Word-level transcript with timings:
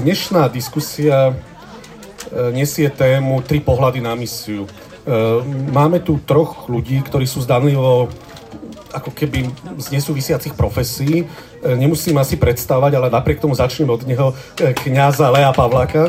Dnešná 0.00 0.48
diskusia 0.48 1.28
e, 1.28 1.32
nesie 2.56 2.88
tému 2.88 3.44
Tri 3.44 3.60
pohľady 3.60 4.00
na 4.00 4.16
misiu. 4.16 4.64
E, 4.64 4.68
máme 5.76 6.00
tu 6.00 6.16
troch 6.24 6.72
ľudí, 6.72 7.04
ktorí 7.04 7.28
sú 7.28 7.44
zdanlivo 7.44 8.08
ako 8.96 9.12
keby 9.12 9.52
z 9.76 9.86
nesúvisiacich 9.92 10.56
profesí. 10.56 11.20
E, 11.20 11.24
nemusím 11.76 12.16
asi 12.16 12.40
predstavať, 12.40 12.96
ale 12.96 13.12
napriek 13.12 13.44
tomu 13.44 13.52
začnem 13.52 13.92
od 13.92 14.00
neho 14.08 14.32
kniaza 14.56 15.28
Lea 15.28 15.52
Pavláka. 15.52 16.08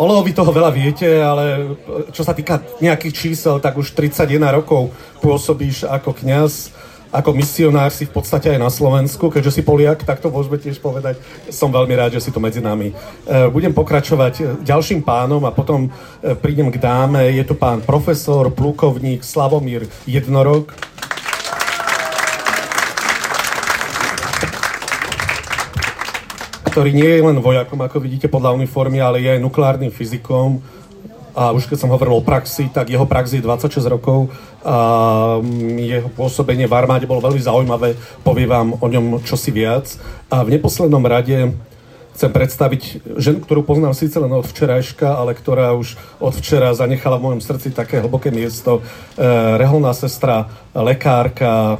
O 0.00 0.04
Leovi 0.08 0.32
toho 0.32 0.48
veľa 0.48 0.72
viete, 0.72 1.04
ale 1.20 1.76
čo 2.16 2.24
sa 2.24 2.32
týka 2.32 2.64
nejakých 2.80 3.12
čísel, 3.12 3.60
tak 3.60 3.76
už 3.76 3.92
31 3.92 4.40
rokov 4.48 4.96
pôsobíš 5.20 5.84
ako 5.84 6.16
kňaz 6.16 6.72
ako 7.08 7.32
misionár 7.32 7.88
si 7.88 8.04
v 8.04 8.12
podstate 8.12 8.52
aj 8.52 8.60
na 8.60 8.68
Slovensku, 8.68 9.32
keďže 9.32 9.60
si 9.60 9.62
Poliak, 9.64 10.04
tak 10.04 10.20
to 10.20 10.28
môžeme 10.28 10.60
tiež 10.60 10.76
povedať. 10.76 11.16
Som 11.48 11.72
veľmi 11.72 11.96
rád, 11.96 12.20
že 12.20 12.28
si 12.28 12.30
tu 12.30 12.36
medzi 12.36 12.60
nami. 12.60 12.92
E, 12.92 12.94
budem 13.48 13.72
pokračovať 13.72 14.34
e, 14.36 14.42
ďalším 14.60 15.00
pánom 15.00 15.40
a 15.48 15.50
potom 15.52 15.88
e, 15.88 15.90
prídem 16.36 16.68
k 16.68 16.76
dáme. 16.76 17.32
Je 17.32 17.44
tu 17.48 17.56
pán 17.56 17.80
profesor, 17.80 18.52
plukovník 18.52 19.24
Slavomír 19.24 19.88
Jednorok. 20.04 20.76
ktorý 26.68 26.94
nie 26.94 27.10
je 27.10 27.26
len 27.26 27.42
vojakom, 27.42 27.80
ako 27.82 27.98
vidíte 27.98 28.30
podľa 28.30 28.54
uniformy, 28.54 29.02
ale 29.02 29.18
je 29.18 29.34
aj 29.34 29.42
nukleárnym 29.42 29.90
fyzikom, 29.90 30.62
a 31.34 31.52
už 31.52 31.66
keď 31.68 31.78
som 31.84 31.92
hovoril 31.92 32.20
o 32.20 32.24
praxi, 32.24 32.68
tak 32.68 32.92
jeho 32.92 33.04
prax 33.04 33.36
je 33.36 33.44
26 33.44 33.82
rokov 33.88 34.32
a 34.64 34.76
mm, 35.40 35.76
jeho 35.80 36.08
pôsobenie 36.12 36.68
v 36.68 36.76
armáde 36.76 37.08
bolo 37.08 37.24
veľmi 37.24 37.40
zaujímavé, 37.40 37.96
poviem 38.22 38.48
vám 38.48 38.68
o 38.78 38.86
ňom 38.86 39.24
čosi 39.24 39.50
viac. 39.50 39.96
A 40.28 40.44
v 40.44 40.58
neposlednom 40.58 41.02
rade 41.04 41.54
chcem 42.18 42.34
predstaviť 42.34 42.82
ženu, 43.14 43.38
ktorú 43.46 43.62
poznám 43.62 43.94
síce 43.94 44.18
len 44.18 44.34
od 44.34 44.42
včerajška, 44.42 45.22
ale 45.22 45.38
ktorá 45.38 45.70
už 45.78 45.94
od 46.18 46.34
včera 46.34 46.74
zanechala 46.74 47.14
v 47.14 47.30
mojom 47.30 47.42
srdci 47.46 47.70
také 47.70 48.02
hlboké 48.02 48.34
miesto. 48.34 48.82
E, 48.82 49.22
reholná 49.54 49.94
sestra, 49.94 50.50
lekárka, 50.74 51.78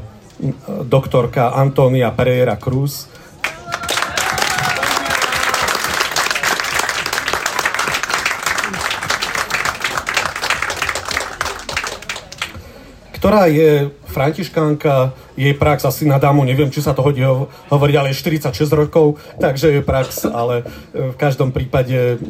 doktorka 0.86 1.50
Antonia 1.58 2.14
Pereira 2.14 2.54
Cruz, 2.54 3.10
ktorá 13.18 13.50
je 13.50 13.90
františkánka, 14.06 15.10
jej 15.34 15.50
prax 15.58 15.82
asi 15.82 16.06
na 16.06 16.22
dámu, 16.22 16.46
neviem, 16.46 16.70
či 16.70 16.78
sa 16.78 16.94
to 16.94 17.02
hodí 17.02 17.26
hovoriť, 17.66 17.94
ale 17.98 18.14
je 18.14 18.22
46 18.22 18.54
rokov, 18.70 19.18
takže 19.42 19.74
je 19.74 19.82
prax, 19.82 20.22
ale 20.30 20.62
e, 20.94 21.10
v 21.10 21.16
každom 21.18 21.50
prípade 21.50 22.22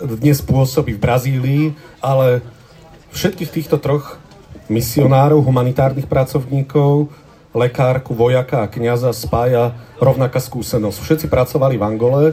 dnes 0.00 0.44
pôsobí 0.44 0.96
v 0.96 1.02
Brazílii, 1.02 1.64
ale 2.04 2.44
všetkých 3.16 3.48
týchto 3.48 3.80
troch 3.80 4.20
misionárov, 4.68 5.40
humanitárnych 5.40 6.04
pracovníkov, 6.04 7.08
lekárku, 7.56 8.12
vojaka 8.12 8.68
a 8.68 8.70
kniaza 8.70 9.10
spája 9.16 9.74
rovnaká 9.98 10.38
skúsenosť. 10.38 10.98
Všetci 11.00 11.26
pracovali 11.32 11.80
v 11.80 11.84
Angole 11.84 12.24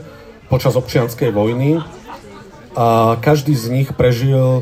počas 0.52 0.76
občianskej 0.76 1.34
vojny 1.34 1.82
a 2.78 3.18
každý 3.18 3.58
z 3.58 3.66
nich 3.74 3.90
prežil 3.96 4.62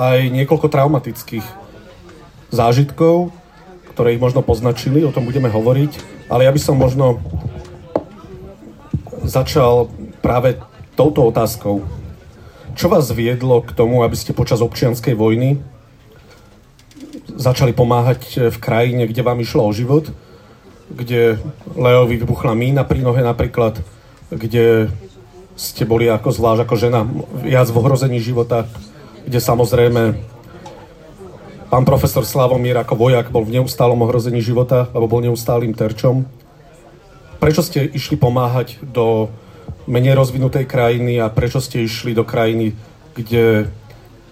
aj 0.00 0.32
niekoľko 0.32 0.72
traumatických 0.72 1.61
zážitkov, 2.52 3.32
ktoré 3.96 4.14
ich 4.14 4.22
možno 4.22 4.44
poznačili, 4.44 5.02
o 5.02 5.10
tom 5.10 5.24
budeme 5.24 5.48
hovoriť, 5.48 5.92
ale 6.28 6.44
ja 6.44 6.52
by 6.52 6.60
som 6.60 6.76
možno 6.76 7.18
začal 9.24 9.88
práve 10.20 10.60
touto 10.94 11.24
otázkou. 11.26 11.82
Čo 12.72 12.86
vás 12.88 13.08
viedlo 13.12 13.64
k 13.64 13.72
tomu, 13.72 14.04
aby 14.04 14.16
ste 14.16 14.36
počas 14.36 14.60
občianskej 14.60 15.16
vojny 15.16 15.60
začali 17.36 17.72
pomáhať 17.72 18.52
v 18.52 18.58
krajine, 18.60 19.08
kde 19.08 19.24
vám 19.24 19.40
išlo 19.40 19.64
o 19.64 19.72
život, 19.72 20.12
kde 20.92 21.40
Leovi 21.72 22.20
vybuchla 22.20 22.52
mína 22.52 22.84
pri 22.84 23.00
nohe 23.00 23.24
napríklad, 23.24 23.80
kde 24.28 24.92
ste 25.56 25.84
boli 25.84 26.08
ako 26.08 26.32
zvlášť 26.32 26.60
ako 26.64 26.74
žena 26.76 27.00
viac 27.44 27.68
v 27.68 27.78
ohrození 27.80 28.20
života, 28.20 28.68
kde 29.28 29.38
samozrejme 29.40 30.31
Pán 31.72 31.88
profesor 31.88 32.28
Slavomír 32.28 32.76
ako 32.76 33.00
vojak 33.00 33.32
bol 33.32 33.48
v 33.48 33.56
neustálom 33.56 33.96
ohrození 34.04 34.44
života, 34.44 34.92
alebo 34.92 35.16
bol 35.16 35.24
neustálým 35.24 35.72
terčom. 35.72 36.28
Prečo 37.40 37.64
ste 37.64 37.88
išli 37.88 38.20
pomáhať 38.20 38.76
do 38.84 39.32
menej 39.88 40.12
rozvinutej 40.12 40.68
krajiny 40.68 41.16
a 41.16 41.32
prečo 41.32 41.64
ste 41.64 41.80
išli 41.80 42.12
do 42.12 42.28
krajiny, 42.28 42.76
kde 43.16 43.72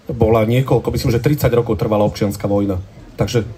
bola 0.05 0.45
niekoľko, 0.45 0.93
myslím, 0.93 1.17
že 1.17 1.17
30 1.17 1.49
rokov 1.57 1.81
trvala 1.81 2.05
občianská 2.05 2.45
vojna. 2.45 2.77
Takže 3.17 3.49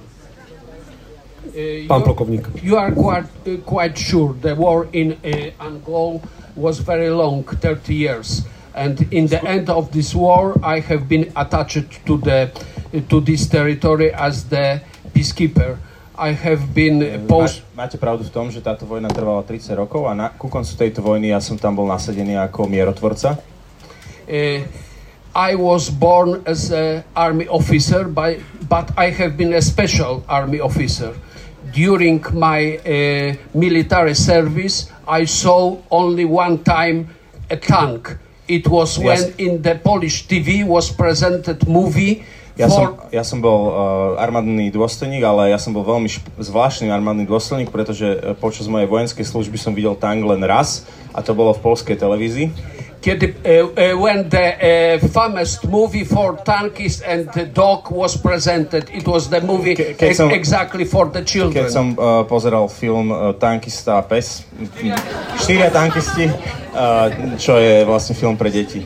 Pán 1.85 2.01
plukovník. 2.07 2.63
You 2.63 2.79
are 2.79 2.95
quite, 2.95 3.27
quite 3.67 3.99
sure 3.99 4.33
the 4.39 4.55
war 4.55 4.87
in 4.95 5.19
uh, 5.21 5.51
Angol 5.59 6.23
was 6.55 6.79
very 6.79 7.11
long, 7.11 7.43
30 7.43 7.91
years. 7.91 8.47
And 8.73 9.05
in 9.13 9.27
the 9.27 9.43
end 9.43 9.69
of 9.69 9.91
this 9.91 10.15
war, 10.15 10.57
I 10.63 10.79
have 10.81 11.05
been 11.05 11.29
attached 11.35 12.01
to 12.09 12.17
the 12.17 12.49
to 13.01 13.21
this 13.21 13.49
territory 13.49 14.13
as 14.13 14.45
the 14.45 14.81
peacekeeper. 15.13 15.77
I 16.13 16.29
have 16.37 16.73
been 16.73 17.25
post... 17.25 17.65
Máte 17.73 17.97
pravdu 17.97 18.21
v 18.21 18.29
tom, 18.29 18.53
že 18.53 18.61
táto 18.61 18.85
vojna 18.85 19.09
trvala 19.09 19.41
30 19.41 19.73
rokov 19.73 20.05
a 20.05 20.13
na, 20.13 20.29
ku 20.29 20.45
koncu 20.45 20.77
tejto 20.77 21.01
vojny 21.01 21.33
ja 21.33 21.41
som 21.41 21.57
tam 21.57 21.73
bol 21.73 21.89
nasadený 21.89 22.37
ako 22.37 22.69
mierotvorca. 22.69 23.41
Uh, 24.29 24.61
I 25.33 25.57
was 25.57 25.89
born 25.89 26.45
as 26.45 26.69
an 26.69 27.01
army 27.17 27.49
officer, 27.49 28.05
by, 28.05 28.37
but 28.69 28.93
I 28.93 29.09
have 29.09 29.33
been 29.33 29.57
a 29.57 29.61
special 29.65 30.21
army 30.29 30.61
officer. 30.61 31.17
During 31.73 32.21
my 32.37 32.77
uh, 32.77 33.33
military 33.57 34.13
service, 34.13 34.93
I 35.09 35.25
saw 35.25 35.81
only 35.89 36.29
one 36.29 36.61
time 36.61 37.09
a 37.49 37.57
tank. 37.57 38.13
It 38.45 38.69
was 38.69 39.01
when 39.01 39.17
yes. 39.17 39.35
in 39.41 39.65
the 39.65 39.81
Polish 39.81 40.29
TV 40.29 40.61
was 40.61 40.93
presented 40.93 41.65
movie 41.65 42.21
ja 42.53 42.69
som, 42.69 42.97
ja 43.09 43.23
som 43.25 43.41
bol 43.41 43.61
uh, 43.69 44.21
armádny 44.21 44.69
dôstojník, 44.69 45.25
ale 45.25 45.49
ja 45.49 45.57
som 45.57 45.73
bol 45.73 45.81
veľmi 45.81 46.05
šp- 46.05 46.29
zvláštny 46.37 46.93
armádny 46.93 47.25
dôstojník, 47.25 47.73
pretože 47.73 48.05
uh, 48.05 48.37
počas 48.37 48.69
mojej 48.69 48.85
vojenskej 48.85 49.25
služby 49.25 49.57
som 49.57 49.73
videl 49.73 49.97
tank 49.97 50.21
len 50.21 50.45
raz 50.45 50.85
a 51.17 51.25
to 51.25 51.33
bolo 51.33 51.53
v 51.57 51.61
polskej 51.65 51.97
televízii. 51.97 52.53
Kiedy, 53.03 53.35
uh, 53.35 53.67
uh, 53.67 53.99
when 53.99 54.31
the 54.31 54.47
uh, 54.55 54.95
famous 55.11 55.59
movie 55.67 56.07
for 56.07 56.39
tankies 56.39 57.03
and 57.03 57.27
the 57.35 57.43
dog 57.43 57.91
was 57.91 58.15
presented, 58.15 58.87
it 58.95 59.03
was 59.03 59.27
the 59.27 59.43
movie 59.43 59.75
Ke, 59.75 59.91
keď 59.97 60.15
som, 60.15 60.31
exactly 60.31 60.87
for 60.87 61.11
the 61.11 61.19
children. 61.19 61.67
Keď 61.67 61.67
som 61.67 61.85
uh, 61.99 62.23
pozeral 62.23 62.71
film 62.71 63.11
uh, 63.11 63.35
Tankista 63.35 63.99
a 63.99 64.07
pes, 64.07 64.47
štyria 65.35 65.67
tankisti, 65.67 66.31
uh, 66.31 67.35
čo 67.35 67.59
je 67.59 67.83
vlastne 67.83 68.15
film 68.15 68.39
pre 68.39 68.47
deti. 68.47 68.79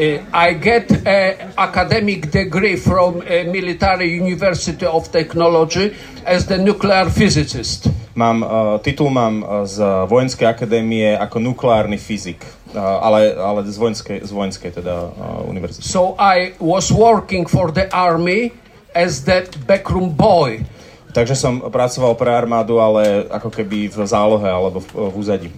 Uh, 0.00 0.16
I 0.32 0.56
get 0.56 0.88
an 1.04 1.52
academic 1.60 2.32
degree 2.32 2.80
from 2.80 3.20
a 3.20 3.44
military 3.44 4.16
university 4.16 4.86
of 4.88 5.12
technology 5.12 5.92
as 6.24 6.48
the 6.48 6.56
nuclear 6.56 7.12
physicist. 7.12 7.92
Mám, 8.16 8.40
uh, 8.40 8.80
titul 8.80 9.12
mám 9.12 9.44
z 9.68 9.84
vojenskej 10.08 10.48
akadémie 10.48 11.20
ako 11.20 11.44
nukleárny 11.44 12.00
fyzik, 12.00 12.40
uh, 12.72 12.80
ale, 12.80 13.36
ale 13.36 13.60
z 13.68 13.76
vojenskej, 13.76 14.24
z 14.24 14.32
vojenskej 14.32 14.70
teda 14.80 15.12
uh, 15.12 15.44
univerzity. 15.44 15.84
So 15.84 16.16
I 16.16 16.56
was 16.56 16.88
working 16.88 17.44
for 17.44 17.68
the 17.68 17.92
army 17.92 18.56
as 18.96 19.28
that 19.28 19.52
backroom 19.68 20.16
boy. 20.16 20.64
Takže 21.12 21.36
som 21.36 21.60
pracoval 21.60 22.16
pre 22.16 22.32
armádu, 22.32 22.80
ale 22.80 23.28
ako 23.28 23.52
keby 23.52 23.92
v 23.92 23.96
zálohe 24.08 24.48
alebo 24.48 24.80
v, 24.80 25.12
v 25.12 25.14
úzadí. 25.20 25.48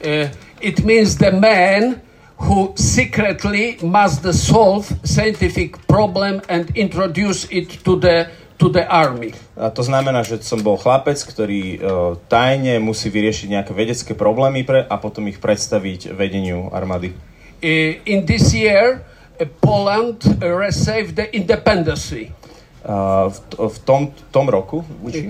Uh, 0.00 0.32
it 0.64 0.80
means 0.88 1.20
the 1.20 1.36
man 1.36 2.00
who 2.40 2.72
secretly 2.74 3.76
must 3.84 4.24
solve 4.32 4.88
scientific 5.04 5.76
problem 5.86 6.40
and 6.48 6.72
introduce 6.74 7.44
it 7.52 7.84
to 7.84 8.00
the 8.00 8.32
to 8.60 8.68
the 8.68 8.84
army. 8.88 9.32
A 9.56 9.72
to 9.72 9.80
znamená, 9.80 10.20
že 10.20 10.44
som 10.44 10.60
bol 10.60 10.76
chlapec, 10.76 11.16
ktorý 11.16 11.62
uh, 11.64 11.80
tajne 12.28 12.76
musí 12.76 13.08
vyriešiť 13.08 13.48
nejaké 13.48 13.72
vedecké 13.72 14.12
problémy 14.12 14.68
pre, 14.68 14.84
a 14.84 15.00
potom 15.00 15.24
ich 15.32 15.40
predstaviť 15.40 16.12
vedeniu 16.12 16.68
armády. 16.68 17.16
Uh, 17.64 17.96
in 18.04 18.28
this 18.28 18.52
year, 18.52 19.00
uh, 19.00 19.48
Poland 19.64 20.20
received 20.44 21.16
the 21.16 21.32
independence. 21.32 22.12
Uh, 22.12 23.32
v, 23.32 23.36
v 23.56 23.76
tom, 23.84 24.12
tom 24.28 24.48
roku? 24.48 24.84
Uh, 24.84 25.08
uh, 25.08 25.24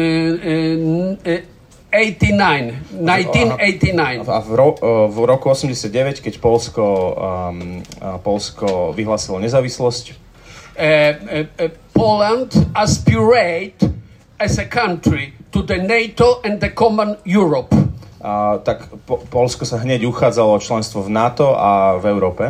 uh, 0.00 1.16
uh, 1.20 1.59
89, 1.92 2.94
1989. 2.94 4.28
A 4.30 4.38
v, 4.40 4.50
ro, 4.54 4.78
v 5.10 5.16
roku 5.26 5.50
89, 5.50 6.22
keď 6.22 6.34
Polsko, 6.38 6.84
um, 7.18 7.82
Polsko 8.22 8.94
vyhlásilo 8.94 9.42
nezávislosť, 9.42 10.04
uh, 10.10 10.14
uh, 10.14 11.46
uh, 11.58 11.70
Poland 11.90 12.54
aspirate 12.72 13.90
as 14.38 14.56
a 14.56 14.64
country 14.64 15.36
to 15.50 15.66
the 15.66 15.76
NATO 15.76 16.40
and 16.46 16.62
the 16.62 16.72
common 16.72 17.18
Europe. 17.26 17.74
A, 18.20 18.60
tak 18.60 18.88
po, 19.04 19.20
Polsko 19.28 19.64
sa 19.64 19.80
hneď 19.80 20.04
uchádzalo 20.04 20.56
o 20.56 20.60
členstvo 20.60 21.04
v 21.04 21.10
NATO 21.12 21.56
a 21.56 21.96
v 22.00 22.04
Európe. 22.08 22.44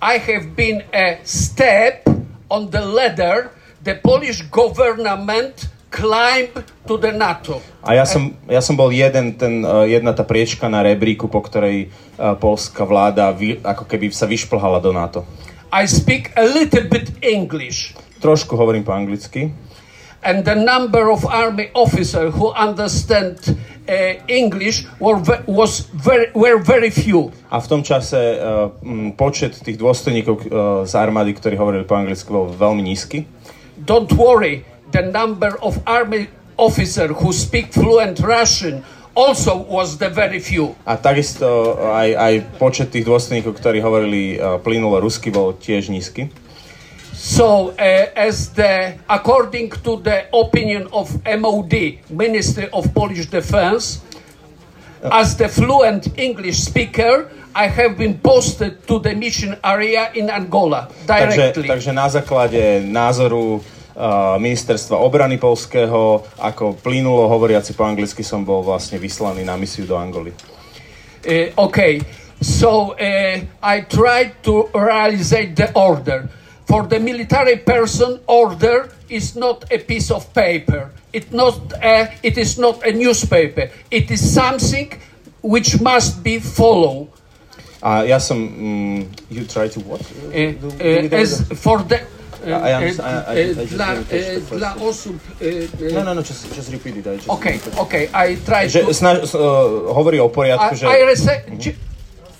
I 0.00 0.16
have 0.16 0.56
been 0.56 0.82
a 0.90 1.20
step 1.22 2.08
on 2.48 2.72
the 2.72 2.80
ladder 2.80 3.54
the 3.82 3.94
Polish 3.96 4.42
government 4.50 5.68
climbed 5.90 6.64
to 6.86 6.94
the 6.96 7.10
NATO. 7.10 7.58
A 7.82 7.98
ja 7.98 8.06
som, 8.06 8.32
ja 8.46 8.62
som 8.62 8.78
bol 8.78 8.94
jeden, 8.94 9.34
ten, 9.34 9.66
uh, 9.66 9.84
jedna 9.84 10.14
tá 10.14 10.22
priečka 10.22 10.70
na 10.70 10.86
rebríku, 10.86 11.26
po 11.26 11.42
ktorej 11.42 11.90
uh, 12.16 12.38
polská 12.38 12.86
vláda 12.86 13.28
vy, 13.34 13.58
ako 13.60 13.84
keby 13.90 14.14
sa 14.14 14.30
vyšplhala 14.30 14.78
do 14.78 14.94
NATO. 14.94 15.26
I 15.74 15.86
speak 15.90 16.30
a 16.38 16.46
little 16.46 16.86
bit 16.86 17.10
English. 17.22 17.94
Trošku 18.22 18.54
hovorím 18.54 18.86
po 18.86 18.94
anglicky. 18.94 19.50
And 20.20 20.44
the 20.44 20.54
number 20.54 21.08
of 21.08 21.24
army 21.24 21.72
officers 21.72 22.36
who 22.36 22.52
understand 22.52 23.40
uh, 23.88 24.20
English 24.28 24.84
were, 25.00 25.16
was 25.48 25.88
very, 25.96 26.28
were 26.36 26.60
very 26.60 26.92
few. 26.92 27.32
A 27.48 27.56
v 27.56 27.66
tom 27.66 27.80
čase 27.80 28.36
uh, 28.36 28.68
m, 28.84 29.16
počet 29.16 29.56
tých 29.56 29.80
dôstojníkov 29.80 30.34
uh, 30.36 30.44
z 30.84 30.92
armády, 30.92 31.32
ktorí 31.32 31.56
hovorili 31.56 31.88
po 31.88 31.96
anglicky, 31.96 32.28
bol 32.28 32.52
veľmi 32.52 32.84
nízky. 32.84 33.24
Don't 33.80 34.12
worry, 34.12 34.60
the 34.92 35.02
number 35.02 35.56
of 35.62 35.78
army 35.86 36.28
officers 36.56 37.10
who 37.16 37.32
speak 37.32 37.72
fluent 37.72 38.20
Russian 38.20 38.84
also 39.14 39.56
was 39.56 39.98
the 39.98 40.08
very 40.08 40.38
few. 40.38 40.76
A 40.86 40.96
takisto 40.96 41.76
aj, 41.80 42.08
aj 42.14 42.34
počet 42.60 42.88
tých 42.94 43.04
dôstojníkov, 43.08 43.58
ktorí 43.58 43.82
hovorili 43.82 44.38
uh, 44.38 44.62
plynulo 44.62 45.02
rusky, 45.02 45.34
bol 45.34 45.56
tiež 45.56 45.90
nízky. 45.90 46.30
So, 47.12 47.76
uh, 47.76 48.06
as 48.16 48.54
the 48.56 48.96
according 49.04 49.76
to 49.84 50.00
the 50.00 50.30
opinion 50.32 50.88
of 50.94 51.10
MOD, 51.26 52.00
Ministry 52.08 52.70
of 52.72 52.88
Polish 52.96 53.28
Defense, 53.28 54.00
as 55.04 55.36
the 55.36 55.48
fluent 55.48 56.12
English 56.16 56.64
speaker, 56.64 57.28
I 57.50 57.66
have 57.66 57.98
been 57.98 58.14
posted 58.22 58.86
to 58.86 59.02
the 59.02 59.12
mission 59.16 59.58
area 59.64 60.14
in 60.14 60.30
Angola 60.30 60.86
Takže, 61.04 61.36
directly. 61.36 61.68
takže 61.68 61.90
na 61.92 62.06
základe 62.08 62.84
názoru 62.86 63.58
uh, 63.58 63.79
ministerstva 64.40 64.96
obrany 64.96 65.36
polského, 65.36 66.24
ako 66.40 66.80
plynulo 66.80 67.28
hovoriaci 67.28 67.76
po 67.76 67.84
anglicky, 67.84 68.24
som 68.24 68.44
bol 68.44 68.64
vlastne 68.64 68.96
vyslaný 68.96 69.44
na 69.44 69.60
misiu 69.60 69.84
do 69.84 69.96
Angoly. 69.96 70.32
Uh, 71.20 71.52
okay, 71.56 72.00
so 72.40 72.96
uh, 72.96 73.36
I 73.60 73.76
tried 73.84 74.40
to 74.40 74.72
realize 74.72 75.30
the 75.30 75.68
order. 75.76 76.28
For 76.64 76.86
the 76.86 77.02
military 77.02 77.58
person, 77.60 78.20
order 78.26 78.88
is 79.10 79.34
not 79.36 79.66
a 79.74 79.78
piece 79.78 80.08
of 80.14 80.32
paper. 80.32 80.94
It 81.12 81.32
not 81.34 81.58
a, 81.82 82.14
it 82.22 82.38
is 82.38 82.56
not 82.56 82.86
a 82.86 82.92
newspaper. 82.94 83.68
It 83.90 84.10
is 84.10 84.22
something 84.22 84.94
which 85.42 85.80
must 85.82 86.22
be 86.22 86.38
followed. 86.38 87.10
A 87.82 88.04
ja 88.04 88.20
som... 88.20 88.38
Mm, 88.38 89.08
you 89.28 89.44
try 89.44 89.68
to 89.68 89.80
what? 89.82 90.00
Uh, 90.30 90.54
uh, 90.78 91.20
as 91.20 91.42
for 91.58 91.82
the 91.82 92.00
I 92.44 92.72
understand. 92.74 93.24
I- 93.28 93.32
I- 93.32 93.50
I 93.50 93.54
just 93.54 93.72
dla, 93.76 93.86
didn't 93.94 94.08
catch 94.08 94.20
the 94.20 94.36
uh, 94.36 94.42
first 94.48 94.58
dla 94.58 94.74
one. 94.74 94.88
osób. 94.88 95.16
uh, 95.40 95.92
No, 95.92 95.98
uh, 96.00 96.04
no, 96.04 96.14
no, 96.14 96.22
just, 96.22 96.54
just 96.56 96.70
repeat 96.72 96.96
it. 96.96 97.06
I 97.06 97.16
just 97.16 97.28
Okay, 97.28 97.60
okay. 97.78 98.08
I 98.14 98.36
try 98.36 98.68
Že 98.68 98.80
to. 98.82 98.94
snaž, 98.94 99.34
uh, 99.34 99.40
hovorí 99.92 100.20
o 100.20 100.28
poriadku, 100.28 100.74
I, 100.74 100.78
že... 100.78 100.86
I 100.86 101.04
rece- 101.06 101.42
j- 101.56 101.74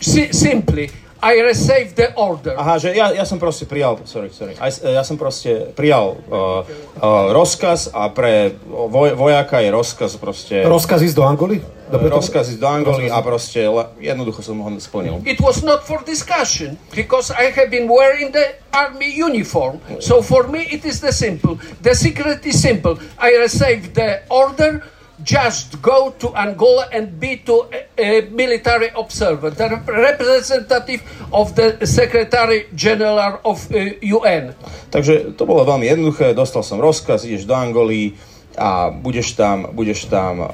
si- 0.01 0.29
simply, 0.33 0.89
I 1.23 1.41
received 1.45 1.97
the 2.01 2.17
order. 2.17 2.57
Aha, 2.57 2.81
že 2.81 2.97
ja, 2.97 3.13
ja 3.13 3.29
som 3.29 3.37
proste 3.37 3.69
prijal, 3.69 4.01
sorry, 4.09 4.33
sorry, 4.33 4.57
Aj, 4.57 4.73
ja 4.81 5.05
som 5.05 5.21
proste 5.21 5.69
prijal 5.77 6.17
uh, 6.17 6.65
uh, 6.97 7.29
rozkaz 7.37 7.93
a 7.93 8.09
pre 8.09 8.57
voj, 8.65 9.13
vojaka 9.21 9.61
je 9.61 9.69
rozkaz 9.69 10.17
proste... 10.17 10.65
Rozkaz 10.65 11.05
ísť 11.05 11.17
do 11.21 11.25
Angoly? 11.29 11.61
Rozkaz 11.93 12.57
ísť 12.57 12.61
do 12.65 12.69
Angoly 12.73 13.13
a 13.13 13.21
proste 13.21 13.69
le, 13.69 13.85
jednoducho 14.01 14.41
som 14.41 14.65
ho 14.65 14.69
splnil. 14.81 15.21
It 15.29 15.45
was 15.45 15.61
not 15.61 15.85
for 15.85 16.01
discussion 16.09 16.81
because 16.97 17.29
I 17.29 17.53
have 17.53 17.69
been 17.69 17.85
wearing 17.85 18.33
the 18.33 18.57
army 18.73 19.13
uniform. 19.13 19.85
So 20.01 20.25
for 20.25 20.49
me, 20.49 20.65
it 20.73 20.89
is 20.89 21.05
the 21.05 21.13
simple. 21.13 21.61
The 21.85 21.93
secret 21.93 22.41
is 22.49 22.57
simple. 22.57 22.97
I 23.21 23.37
received 23.37 23.93
the 23.93 24.25
order. 24.33 24.81
Just 25.21 25.85
go 25.85 26.17
to 26.17 26.33
Angola 26.33 26.89
and 26.93 27.21
be 27.21 27.37
to 27.45 27.69
a, 27.69 27.81
a 28.01 28.09
military 28.33 28.89
observer, 28.97 29.53
the 29.53 29.69
rep- 29.69 29.89
representative 29.89 31.05
of 31.33 31.53
the 31.55 31.77
Secretary 31.85 32.67
General 32.73 33.41
of 33.45 33.69
uh, 33.69 34.01
UN. 34.01 34.57
Takže 34.89 35.37
to 35.37 35.45
bolo 35.45 35.69
veľmi 35.69 35.87
jednoduché, 35.87 36.33
dostal 36.33 36.65
som 36.65 36.81
rozkaz, 36.81 37.29
ideš 37.29 37.45
do 37.45 37.53
Angoly 37.53 38.17
a 38.57 38.91
budeš 38.91 39.37
tam, 39.37 39.71
budeš 39.77 40.09
tam 40.09 40.41
uh, 40.41 40.49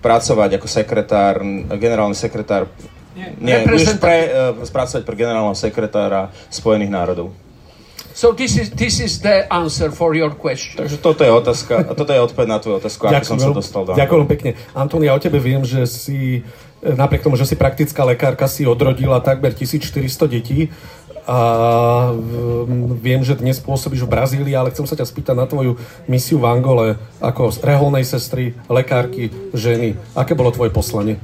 pracovať 0.00 0.62
ako 0.62 0.68
sekretár, 0.70 1.42
generálny 1.76 2.16
sekretár 2.16 2.70
Nie, 3.12 3.68
budeš 3.68 4.00
pre, 4.00 4.32
uh, 4.32 4.56
spracovať 4.64 5.04
pre 5.04 5.16
generálneho 5.16 5.52
sekretára 5.52 6.32
Spojených 6.48 6.88
národov. 6.88 7.36
So 8.12 8.36
this 8.36 8.60
is, 8.60 8.68
this 8.76 9.00
is 9.00 9.20
the 9.24 9.48
answer 9.48 9.88
for 9.88 10.12
your 10.12 10.36
question. 10.36 10.76
Takže 10.76 11.00
toto 11.00 11.24
je 11.24 11.32
otázka, 11.32 11.72
a 11.80 11.92
toto 11.96 12.12
je 12.12 12.20
odpoveď 12.20 12.48
na 12.48 12.58
tvoju 12.60 12.76
otázku, 12.78 13.08
ako 13.08 13.24
som 13.24 13.40
sa 13.40 13.50
dostal 13.56 13.82
do 13.88 13.96
Ďakujem 13.96 14.26
pekne. 14.28 14.50
Antoni, 14.76 15.08
ja 15.08 15.16
o 15.16 15.20
tebe 15.20 15.40
viem, 15.40 15.64
že 15.64 15.88
si, 15.88 16.44
e, 16.84 16.92
napriek 16.92 17.24
tomu, 17.24 17.40
že 17.40 17.48
si 17.48 17.56
praktická 17.56 18.04
lekárka, 18.04 18.44
si 18.44 18.68
odrodila 18.68 19.24
takmer 19.24 19.56
1400 19.56 20.28
detí. 20.28 20.68
A 21.22 21.38
mm, 22.10 22.98
viem, 22.98 23.22
že 23.22 23.38
dnes 23.38 23.62
pôsobíš 23.62 24.02
v 24.04 24.10
Brazílii, 24.10 24.58
ale 24.58 24.74
chcem 24.74 24.90
sa 24.90 24.98
ťa 24.98 25.06
spýtať 25.06 25.38
na 25.38 25.46
tvoju 25.46 25.78
misiu 26.10 26.42
v 26.42 26.50
Angole 26.50 26.86
ako 27.22 27.54
reholnej 27.62 28.02
sestry, 28.02 28.58
lekárky, 28.66 29.30
ženy. 29.54 29.94
Aké 30.18 30.34
bolo 30.34 30.50
tvoje 30.50 30.74
poslanie? 30.74 31.22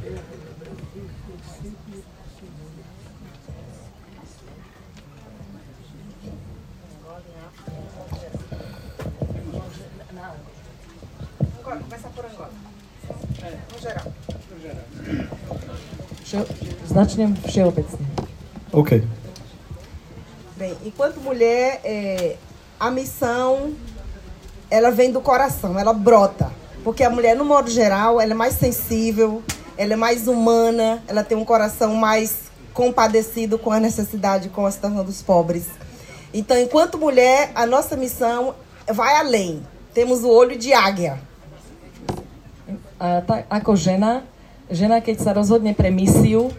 Vše- 16.28 16.44
Začnem 16.86 17.34
všeobecne. 17.48 18.04
OK. 18.72 19.02
Bem, 20.58 20.76
enquanto 20.84 21.20
mulher, 21.20 21.80
é, 21.82 22.36
a 22.78 22.90
missão 22.90 23.72
ela 24.70 24.90
vem 24.90 25.10
do 25.10 25.22
coração, 25.22 25.78
ela 25.78 25.94
brota. 25.94 26.50
Porque 26.84 27.02
a 27.02 27.08
mulher, 27.08 27.34
no 27.34 27.46
modo 27.46 27.70
geral, 27.70 28.20
ela 28.20 28.32
é 28.32 28.34
mais 28.34 28.54
sensível, 28.54 29.42
ela 29.79 29.94
é 29.94 29.96
mais 29.96 30.29
humana, 30.29 31.03
ela 31.08 31.24
tem 31.24 31.36
um 31.36 31.46
coração 31.46 31.94
mais 31.94 32.50
compadecido 32.74 33.58
com 33.58 33.72
a 33.72 33.81
necessidade, 33.81 34.50
com 34.50 34.67
a 34.67 34.70
situação 34.70 35.03
dos 35.03 35.22
pobres. 35.22 35.64
Então, 36.34 36.58
enquanto 36.58 36.98
mulher, 36.98 37.50
a 37.55 37.64
nossa 37.64 37.96
missão 37.96 38.55
vai 38.86 39.17
além. 39.17 39.62
Temos 39.94 40.22
o 40.24 40.29
olho 40.29 40.58
de 40.58 40.74
águia. 40.74 41.19
A 43.00 43.22
tak, 43.22 43.46
ako 43.48 43.74
žena, 44.70 45.01
keď 45.01 45.17
sa 45.20 45.37
rozhodne 45.37 45.72
pre 45.72 45.89
misiu, 45.93 46.53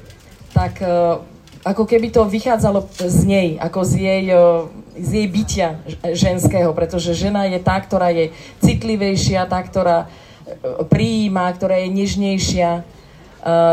tak 0.53 0.81
uh, 0.81 1.21
ako 1.65 1.85
keby 1.85 2.09
to 2.09 2.25
vychádzalo 2.25 2.89
z 2.97 3.19
nej, 3.25 3.49
ako 3.61 3.79
z 3.85 3.93
jej, 3.97 4.23
uh, 4.33 4.67
z 4.97 5.09
jej 5.23 5.27
bytia 5.29 5.69
ženského, 6.13 6.73
pretože 6.73 7.17
žena 7.17 7.45
je 7.45 7.59
tá, 7.61 7.77
ktorá 7.77 8.09
je 8.11 8.33
citlivejšia, 8.61 9.45
tá, 9.45 9.61
ktorá 9.61 10.05
uh, 10.05 10.83
prijíma, 10.85 11.49
ktorá 11.55 11.79
je 11.81 11.89
nežnejšia. 11.93 12.71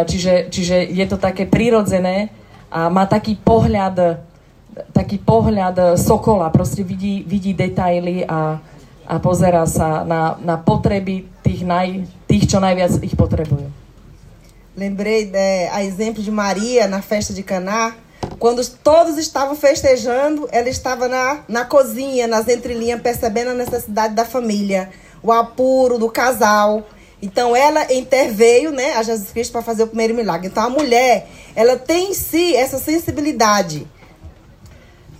Čiže, 0.06 0.46
čiže 0.54 0.78
je 0.94 1.06
to 1.10 1.18
také 1.18 1.42
prirodzené 1.42 2.30
a 2.70 2.86
má 2.86 3.02
taký 3.02 3.34
pohľad, 3.34 4.22
taký 4.94 5.18
pohľad 5.18 5.98
sokola, 5.98 6.54
proste 6.54 6.86
vidí, 6.86 7.26
vidí 7.26 7.50
detaily 7.50 8.22
a, 8.30 8.62
a 9.10 9.14
pozera 9.18 9.66
sa 9.66 10.06
na, 10.06 10.38
na 10.38 10.54
potreby 10.54 11.26
tých, 11.42 11.66
naj, 11.66 12.06
tých, 12.30 12.46
čo 12.46 12.62
najviac 12.62 12.94
ich 13.02 13.18
potrebujú. 13.18 13.66
Lembrei 14.76 15.30
é, 15.32 15.70
a 15.72 15.82
exemplo 15.82 16.22
de 16.22 16.30
Maria 16.30 16.86
na 16.86 17.00
festa 17.00 17.32
de 17.32 17.42
Caná. 17.42 17.94
Quando 18.38 18.62
todos 18.68 19.16
estavam 19.16 19.56
festejando, 19.56 20.46
ela 20.52 20.68
estava 20.68 21.08
na, 21.08 21.40
na 21.48 21.64
cozinha, 21.64 22.26
nas 22.26 22.46
entrelinhas, 22.46 23.00
percebendo 23.00 23.52
a 23.52 23.54
necessidade 23.54 24.14
da 24.14 24.26
família, 24.26 24.90
o 25.22 25.32
apuro 25.32 25.98
do 25.98 26.10
casal. 26.10 26.86
Então 27.22 27.56
ela 27.56 27.90
interveio, 27.90 28.70
né, 28.70 28.92
a 28.92 29.02
Jesus 29.02 29.30
Cristo 29.30 29.52
para 29.52 29.62
fazer 29.62 29.84
o 29.84 29.86
primeiro 29.86 30.14
milagre. 30.14 30.48
Então 30.48 30.64
a 30.64 30.68
mulher, 30.68 31.26
ela 31.54 31.78
tem 31.78 32.10
em 32.10 32.14
si 32.14 32.54
essa 32.54 32.76
sensibilidade. 32.78 33.86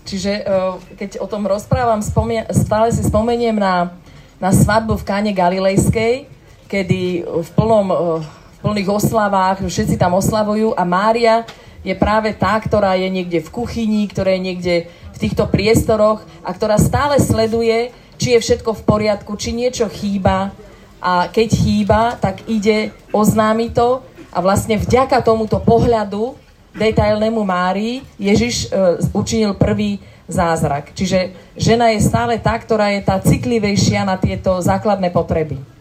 Čiže 0.05 0.45
uh, 0.45 0.79
keď 1.01 1.17
o 1.19 1.27
tom 1.27 1.49
rozprávam, 1.49 2.03
spomie, 2.05 2.45
stále 2.53 2.93
si 2.93 3.03
spomeniem 3.03 3.57
na, 3.57 3.97
na 4.39 4.53
svadbu 4.53 5.01
v 5.01 5.05
Káne 5.05 5.33
Galilejskej, 5.33 6.29
kedy 6.69 7.25
v, 7.25 7.49
plnom, 7.57 7.89
v 8.21 8.46
plných 8.67 8.91
oslavách 8.91 9.63
všetci 9.63 9.95
tam 9.95 10.19
oslavujú 10.19 10.75
a 10.75 10.83
Mária 10.83 11.47
je 11.87 11.95
práve 11.95 12.35
tá, 12.35 12.59
ktorá 12.59 12.99
je 12.99 13.07
niekde 13.07 13.39
v 13.39 13.53
kuchyni, 13.55 14.11
ktorá 14.11 14.35
je 14.35 14.43
niekde 14.43 14.75
v 14.91 15.19
týchto 15.23 15.47
priestoroch 15.47 16.27
a 16.43 16.51
ktorá 16.51 16.75
stále 16.75 17.23
sleduje, 17.23 17.95
či 18.19 18.35
je 18.35 18.43
všetko 18.43 18.75
v 18.75 18.83
poriadku, 18.83 19.39
či 19.39 19.55
niečo 19.55 19.87
chýba 19.87 20.51
a 20.99 21.31
keď 21.31 21.49
chýba, 21.55 22.19
tak 22.19 22.43
ide, 22.51 22.91
oznámi 23.15 23.71
to 23.71 24.03
a 24.35 24.43
vlastne 24.43 24.83
vďaka 24.83 25.23
tomuto 25.23 25.63
pohľadu 25.63 26.35
detailnému 26.75 27.47
Márii 27.47 28.03
Ježiš 28.19 28.67
e, 28.67 28.99
učinil 29.15 29.55
prvý 29.55 30.03
zázrak. 30.27 30.91
Čiže 30.91 31.39
žena 31.55 31.95
je 31.95 32.03
stále 32.03 32.43
tá, 32.43 32.59
ktorá 32.59 32.91
je 32.99 33.07
tá 33.07 33.23
citlivejšia 33.23 34.03
na 34.03 34.19
tieto 34.19 34.59
základné 34.59 35.15
potreby. 35.15 35.76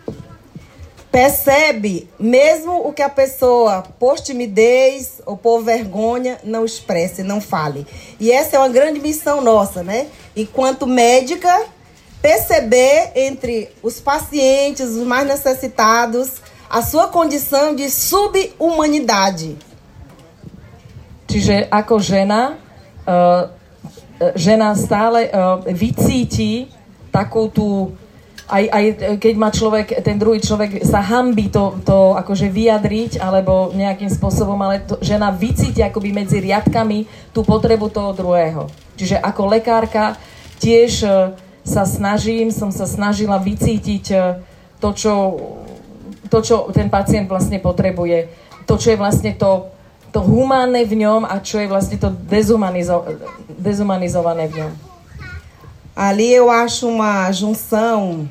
Percebe, 1.15 2.09
mesmo 2.19 2.85
o 2.85 2.91
que 2.91 3.01
a 3.01 3.07
pessoa, 3.07 3.83
por 3.97 4.19
timidez 4.19 5.21
ou 5.25 5.37
por 5.37 5.63
vergonha, 5.63 6.37
não 6.43 6.65
expresse, 6.65 7.23
não 7.23 7.39
fale. 7.39 7.87
E 8.19 8.33
essa 8.33 8.57
é 8.57 8.59
uma 8.59 8.67
grande 8.67 8.99
missão 8.99 9.39
nossa, 9.39 9.81
né? 9.81 10.07
Enquanto 10.35 10.85
médica, 10.85 11.67
perceber 12.21 13.13
entre 13.15 13.69
os 13.81 14.01
pacientes, 14.01 14.89
os 14.89 15.07
mais 15.07 15.25
necessitados, 15.25 16.41
a 16.69 16.81
sua 16.81 17.07
condição 17.07 17.73
de 17.73 17.89
subhumanidade. 17.89 19.55
Čiže 21.31 21.71
ako 21.71 21.95
žena, 21.95 22.59
uh, 23.07 23.47
žena 24.35 24.75
stále 24.75 25.31
uh, 25.31 25.63
vycíti 25.63 26.67
takú 27.07 27.47
tú 27.47 27.95
aj, 28.45 28.63
aj 28.69 28.85
keď 29.17 29.33
má 29.41 29.49
človek, 29.49 30.05
ten 30.05 30.21
druhý 30.21 30.37
človek 30.37 30.85
sa 30.85 31.01
hambí 31.01 31.49
to, 31.49 31.81
to 31.81 32.13
akože 32.13 32.45
vyjadriť 32.53 33.17
alebo 33.17 33.73
nejakým 33.73 34.09
spôsobom, 34.09 34.57
ale 34.61 34.85
to, 34.85 35.01
žena 35.01 35.33
vycíti 35.33 35.81
akoby 35.81 36.13
medzi 36.13 36.37
riadkami 36.45 37.09
tú 37.33 37.41
potrebu 37.41 37.89
toho 37.89 38.13
druhého. 38.13 38.69
Čiže 38.93 39.17
ako 39.17 39.49
lekárka 39.49 40.13
tiež 40.61 40.91
e, 41.01 41.09
sa 41.65 41.83
snažím, 41.89 42.53
som 42.53 42.69
sa 42.69 42.85
snažila 42.85 43.41
vycítiť 43.41 44.05
e, 44.13 44.17
to, 44.77 44.89
čo, 44.93 45.13
to, 46.29 46.37
čo 46.45 46.55
ten 46.69 46.93
pacient 46.93 47.25
vlastne 47.25 47.57
potrebuje. 47.57 48.29
To, 48.69 48.77
čo 48.77 48.93
je 48.93 49.01
vlastne 49.01 49.33
to, 49.33 49.73
to 50.13 50.21
humánne 50.21 50.85
v 50.85 51.01
ňom 51.01 51.25
a 51.25 51.41
čo 51.41 51.57
je 51.57 51.67
vlastne 51.67 51.97
to 51.97 52.13
dezumanizo, 52.13 53.09
dezumanizované 53.57 54.53
v 54.53 54.55
ňom. 54.61 54.94
Ali 55.95 56.33
eu 56.33 56.49
acho 56.49 56.87
uma 56.87 57.31
junção 57.31 58.29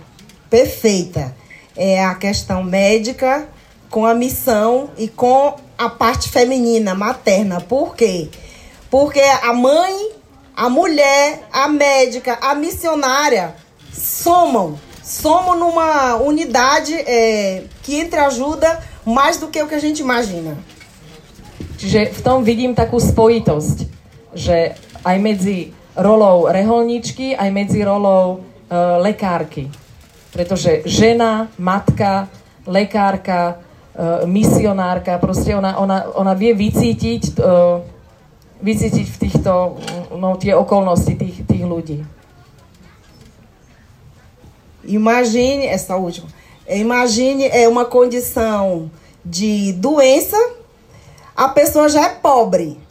perfeita. 0.50 1.35
É 1.76 2.04
a 2.04 2.14
questão 2.14 2.62
médica 2.62 3.49
com 3.90 4.04
a 4.04 4.14
missão 4.14 4.90
e 4.99 5.09
com 5.09 5.56
a 5.78 5.88
parte 5.88 6.28
feminina, 6.28 6.94
materna. 6.94 7.61
Por 7.61 7.97
quê? 7.97 8.28
Porque 8.90 9.21
a 9.21 9.52
mãe, 9.52 10.11
a 10.54 10.68
mulher, 10.68 11.49
a 11.52 11.66
médica, 11.68 12.38
a 12.40 12.54
missionária 12.54 13.54
somam. 13.92 14.78
Somam 15.02 15.59
numa 15.59 16.16
unidade 16.16 16.94
é, 16.94 17.64
que 17.83 17.99
entreajuda 17.99 18.80
mais 19.04 19.37
do 19.37 19.49
que 19.49 19.62
o 19.62 19.68
que 19.68 19.75
a 19.75 19.78
gente 19.80 20.00
imagina. 20.00 20.56
Tom 22.25 22.40
vidím 22.40 22.73
takú 22.73 22.97
spojitosť, 22.97 23.78
že 24.33 24.73
aj 25.04 25.16
medzi 25.21 25.76
rolou 25.96 26.50
reholničky 26.50 27.38
aj 27.38 27.48
medzi 27.54 27.80
rolou 27.86 28.38
e, 28.38 28.78
lekárky. 29.02 29.70
Pretože 30.34 30.82
žena, 30.84 31.48
matka, 31.58 32.28
lekárka, 32.66 33.62
e, 33.94 34.26
misionárka, 34.26 35.18
proste 35.18 35.54
ona, 35.54 35.78
ona, 35.78 36.10
ona 36.18 36.34
vie 36.34 36.54
vycítiť, 36.54 37.22
e, 37.38 37.52
vycítiť 38.62 39.06
v 39.06 39.16
týchto, 39.18 39.52
no, 40.18 40.34
tie 40.36 40.54
okolnosti 40.54 41.14
tých, 41.14 41.46
tých 41.46 41.64
ľudí. 41.64 42.02
Imagine, 44.84 45.64
essa 45.72 45.96
última, 45.96 46.28
imagine 46.68 47.48
é 47.48 47.64
uma 47.64 47.88
condição 47.88 48.90
de 49.24 49.72
doença, 49.72 50.36
a 51.34 51.48
pessoa 51.48 51.88
já 51.88 52.04
é 52.04 52.08
pobre. 52.20 52.83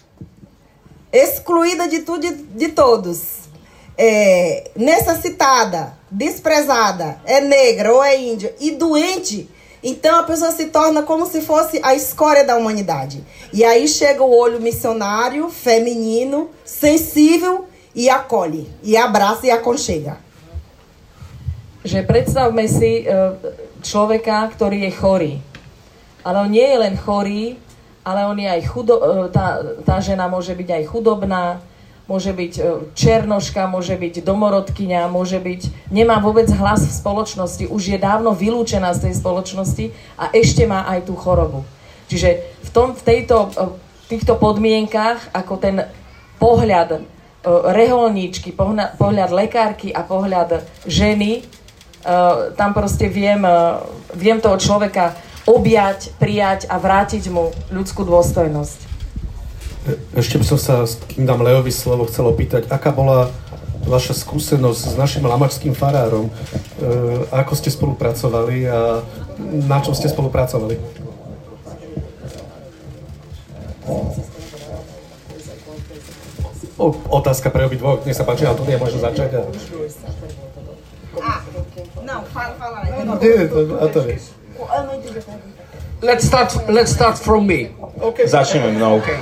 Excluída 1.13 1.87
de 1.87 1.99
tudo 1.99 2.21
de, 2.21 2.33
de 2.33 2.69
todos, 2.69 3.43
é, 3.95 4.71
necessitada, 4.75 5.95
desprezada, 6.09 7.21
é 7.25 7.39
negra 7.39 7.93
ou 7.93 8.03
é 8.03 8.19
índia 8.19 8.55
e 8.59 8.71
doente, 8.71 9.47
então 9.83 10.19
a 10.19 10.23
pessoa 10.23 10.51
se 10.51 10.67
torna 10.67 11.03
como 11.03 11.25
se 11.25 11.41
fosse 11.41 11.79
a 11.83 11.93
escória 11.93 12.43
da 12.43 12.55
humanidade. 12.55 13.23
E 13.51 13.63
aí 13.63 13.87
chega 13.87 14.23
o 14.23 14.35
olho 14.35 14.59
missionário, 14.59 15.49
feminino, 15.49 16.49
sensível 16.63 17.67
e 17.93 18.09
acolhe, 18.09 18.71
e 18.81 18.95
abraça 18.97 19.45
e 19.45 19.51
aconchega. 19.51 20.17
Že 21.83 22.07
predstavme 22.07 22.63
si 22.63 23.03
uh, 23.03 23.35
človeka, 23.83 24.47
ktorý 24.55 24.87
je 24.87 24.91
chorý. 24.95 25.33
Ale 26.23 26.39
on 26.39 26.55
nie 26.55 26.63
je 26.63 26.79
len 26.79 26.95
chorý, 26.95 27.59
ale 28.03 28.27
on 28.27 28.37
je 28.37 28.49
aj 28.51 28.61
chudo, 28.67 28.95
e, 28.99 29.03
tá, 29.31 29.63
tá 29.87 29.97
žena 30.03 30.27
môže 30.27 30.51
byť 30.51 30.69
aj 30.69 30.83
chudobná, 30.91 31.63
môže 32.05 32.35
byť 32.35 32.53
e, 32.59 32.61
černoška, 32.91 33.71
môže 33.71 33.95
byť 33.95 34.27
domorodkyňa, 34.27 35.07
môže 35.07 35.39
byť, 35.39 35.89
nemá 35.89 36.19
vôbec 36.19 36.51
hlas 36.51 36.83
v 36.83 36.93
spoločnosti, 36.93 37.63
už 37.71 37.95
je 37.95 37.97
dávno 37.97 38.35
vylúčená 38.35 38.91
z 38.91 39.09
tej 39.09 39.13
spoločnosti 39.23 39.85
a 40.19 40.29
ešte 40.35 40.67
má 40.67 40.83
aj 40.91 41.07
tú 41.07 41.15
chorobu. 41.15 41.63
Čiže 42.11 42.29
v, 42.67 42.69
tom, 42.75 42.91
v 42.91 43.01
tejto, 43.07 43.37
e, 43.47 43.51
týchto 44.11 44.35
podmienkach, 44.35 45.31
ako 45.31 45.53
ten 45.57 45.87
pohľad 46.37 47.07
reholníčky, 47.43 48.55
pohľad, 48.55 48.95
pohľad 48.95 49.31
lekárky 49.35 49.91
a 49.91 50.03
pohľad 50.07 50.63
ženy, 50.87 51.43
tam 52.55 52.71
proste 52.71 53.11
viem, 53.11 53.43
viem 54.15 54.39
toho 54.39 54.55
človeka 54.55 55.11
objať, 55.43 56.15
prijať 56.19 56.67
a 56.71 56.79
vrátiť 56.79 57.27
mu 57.27 57.51
ľudskú 57.71 58.07
dôstojnosť. 58.07 58.79
Ešte 60.15 60.39
by 60.39 60.45
som 60.47 60.59
sa, 60.59 60.87
kým 61.11 61.27
dám 61.27 61.43
Leovi 61.43 61.67
slovo, 61.67 62.07
chcel 62.07 62.31
opýtať, 62.31 62.71
aká 62.71 62.95
bola 62.95 63.27
vaša 63.83 64.15
skúsenosť 64.15 64.81
s 64.91 64.95
našim 64.95 65.27
lamačským 65.27 65.75
farárom? 65.75 66.31
E, 66.31 66.33
ako 67.35 67.53
ste 67.59 67.67
spolupracovali 67.67 68.63
a 68.63 69.03
na 69.67 69.83
čom 69.83 69.91
ste 69.91 70.07
spolupracovali? 70.07 70.79
O, 76.79 76.95
otázka 77.19 77.51
pre 77.51 77.67
obi 77.67 77.75
dvoch. 77.75 78.07
Nech 78.07 78.15
sa 78.15 78.23
páči, 78.23 78.47
Antonia, 78.47 78.79
môže 78.79 79.03
začať. 79.03 79.35
A... 79.35 79.41
Ah, 81.19 81.39
não, 82.07 82.23
fala, 82.31 82.55
fala. 82.55 82.87
Nie, 83.19 83.51
Antonia. 83.83 84.17
Let's 86.03 86.27
start. 86.27 86.51
Let's 86.67 86.91
start 86.91 87.15
from 87.15 87.47
me. 87.47 87.71
Okay. 87.99 88.27
Začneme 88.27 88.75
mnou. 88.75 88.99
Okay. 88.99 89.17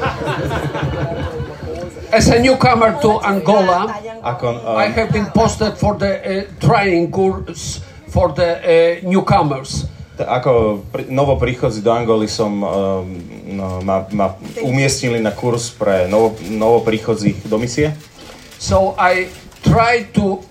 As 2.11 2.27
a 2.27 2.41
newcomer 2.41 2.97
to 2.99 3.21
Angola, 3.23 3.87
Ako, 4.19 4.47
um, 4.49 4.75
I 4.75 4.89
have 4.89 5.13
been 5.13 5.29
posted 5.31 5.77
for 5.77 5.95
the 5.95 6.11
uh, 6.19 6.43
training 6.59 7.13
course 7.13 7.79
for 8.09 8.33
the 8.33 8.59
uh, 8.59 9.07
newcomers. 9.07 9.87
Ako 10.19 10.83
pri, 10.91 11.07
novo 11.07 11.39
príchodzi 11.39 11.81
do 11.81 11.93
Angoly 11.93 12.27
som 12.27 12.61
um, 12.61 13.07
no, 13.47 13.79
ma, 13.81 14.05
ma 14.11 14.35
umiestnili 14.61 15.23
na 15.23 15.31
kurz 15.31 15.71
pre 15.71 16.09
novo, 16.11 16.35
novo 16.51 16.83
príchodzích 16.83 17.47
do 17.47 17.57
misie. 17.57 17.95
So 18.59 18.93
I 18.99 19.31
try 19.63 20.09
to 20.17 20.43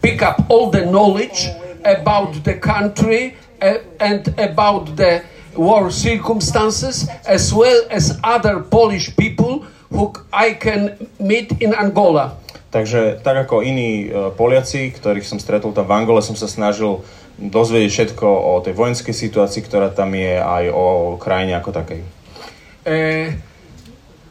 pick 0.00 0.22
up 0.22 0.46
all 0.48 0.70
the 0.72 0.86
knowledge 0.86 1.50
about 1.84 2.42
the 2.42 2.56
country 2.56 3.36
and 4.00 4.22
about 4.40 4.96
the 4.96 5.22
war 5.56 5.90
circumstances 5.90 7.08
as 7.26 7.52
well 7.52 7.84
as 7.90 8.18
other 8.24 8.60
Polish 8.60 9.14
people 9.16 9.64
who 9.90 10.12
I 10.32 10.54
can 10.54 10.96
meet 11.18 11.52
in 11.60 11.74
Angola. 11.74 12.38
Takže 12.70 13.18
tak 13.26 13.50
ako 13.50 13.66
iní 13.66 14.06
uh, 14.06 14.30
Poliaci, 14.30 14.94
ktorých 14.94 15.26
som 15.26 15.42
stretol 15.42 15.74
tam 15.74 15.90
v 15.90 15.94
Angole, 15.98 16.22
som 16.22 16.38
sa 16.38 16.46
snažil 16.46 17.02
dozvedieť 17.34 17.90
všetko 17.90 18.26
o 18.26 18.62
tej 18.62 18.78
vojenskej 18.78 19.10
situácii, 19.10 19.66
ktorá 19.66 19.90
tam 19.90 20.14
je, 20.14 20.38
aj 20.38 20.70
o 20.70 21.18
krajine 21.18 21.58
ako 21.58 21.74
takej. 21.74 22.00
Uh, 22.86 23.34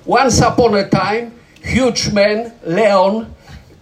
once 0.07 0.39
upon 0.39 0.79
a 0.79 0.87
time, 0.87 1.35
huge 1.59 2.15
man, 2.15 2.55
Leon, 2.63 3.27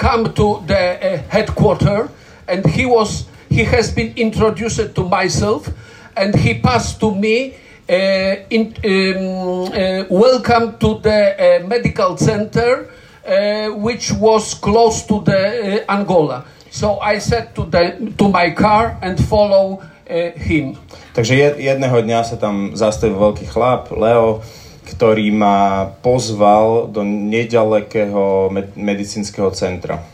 come 0.02 0.34
to 0.34 0.66
the 0.66 0.98
uh, 0.98 1.22
headquarter 1.30 2.10
and 2.50 2.66
he 2.66 2.90
was 2.90 3.30
he 3.50 3.64
has 3.64 3.92
been 3.92 4.14
introduced 4.16 4.96
to 4.96 5.04
myself 5.04 5.70
and 6.16 6.36
he 6.36 6.60
passed 6.60 7.00
to 7.00 7.14
me 7.14 7.54
uh, 7.90 8.36
in, 8.50 8.74
um, 8.84 9.72
uh, 9.72 10.04
welcome 10.10 10.78
to 10.78 11.00
the 11.00 11.62
uh, 11.62 11.68
medical 11.68 12.18
center 12.18 12.90
uh, 13.28 13.70
which 13.76 14.12
was 14.12 14.54
close 14.54 15.04
to 15.06 15.22
the 15.22 15.84
uh, 15.88 15.94
Angola. 15.94 16.46
So 16.70 17.00
I 17.00 17.20
said 17.20 17.56
to, 17.56 17.66
the, 17.66 18.14
to 18.18 18.30
my 18.30 18.52
car 18.52 18.98
and 19.02 19.20
follow 19.20 19.82
uh, 19.82 20.32
him. 20.36 20.78
Takže 21.18 21.58
jedného 21.58 21.98
dňa 22.06 22.22
sa 22.22 22.38
tam 22.38 22.78
zastavil 22.78 23.18
veľký 23.18 23.50
chlap, 23.50 23.90
Leo, 23.90 24.46
ktorý 24.86 25.34
ma 25.34 25.90
pozval 26.06 26.94
do 26.94 27.02
nedalekého 27.04 28.54
med- 28.54 28.78
medicínskeho 28.78 29.50
centra. 29.52 30.06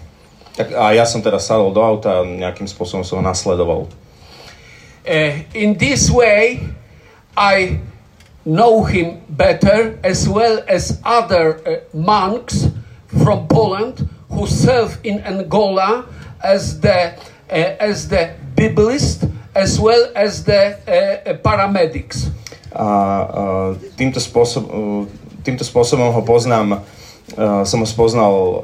Tak 0.53 0.69
a 0.69 0.93
ja 0.93 1.05
som 1.05 1.21
teda 1.21 1.41
sadol 1.41 1.73
do 1.73 1.81
auta 1.81 2.21
a 2.21 2.27
nejakým 2.27 2.69
spôsobom 2.69 3.01
som 3.01 3.17
ho 3.17 3.23
nasledoval. 3.25 3.89
Uh, 5.03 5.43
in 5.57 5.75
this 5.75 6.07
way, 6.13 6.61
I 7.33 7.81
know 8.45 8.85
him 8.85 9.25
better 9.27 9.97
as 10.05 10.29
well 10.29 10.61
as 10.69 11.01
other 11.01 11.59
uh, 11.65 11.81
monks 11.91 12.69
from 13.09 13.49
Poland 13.49 14.05
who 14.29 14.45
serve 14.45 15.01
in 15.03 15.19
Angola 15.25 16.05
as 16.43 16.79
the 16.79 17.17
uh, 17.49 17.73
as 17.81 18.07
the 18.07 18.37
biblist 18.53 19.25
as 19.57 19.81
well 19.81 20.09
as 20.15 20.45
the 20.45 20.77
uh, 20.85 21.33
paramedics. 21.41 22.29
A 22.73 22.81
uh, 22.81 23.69
týmto, 23.93 24.17
spôsob, 24.17 24.65
týmto 25.45 25.61
spôsobom 25.61 26.09
ho 26.09 26.21
poznám 26.25 26.81
som 27.63 27.79
ho 27.81 27.87
spoznal 27.87 28.33
uh, 28.35 28.59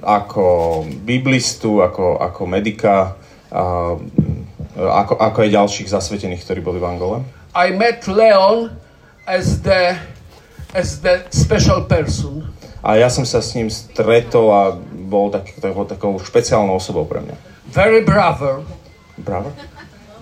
ako 0.00 0.44
biblistu, 1.02 1.82
ako, 1.82 2.22
ako 2.22 2.42
medika, 2.46 3.18
uh, 3.50 3.98
ako, 4.78 5.18
ako 5.18 5.38
aj 5.42 5.50
ďalších 5.50 5.88
zasvetených, 5.90 6.46
ktorí 6.46 6.62
boli 6.62 6.78
v 6.78 6.88
Angole. 6.88 7.18
I 7.54 7.74
met 7.74 8.06
Leon 8.06 8.70
as 9.26 9.62
the, 9.66 9.98
as 10.74 11.02
the 11.02 11.26
special 11.34 11.86
person. 11.90 12.46
A 12.84 13.00
ja 13.00 13.08
som 13.08 13.24
sa 13.24 13.40
s 13.40 13.56
ním 13.56 13.72
stretol 13.72 14.46
a 14.52 14.62
bol 15.08 15.32
tak, 15.32 15.50
tak, 15.56 15.72
takou 15.72 16.20
špeciálnou 16.20 16.76
osobou 16.76 17.08
pre 17.08 17.24
mňa. 17.24 17.36
Very 17.72 18.04
braver. 18.04 18.62
Braver? 19.18 19.52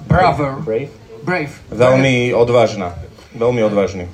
Braver. 0.07 0.53
Brave? 0.63 0.93
Brave. 1.23 1.53
Veľmi 1.71 2.35
odvážna. 2.35 2.95
Veľmi 3.33 3.61
odvážny. 3.65 4.05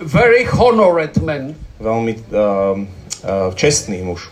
Very 0.00 0.48
honored 0.48 1.14
man. 1.22 1.54
Veľmi 1.82 2.12
um, 2.32 2.88
uh, 3.22 3.54
čestný 3.54 4.02
muž. 4.02 4.28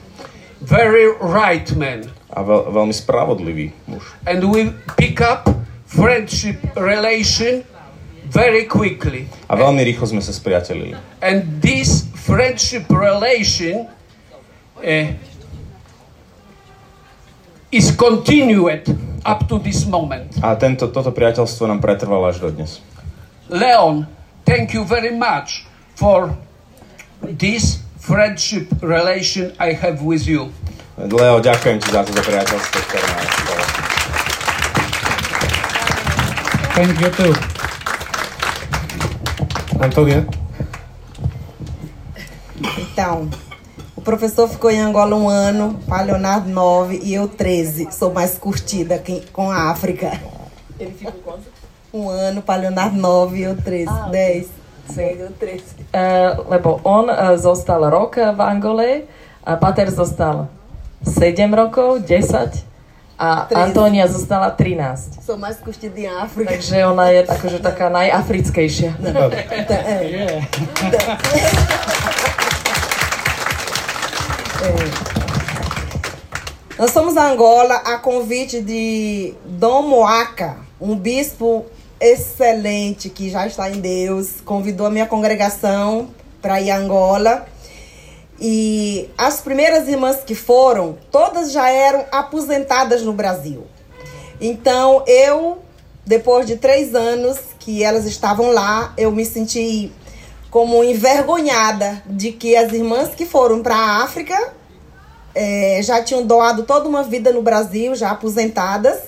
Very 0.60 1.08
right 1.18 1.66
man. 1.74 2.10
A 2.30 2.44
veľ, 2.44 2.70
veľmi 2.70 2.94
spravodlivý 2.94 3.72
muž. 3.90 4.04
And 4.28 4.44
we 4.46 4.70
pick 4.94 5.18
up 5.18 5.48
friendship 5.88 6.60
relation 6.78 7.66
very 8.30 8.68
quickly. 8.70 9.26
A 9.50 9.58
veľmi 9.58 9.82
rýchlo 9.82 10.06
sme 10.06 10.22
sa 10.22 10.30
spriatelili. 10.30 10.94
And 11.18 11.58
this 11.58 12.06
friendship 12.14 12.86
relation 12.86 13.90
uh, 14.78 15.08
is 17.74 17.90
continued 17.96 18.86
up 19.26 19.50
to 19.50 19.58
this 19.58 19.82
moment. 19.86 20.38
A 20.42 20.54
tento, 20.54 20.90
toto 20.94 21.10
priateľstvo 21.10 21.66
nám 21.66 21.82
pretrvalo 21.82 22.30
až 22.30 22.38
do 22.38 22.48
dnes. 22.54 22.78
Leon, 23.50 24.06
thank 24.46 24.70
you 24.70 24.86
very 24.86 25.10
much 25.10 25.66
for 25.98 26.30
this 27.20 27.82
friendship 28.00 28.68
relation 28.82 29.52
I 29.60 29.72
have 29.76 30.00
with 30.02 30.26
you. 30.26 30.48
Leo, 31.00 31.40
ďakujem 31.40 31.80
ti 31.80 31.88
za 31.88 32.04
toto 32.04 32.20
priateľstvo, 32.20 32.78
ktoré 32.84 33.08
spolu. 33.32 33.64
Thank 36.76 36.96
you 37.00 37.10
too. 37.12 37.32
Antônia? 39.80 40.28
Então, 42.60 43.28
o 43.96 44.00
professor 44.00 44.44
ficou 44.48 44.68
em 44.70 44.80
Angola 44.80 45.16
um 45.16 45.28
ano, 45.28 45.80
Leonardo 45.88 46.48
nove 46.48 47.00
e 47.02 47.14
eu 47.14 47.28
13. 47.28 47.88
Sou 47.90 48.12
mais 48.12 48.36
curtida 48.36 48.98
que- 48.98 49.24
com 49.32 49.50
a 49.50 49.70
África. 49.72 50.20
Ele 50.78 50.92
ficou 50.92 51.12
quanto? 51.24 51.48
Um 51.92 52.08
ano, 52.08 52.42
Leonardo 52.46 52.96
nove 53.00 53.38
e 53.38 53.42
eu 53.48 53.56
13. 53.56 53.88
Ah, 53.88 54.04
ok. 54.08 54.12
10. 54.12 54.59
Uh, 55.90 56.50
lebo 56.50 56.80
on 56.82 57.10
uh, 57.10 57.36
zostal 57.36 57.90
rok 57.90 58.16
v 58.16 58.40
Angole, 58.40 58.90
a 59.44 59.56
Pater 59.56 59.90
zostal 59.90 60.48
7 61.02 61.54
rokov, 61.54 62.02
10 62.02 62.64
a 63.18 63.46
Treze. 63.48 63.62
Antónia 63.62 64.06
zostala 64.06 64.50
13. 64.50 65.22
Sou 65.22 65.36
mais 65.36 65.56
curtida 65.60 66.00
em 66.00 66.08
África. 66.08 66.50
Takže 66.50 66.86
ona 66.86 67.08
je 67.08 67.26
akože 67.28 67.58
taká 67.58 67.88
najafrickejšia. 67.88 68.96
É. 69.70 70.44
Nós 76.80 76.92
fomos 76.92 77.16
a 77.16 77.30
Angola 77.30 77.76
a 77.76 77.98
convite 77.98 78.62
de 78.62 79.34
Dom 79.44 79.88
Moaca, 79.88 80.56
um 80.80 80.96
bispo 80.96 81.66
excelente 82.00 83.10
que 83.10 83.28
já 83.28 83.46
está 83.46 83.70
em 83.70 83.80
Deus, 83.80 84.40
convidou 84.44 84.86
a 84.86 84.90
minha 84.90 85.06
congregação 85.06 86.08
para 86.40 86.60
ir 86.60 86.70
a 86.70 86.78
Angola. 86.78 87.46
E 88.40 89.10
as 89.18 89.40
primeiras 89.42 89.86
irmãs 89.86 90.22
que 90.24 90.34
foram, 90.34 90.96
todas 91.10 91.52
já 91.52 91.68
eram 91.68 92.06
aposentadas 92.10 93.02
no 93.02 93.12
Brasil. 93.12 93.66
Então 94.40 95.04
eu, 95.06 95.58
depois 96.06 96.46
de 96.46 96.56
três 96.56 96.94
anos 96.94 97.38
que 97.58 97.84
elas 97.84 98.06
estavam 98.06 98.50
lá, 98.50 98.94
eu 98.96 99.12
me 99.12 99.26
senti 99.26 99.92
como 100.50 100.82
envergonhada 100.82 102.02
de 102.06 102.32
que 102.32 102.56
as 102.56 102.72
irmãs 102.72 103.14
que 103.14 103.26
foram 103.26 103.62
para 103.62 103.76
a 103.76 104.02
África 104.02 104.54
eh, 105.34 105.80
já 105.82 106.02
tinham 106.02 106.26
doado 106.26 106.62
toda 106.64 106.88
uma 106.88 107.02
vida 107.02 107.30
no 107.32 107.42
Brasil, 107.42 107.94
já 107.94 108.10
aposentadas, 108.10 108.98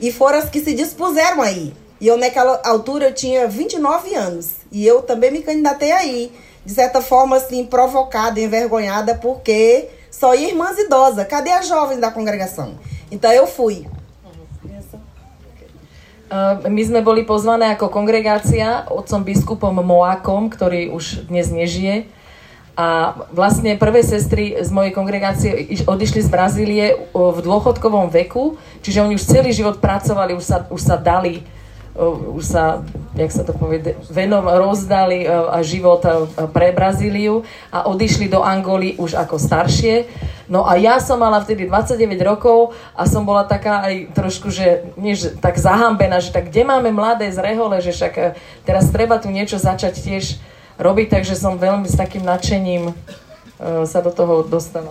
e 0.00 0.12
foram 0.12 0.40
as 0.40 0.50
que 0.50 0.60
se 0.60 0.74
dispuseram 0.74 1.40
aí. 1.40 1.72
E 2.00 2.08
eu, 2.08 2.16
naquela 2.16 2.60
altura, 2.64 3.08
eu 3.08 3.14
tinha 3.14 3.46
29 3.46 4.14
anos. 4.14 4.64
E 4.72 4.86
eu 4.86 5.02
também 5.02 5.30
me 5.30 5.42
candidatei 5.42 5.92
aí. 5.92 6.32
De 6.64 6.72
certa 6.72 7.02
forma, 7.02 7.36
assim, 7.36 7.64
provocada, 7.66 8.40
envergonhada, 8.40 9.14
porque 9.16 9.88
só 10.10 10.34
ia 10.34 10.48
irmãs 10.48 10.78
idosas. 10.78 11.26
Cadê 11.28 11.52
as 11.52 11.68
jovens 11.68 12.00
da 12.00 12.10
congregação? 12.10 12.74
Então 13.10 13.30
eu 13.32 13.46
fui. 13.46 13.86
Uh, 16.30 16.62
my 16.70 16.82
sme 16.86 17.02
boli 17.02 17.26
pozvané 17.26 17.74
ako 17.74 17.90
kongregácia 17.90 18.86
otcom 18.86 19.26
biskupom 19.26 19.74
Moakom, 19.82 20.46
ktorý 20.46 20.94
už 20.94 21.26
dnes 21.26 21.50
nežije. 21.50 22.06
A 22.78 23.18
vlastne 23.34 23.74
prvé 23.74 24.06
sestry 24.06 24.54
z 24.54 24.70
mojej 24.70 24.94
kongregácie 24.94 25.50
iš- 25.74 25.90
odišli 25.90 26.22
z 26.22 26.30
Brazílie 26.30 26.86
v 27.10 27.38
dôchodkovom 27.42 28.14
veku, 28.14 28.54
čiže 28.78 29.02
oni 29.02 29.18
už 29.18 29.26
celý 29.26 29.50
život 29.50 29.82
pracovali, 29.82 30.38
už 30.38 30.44
sa, 30.46 30.58
už 30.70 30.80
sa 30.80 30.94
dali, 30.94 31.42
už 31.98 32.44
sa, 32.46 32.86
jak 33.18 33.34
sa 33.34 33.42
to 33.42 33.50
povie, 33.50 33.82
venom 34.14 34.46
rozdali 34.46 35.26
a 35.26 35.58
život 35.66 36.00
pre 36.54 36.70
Brazíliu 36.70 37.42
a 37.74 37.90
odišli 37.90 38.30
do 38.30 38.46
Angoly 38.46 38.94
už 38.94 39.18
ako 39.18 39.36
staršie. 39.42 40.06
No 40.50 40.66
a 40.66 40.74
ja 40.74 40.98
som 40.98 41.22
mala 41.22 41.38
vtedy 41.38 41.70
29 41.70 42.10
rokov 42.26 42.74
a 42.98 43.06
som 43.06 43.22
bola 43.22 43.46
taká 43.46 43.86
aj 43.86 44.10
trošku, 44.18 44.50
že 44.50 44.82
nie, 44.98 45.14
že 45.14 45.38
tak 45.38 45.54
zahambená, 45.54 46.18
že 46.18 46.34
tak 46.34 46.50
kde 46.50 46.66
máme 46.66 46.90
mladé 46.90 47.30
z 47.30 47.38
Rehole, 47.38 47.78
že 47.78 47.94
však 47.94 48.14
eh, 48.18 48.34
teraz 48.66 48.90
treba 48.90 49.22
tu 49.22 49.30
niečo 49.30 49.62
začať 49.62 50.02
tiež 50.02 50.42
robiť, 50.74 51.22
takže 51.22 51.38
som 51.38 51.54
veľmi 51.54 51.86
s 51.86 51.94
takým 51.94 52.26
nadšením 52.26 52.90
eh, 52.90 52.94
sa 53.86 54.02
do 54.02 54.10
toho 54.10 54.42
dostala. 54.42 54.90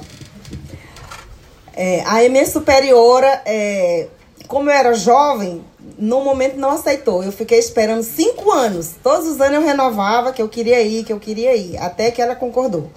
É, 1.79 2.03
a 2.03 2.27
minha 2.27 2.43
superiora, 2.43 3.39
é, 3.47 4.07
como 4.51 4.67
eu 4.67 4.75
era 4.75 4.91
jovem, 4.93 5.63
no 5.97 6.23
momento 6.23 6.57
não 6.57 6.71
aceitou. 6.71 7.23
Eu 7.23 7.31
fiquei 7.31 7.59
esperando 7.59 8.03
cinco 8.03 8.51
anos. 8.51 8.91
Todos 9.01 9.27
os 9.27 9.39
anos 9.41 9.55
eu 9.55 9.65
renovava 9.65 10.33
que 10.33 10.41
eu 10.41 10.49
queria 10.49 10.81
ir, 10.81 11.03
que 11.03 11.13
eu 11.13 11.19
queria 11.19 11.55
ir, 11.55 11.77
até 11.77 12.11
que 12.11 12.21
ela 12.21 12.35
concordou. 12.35 12.89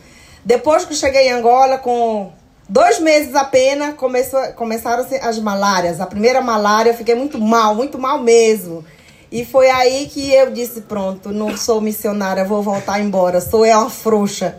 Depois 0.45 0.85
que 0.85 0.93
eu 0.93 0.97
cheguei 0.97 1.29
em 1.29 1.33
Angola, 1.33 1.79
com 1.79 2.33
dois 2.69 2.99
meses 2.99 3.35
apenas, 3.35 3.95
começou, 3.95 4.41
começaram 4.55 5.07
as 5.23 5.39
malárias. 5.39 6.01
A 6.01 6.07
primeira 6.07 6.41
malária 6.41 6.91
eu 6.91 6.97
fiquei 6.97 7.15
muito 7.15 7.39
mal, 7.39 7.75
muito 7.75 7.99
mal 7.99 8.19
mesmo. 8.19 8.85
E 9.31 9.45
foi 9.45 9.71
aí 9.71 10.09
que 10.09 10.33
eu 10.35 10.51
disse: 10.51 10.83
pronto, 10.83 11.31
não 11.31 11.57
sou 11.57 11.81
missionária, 11.81 12.45
vou 12.45 12.63
voltar 12.63 13.01
embora. 13.01 13.41
Sou 13.41 13.65
eu 13.65 13.79
uma 13.79 13.91
frouxa. 13.91 14.59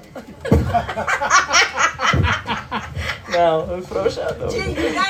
No, 3.33 3.81
froša, 3.81 4.37
no. 4.37 4.45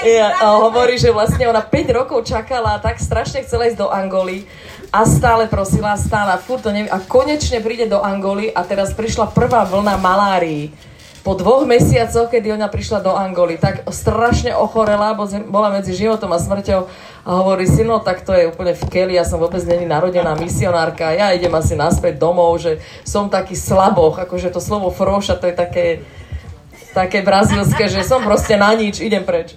Ja, 0.07 0.31
hovorí, 0.63 0.95
že 0.95 1.11
vlastne 1.11 1.43
ona 1.47 1.59
5 1.59 1.91
rokov 1.91 2.23
čakala 2.23 2.75
a 2.75 2.81
tak 2.81 3.03
strašne 3.03 3.43
chcela 3.43 3.67
ísť 3.67 3.83
do 3.83 3.91
Angoly 3.91 4.47
a 4.95 5.03
stále 5.03 5.51
prosila, 5.51 5.99
stále 5.99 6.31
a 6.31 6.39
furt 6.39 6.63
to 6.63 6.71
nevie. 6.71 6.87
A 6.87 7.03
konečne 7.03 7.59
príde 7.59 7.91
do 7.91 7.99
Angoly 7.99 8.47
a 8.47 8.63
teraz 8.63 8.95
prišla 8.95 9.35
prvá 9.35 9.67
vlna 9.67 9.99
malárii. 9.99 10.71
Po 11.23 11.39
dvoch 11.39 11.63
mesiacoch, 11.63 12.27
kedy 12.27 12.51
ona 12.51 12.67
prišla 12.67 12.99
do 12.99 13.15
Angoly, 13.15 13.55
tak 13.55 13.87
strašne 13.95 14.51
ochorela, 14.59 15.15
bola 15.47 15.71
medzi 15.71 15.95
životom 15.95 16.35
a 16.35 16.39
smrťou 16.39 16.83
a 17.23 17.29
hovorí 17.39 17.63
si, 17.63 17.79
no 17.87 18.03
tak 18.03 18.27
to 18.27 18.35
je 18.35 18.51
úplne 18.51 18.75
v 18.75 18.83
keli, 18.91 19.15
ja 19.15 19.23
som 19.23 19.39
vôbec 19.39 19.63
není 19.63 19.87
narodená 19.87 20.35
misionárka, 20.35 21.15
ja 21.15 21.31
idem 21.31 21.55
asi 21.55 21.79
naspäť 21.79 22.19
domov, 22.19 22.59
že 22.59 22.83
som 23.07 23.31
taký 23.31 23.55
slaboch, 23.55 24.19
akože 24.19 24.51
to 24.51 24.59
slovo 24.59 24.91
froša, 24.91 25.39
to 25.39 25.47
je 25.47 25.55
také, 25.55 25.85
také 26.93 27.21
brazilské, 27.21 27.87
že 27.87 28.03
som 28.03 28.21
proste 28.21 28.55
na 28.55 28.73
nič, 28.73 29.01
idem 29.01 29.23
preč. 29.23 29.55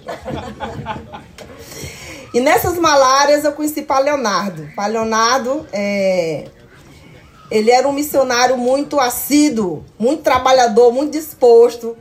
E 2.33 2.39
nessas 2.39 2.77
malárias 2.77 3.45
eu 3.45 3.53
conheci 3.53 3.81
Pai 3.81 4.03
Leonardo. 4.03 4.67
Pai 4.75 4.91
Leonardo, 4.91 5.65
é, 5.71 6.45
ele 7.49 7.71
era 7.71 7.87
um 7.87 7.93
missionário 7.93 8.57
muito 8.57 8.99
assíduo, 8.99 9.85
muito 9.97 10.23
trabalhador, 10.23 10.91
muito 10.91 11.13
disposto. 11.13 11.95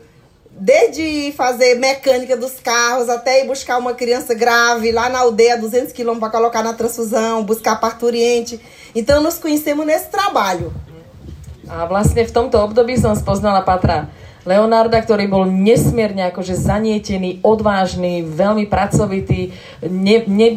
desde 0.58 1.32
fazer 1.36 1.74
mecânica 1.74 2.36
dos 2.36 2.58
carros 2.60 3.10
até 3.10 3.42
ir 3.42 3.46
buscar 3.46 3.76
uma 3.76 3.92
criança 3.92 4.34
grave 4.34 4.90
lá 4.90 5.08
na 5.08 5.18
aldeia, 5.18 5.58
200 5.58 5.92
quilômetros, 5.92 6.30
para 6.30 6.38
colocar 6.38 6.62
na 6.62 6.72
transfusão, 6.72 7.44
buscar 7.44 7.76
parturiente. 7.76 8.58
Então, 8.94 9.22
nos 9.22 9.38
conhecemos 9.38 9.84
nesse 9.84 10.08
trabalho. 10.08 10.72
A 11.68 11.84
vlastne 11.84 12.22
v 12.22 12.30
tomto 12.30 12.56
období 12.58 12.96
som 12.96 13.12
spoznala 13.16 13.60
Patra 13.60 14.08
Leonarda, 14.46 15.02
ktorý 15.02 15.26
bol 15.26 15.44
nesmierne 15.50 16.30
akože 16.30 16.54
zanietený, 16.54 17.42
odvážny, 17.42 18.22
veľmi 18.22 18.70
pracovitý, 18.70 19.50
ne, 19.82 20.22
ne, 20.30 20.48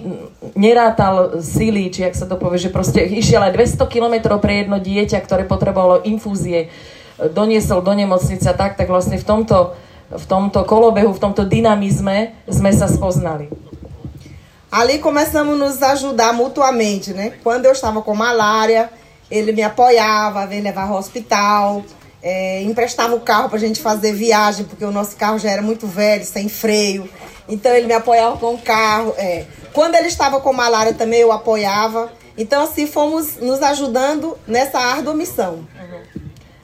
nerátal 0.54 1.42
síly, 1.42 1.90
či 1.90 2.06
ak 2.06 2.14
sa 2.14 2.30
to 2.30 2.38
povie, 2.38 2.62
že 2.62 2.70
proste 2.70 3.02
išiel 3.02 3.42
aj 3.42 3.58
200 3.82 3.90
km 3.90 4.38
pre 4.38 4.62
jedno 4.62 4.78
dieťa, 4.78 5.26
ktoré 5.26 5.50
potrebovalo 5.50 6.06
infúzie, 6.06 6.70
doniesol 7.34 7.82
do 7.82 7.98
nemocnice 7.98 8.46
a 8.46 8.56
tak, 8.56 8.78
tak 8.78 8.88
vlastne 8.88 9.18
v 9.18 9.26
tomto, 9.26 9.74
v 10.14 10.26
tomto 10.30 10.64
kolobehu, 10.70 11.10
v 11.12 11.24
tomto 11.26 11.44
dynamizme 11.50 12.46
sme 12.46 12.72
sa 12.72 12.86
spoznali. 12.86 13.50
Ali 14.70 15.02
começamos 15.02 15.58
a 15.58 15.66
nos 15.66 15.82
ajudar 15.82 16.30
mutuamente, 16.30 17.10
né? 17.10 17.34
Quando 17.42 17.66
eu 17.66 17.74
estava 17.74 18.06
com 18.06 18.14
malária, 18.14 18.90
ele 19.26 19.52
me 19.52 19.64
apoiava, 19.64 20.46
veio 20.46 20.62
levar 20.62 20.88
ao 20.88 20.98
hospital, 20.98 21.82
é, 22.22 22.62
emprestava 22.64 23.16
o 23.16 23.20
carro 23.22 23.50
para 23.50 23.58
a 23.58 23.62
gente 23.62 23.82
fazer 23.82 24.14
viagem, 24.14 24.66
porque 24.66 24.84
o 24.84 24.92
nosso 24.92 25.16
carro 25.16 25.40
já 25.40 25.50
era 25.50 25.62
muito 25.62 25.88
velho, 25.88 26.24
sem 26.26 26.50
freio. 26.50 27.10
Então 27.48 27.74
ele 27.74 27.88
me 27.88 27.94
apoiava 27.94 28.38
com 28.38 28.54
o 28.54 28.58
carro. 28.58 29.14
É. 29.18 29.46
Quando 29.74 29.96
ele 29.96 30.08
estava 30.08 30.40
com 30.40 30.54
malária 30.54 30.94
também 30.94 31.22
eu 31.22 31.32
apoiava. 31.32 32.12
Então 32.38 32.64
assim 32.64 32.88
fomos 32.88 33.38
nos 33.38 33.62
ajudando 33.62 34.38
nessa 34.48 34.80
árdua 34.80 35.14
missão. 35.14 35.68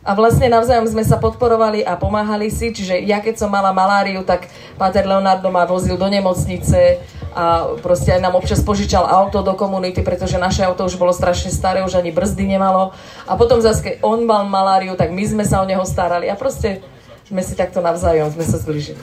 A 0.05 0.13
vlastne 0.13 0.45
navzájom 0.45 0.85
sme 0.85 1.01
sa 1.01 1.17
podporovali 1.17 1.81
a 1.81 1.97
pomáhali 1.97 2.53
si, 2.53 2.69
čiže 2.69 3.01
ja 3.09 3.17
keď 3.17 3.41
som 3.41 3.49
mala 3.49 3.73
maláriu, 3.73 4.21
tak 4.21 4.45
Páter 4.77 5.01
Leonardo 5.01 5.49
ma 5.49 5.65
vozil 5.65 5.97
do 5.97 6.05
nemocnice 6.05 7.01
a 7.35 7.75
proste 7.83 8.15
aj 8.15 8.23
nám 8.23 8.39
občas 8.39 8.63
požičal 8.63 9.03
auto 9.03 9.43
do 9.43 9.51
komunity, 9.59 9.99
pretože 9.99 10.39
naše 10.39 10.63
auto 10.63 10.87
už 10.87 10.95
bolo 10.95 11.11
strašne 11.11 11.51
staré, 11.51 11.83
už 11.83 11.99
ani 11.99 12.15
brzdy 12.15 12.47
nemalo. 12.47 12.95
A 13.27 13.35
potom 13.35 13.59
zase, 13.59 13.83
keď 13.83 13.93
on 14.07 14.23
mal 14.23 14.47
maláriu, 14.47 14.95
tak 14.95 15.11
my 15.11 15.19
sme 15.27 15.43
sa 15.43 15.59
o 15.59 15.67
neho 15.67 15.83
starali 15.83 16.31
a 16.31 16.39
proste 16.39 16.79
sme 17.27 17.43
si 17.43 17.59
takto 17.59 17.83
navzájom, 17.83 18.31
sme 18.31 18.45
sa 18.47 18.55
zbližili. 18.55 19.01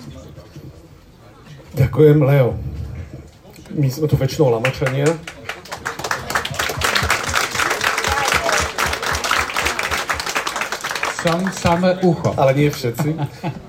Ďakujem, 1.76 2.18
Leo. 2.24 2.56
My 3.76 3.88
sme 3.92 4.08
tu 4.08 4.16
väčšinou 4.16 4.48
lamačania. 4.48 5.12
Som 11.22 11.46
samé 11.54 12.02
ucho. 12.02 12.34
Ale 12.34 12.50
nie 12.58 12.66
všetci. 12.66 13.14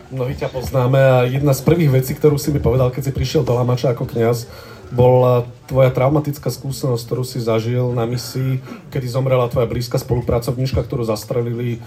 Mnohí 0.09 0.33
ťa 0.33 0.49
poznáme 0.49 0.97
a 0.97 1.17
jedna 1.29 1.53
z 1.53 1.61
prvých 1.61 2.01
vecí, 2.01 2.17
ktorú 2.17 2.41
si 2.41 2.49
mi 2.49 2.57
povedal, 2.57 2.89
keď 2.89 3.09
si 3.09 3.11
prišiel 3.13 3.45
do 3.45 3.53
Lamača 3.53 3.93
ako 3.93 4.09
kňaz, 4.09 4.49
bola 4.89 5.45
tvoja 5.69 5.93
traumatická 5.93 6.49
skúsenosť, 6.49 7.01
ktorú 7.05 7.21
si 7.21 7.37
zažil 7.41 7.93
na 7.93 8.09
misii, 8.09 8.57
kedy 8.89 9.05
zomrela 9.05 9.49
tvoja 9.49 9.69
blízka 9.69 10.01
spolupracovníčka, 10.01 10.81
ktorú 10.85 11.05
zastrelili 11.05 11.77
e, 11.77 11.79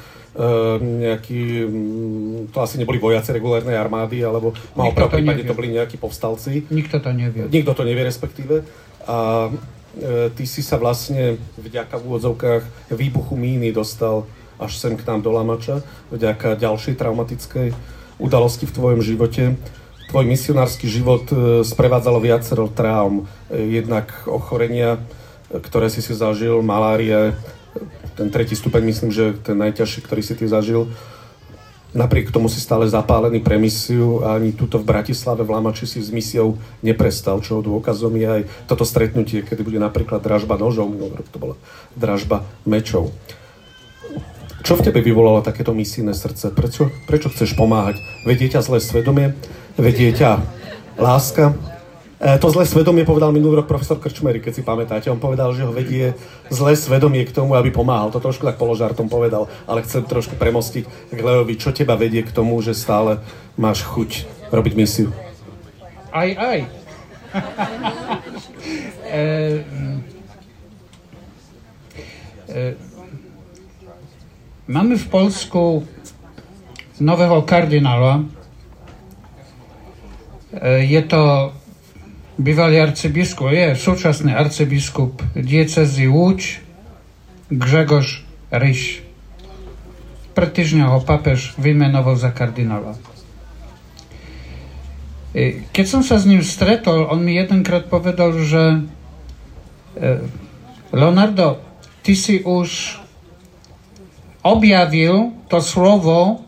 nejakí, 0.82 1.42
mm, 1.66 2.54
to 2.54 2.58
asi 2.62 2.78
neboli 2.78 3.02
vojaci 3.02 3.30
regulárnej 3.34 3.74
armády, 3.74 4.22
alebo 4.22 4.54
mal 4.74 4.94
to, 4.94 5.06
to 5.10 5.54
boli 5.54 5.74
nejakí 5.74 5.98
povstalci. 5.98 6.66
Nikto 6.70 6.98
to 7.02 7.10
nevie. 7.10 7.46
Nikto 7.46 7.74
to 7.74 7.82
nevie 7.82 8.06
respektíve. 8.06 8.62
A 9.06 9.50
e, 9.98 10.30
ty 10.34 10.46
si 10.46 10.62
sa 10.62 10.78
vlastne 10.78 11.38
vďaka 11.58 11.98
v 11.98 12.06
úvodzovkách 12.06 12.90
výbuchu 12.90 13.34
míny 13.34 13.70
dostal 13.70 14.26
až 14.56 14.72
sem 14.80 14.96
k 14.96 15.06
nám 15.06 15.20
do 15.22 15.32
Lamača, 15.32 15.84
vďaka 16.08 16.56
ďalšej 16.56 16.96
traumatickej 16.96 17.68
udalosti 18.16 18.64
v 18.64 18.74
tvojom 18.74 19.00
živote. 19.04 19.56
Tvoj 20.06 20.24
misionársky 20.24 20.86
život 20.86 21.28
e, 21.34 21.66
sprevádzalo 21.66 22.22
viacero 22.22 22.70
traum. 22.70 23.26
E, 23.50 23.82
jednak 23.82 24.14
ochorenia, 24.30 25.02
e, 25.50 25.58
ktoré 25.58 25.90
si 25.90 26.00
si 26.00 26.14
zažil, 26.14 26.62
malária, 26.62 27.34
ten 28.16 28.32
tretí 28.32 28.56
stupeň 28.56 28.82
myslím, 28.88 29.10
že 29.12 29.36
ten 29.44 29.58
najťažší, 29.60 30.00
ktorý 30.06 30.22
si 30.24 30.32
ty 30.38 30.48
zažil. 30.48 30.88
Napriek 31.96 32.28
tomu 32.28 32.48
si 32.52 32.60
stále 32.60 32.84
zapálený 32.88 33.40
pre 33.40 33.56
misiu 33.56 34.20
a 34.20 34.36
ani 34.36 34.52
tuto 34.52 34.76
v 34.76 34.88
Bratislave 34.88 35.44
v 35.44 35.52
Lamači 35.52 35.88
si 35.88 36.00
s 36.00 36.12
misiou 36.12 36.60
neprestal, 36.84 37.40
čo 37.40 37.64
dôkazom 37.64 38.12
je 38.20 38.28
aj 38.28 38.42
toto 38.68 38.84
stretnutie, 38.84 39.40
kedy 39.40 39.64
bude 39.64 39.80
napríklad 39.80 40.20
dražba 40.20 40.60
nožov, 40.60 40.92
minulý 40.92 41.24
to 41.32 41.40
bola 41.40 41.56
dražba 41.96 42.44
mečov. 42.68 43.12
Čo 44.66 44.82
v 44.82 44.90
tebe 44.90 44.98
vyvolalo 44.98 45.46
takéto 45.46 45.70
misijné 45.70 46.10
srdce? 46.10 46.50
Prečo, 46.50 46.90
prečo 47.06 47.30
chceš 47.30 47.54
pomáhať? 47.54 48.02
Vedie 48.26 48.50
ťa 48.50 48.66
zlé 48.66 48.82
svedomie? 48.82 49.38
Vedie 49.78 50.10
ťa 50.10 50.42
láska? 50.98 51.54
E, 52.18 52.34
to 52.42 52.50
zlé 52.50 52.66
svedomie 52.66 53.06
povedal 53.06 53.30
minulý 53.30 53.62
rok 53.62 53.70
profesor 53.70 54.02
Krčmery, 54.02 54.42
keď 54.42 54.58
si 54.58 54.66
pamätáte. 54.66 55.06
On 55.06 55.22
povedal, 55.22 55.54
že 55.54 55.62
ho 55.62 55.70
vedie 55.70 56.18
zlé 56.50 56.74
svedomie 56.74 57.22
k 57.22 57.30
tomu, 57.30 57.54
aby 57.54 57.70
pomáhal. 57.70 58.10
To 58.10 58.18
trošku 58.18 58.42
tak 58.42 58.58
položartom 58.58 59.06
povedal, 59.06 59.46
ale 59.70 59.86
chcem 59.86 60.02
trošku 60.02 60.34
premostiť 60.34 61.14
k 61.14 61.20
Leovi. 61.22 61.54
Čo 61.54 61.70
teba 61.70 61.94
vedie 61.94 62.26
k 62.26 62.34
tomu, 62.34 62.58
že 62.58 62.74
stále 62.74 63.22
máš 63.54 63.86
chuť 63.86 64.26
robiť 64.50 64.72
misiu? 64.74 65.14
Aj, 66.10 66.26
aj. 66.26 66.58
e, 69.14 69.22
e, 72.50 72.85
Mamy 74.68 74.98
w 74.98 75.08
Polsku 75.08 75.86
nowego 77.00 77.42
kardynała. 77.42 78.20
E, 80.62 80.84
je 80.84 81.02
to 81.02 81.52
bývalý 82.38 82.80
arcybiskup, 82.80 83.54
je 83.54 83.78
súčasný 83.78 84.34
arcybiskup 84.34 85.22
diecezy 85.38 86.10
Łódź, 86.10 86.60
Grzegorz 87.46 88.26
Ryś. 88.50 89.06
Pred 90.34 90.50
týždňom 90.52 90.98
ho 90.98 91.00
papež 91.00 91.54
za 92.18 92.34
kardinála. 92.34 92.98
E, 95.30 95.62
keď 95.70 95.86
som 95.86 96.02
sa 96.02 96.18
s 96.18 96.26
ním 96.26 96.42
stretol, 96.42 97.06
on 97.06 97.22
mi 97.22 97.38
jedenkrát 97.38 97.86
povedal, 97.86 98.34
že 98.42 98.82
e, 99.94 100.26
Leonardo, 100.90 101.62
ty 102.02 102.18
si 102.18 102.42
už 102.42 102.98
objavil 104.46 105.34
to 105.50 105.58
slovo, 105.58 106.46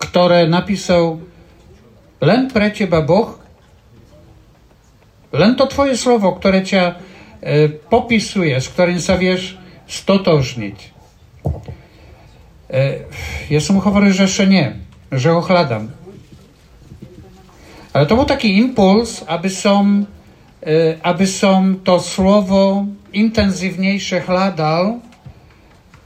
ktoré 0.00 0.48
napísal 0.48 1.20
len 2.20 2.48
pre 2.48 2.72
teba 2.72 3.04
Boh, 3.04 3.36
len 5.30 5.54
to 5.54 5.68
tvoje 5.70 5.94
slovo, 5.94 6.34
ktoré 6.34 6.64
ťa 6.66 6.84
e, 6.90 6.94
popisuje, 7.78 8.56
s 8.56 8.66
ktorým 8.72 8.98
sa 8.98 9.14
vieš 9.14 9.54
stotožniť. 9.86 10.78
E, 12.70 12.80
ja 13.46 13.60
som 13.62 13.78
mu 13.78 13.80
hovoril, 13.84 14.10
že 14.10 14.26
ešte 14.26 14.44
nie, 14.50 14.66
že 15.14 15.30
ho 15.30 15.38
hľadám. 15.38 15.94
Ale 17.90 18.04
to 18.06 18.18
bol 18.18 18.26
taký 18.26 18.58
impuls, 18.58 19.22
aby 19.26 19.50
som, 19.50 20.06
e, 20.62 20.98
aby 20.98 21.26
som 21.26 21.82
to 21.82 21.98
slovo 22.02 22.90
intenzívnejšie 23.10 24.22
hľadal, 24.26 25.09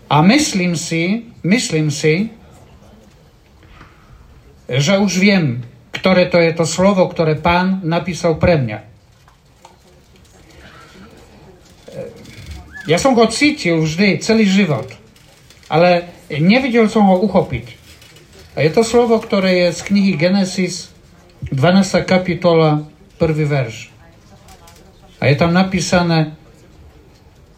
a 0.09 0.21
myslím 0.23 0.77
si, 0.77 1.33
myslím 1.43 1.89
si, 1.89 2.31
že 4.69 4.97
už 4.97 5.13
viem, 5.21 5.65
ktoré 5.93 6.29
to 6.29 6.41
je 6.41 6.53
to 6.57 6.65
slovo, 6.69 7.05
ktoré 7.09 7.37
pán 7.37 7.85
napísal 7.85 8.37
pre 8.37 8.61
mňa. 8.61 8.79
Ja 12.85 13.01
som 13.01 13.17
ho 13.17 13.25
cítil 13.33 13.81
vždy, 13.81 14.21
celý 14.21 14.45
život, 14.45 14.93
ale 15.73 16.13
nevidel 16.29 16.93
som 16.93 17.09
ho 17.09 17.17
uchopiť. 17.25 17.81
A 18.55 18.63
je 18.63 18.71
to 18.71 18.85
slovo, 18.85 19.17
ktoré 19.17 19.67
je 19.67 19.69
z 19.73 19.81
knihy 19.89 20.13
Genesis, 20.21 20.93
12. 21.49 22.05
kapitola, 22.05 22.85
prvý 23.17 23.49
verš. 23.49 23.89
A 25.17 25.33
je 25.33 25.37
tam 25.41 25.57
napísané, 25.57 26.37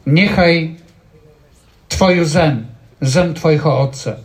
nechaj 0.07 0.79
Twoju 1.97 2.25
zem, 2.29 2.69
zem 3.01 3.33
Twojego 3.33 3.73
Ojca, 3.73 4.21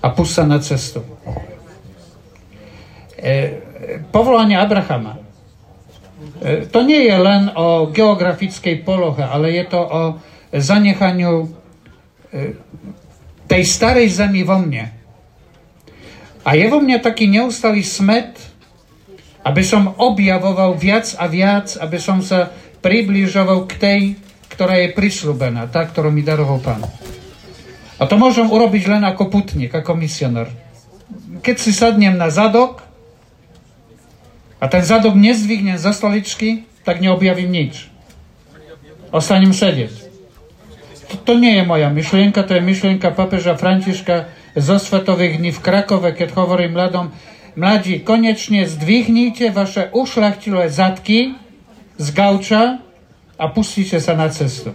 a 0.00 0.08
pusta 0.08 0.48
na 0.48 0.56
cestu. 0.56 1.04
E, 3.20 3.60
povolanie 4.08 4.56
Abrahama. 4.56 5.20
E, 6.40 6.64
to 6.72 6.80
nie 6.80 7.04
je 7.04 7.16
len 7.20 7.52
o 7.52 7.92
geografickej 7.92 8.80
polohe, 8.88 9.20
ale 9.20 9.52
je 9.52 9.64
to 9.68 9.80
o 9.84 10.02
zanechaniu 10.48 11.44
e, 11.44 11.48
tej 13.44 13.62
starej 13.68 14.08
zemi 14.16 14.40
vo 14.40 14.56
mne. 14.56 14.96
A 16.40 16.56
je 16.56 16.72
vo 16.72 16.80
mne 16.80 16.96
taký 17.04 17.28
neustály 17.28 17.84
smet, 17.84 18.32
aby 19.44 19.60
som 19.60 19.92
objavoval 20.00 20.72
viac 20.72 21.12
a 21.20 21.28
viac, 21.28 21.76
aby 21.76 22.00
som 22.00 22.24
sa 22.24 22.48
približoval 22.80 23.68
k 23.68 23.72
tej 23.76 24.00
ktorá 24.56 24.80
je 24.80 24.96
prislúbená, 24.96 25.68
tá, 25.68 25.84
ktorú 25.84 26.08
mi 26.08 26.24
daroval 26.24 26.64
Pán. 26.64 26.80
A 28.00 28.08
to 28.08 28.16
môžem 28.16 28.48
urobiť 28.48 28.88
len 28.88 29.04
ako 29.04 29.28
putník, 29.28 29.68
ako 29.68 29.92
misionár. 29.92 30.48
keď 31.44 31.56
si 31.60 31.76
sadnem 31.76 32.16
na 32.16 32.32
zadok 32.32 32.80
a 34.56 34.64
ten 34.72 34.80
zadok 34.80 35.12
nezdvihnem 35.12 35.76
za 35.76 35.92
stoličky, 35.92 36.64
tak 36.88 37.04
neobjavím 37.04 37.52
nič. 37.52 37.92
Ostanem 39.12 39.52
sedieť. 39.52 39.92
To, 41.12 41.14
to 41.20 41.32
nie 41.36 41.60
je 41.60 41.64
moja 41.68 41.92
myšlienka, 41.92 42.40
to 42.42 42.56
je 42.56 42.64
myšlienka 42.64 43.12
papeža 43.12 43.60
Františka 43.60 44.32
zo 44.56 44.80
Svetových 44.80 45.36
dní 45.36 45.52
v 45.52 45.60
Krakove, 45.60 46.16
keď 46.16 46.32
hovorí 46.32 46.72
mladom, 46.72 47.12
mladí, 47.60 48.00
konečne 48.00 48.64
zdvihnite 48.64 49.52
vaše 49.52 49.92
ušlachtilé 49.92 50.72
zadky 50.72 51.36
z 52.00 52.06
gauča 52.16 52.85
a 53.36 53.52
pustíte 53.52 54.00
sa 54.00 54.16
na 54.16 54.32
cestu. 54.32 54.72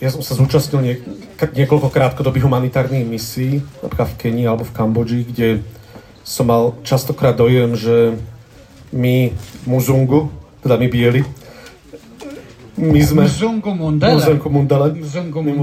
Ja 0.00 0.12
som 0.12 0.20
sa 0.20 0.36
zúčastnil 0.36 0.80
nie, 0.84 0.96
niekoľko 1.40 1.88
krátkodobých 1.88 2.44
humanitárnych 2.44 3.08
misií, 3.08 3.64
napríklad 3.80 4.12
v 4.12 4.18
Kenii 4.20 4.44
alebo 4.44 4.68
v 4.68 4.76
Kambodži, 4.76 5.24
kde 5.24 5.48
som 6.20 6.48
mal 6.48 6.76
častokrát 6.84 7.32
dojem, 7.32 7.72
že 7.72 8.16
my 8.92 9.32
muzungu, 9.64 10.28
teda 10.60 10.76
my 10.76 10.88
bieli, 10.92 11.24
my 12.74 13.00
sme... 13.00 13.22
Muzungu 13.30 13.70
mundele. 13.70 14.14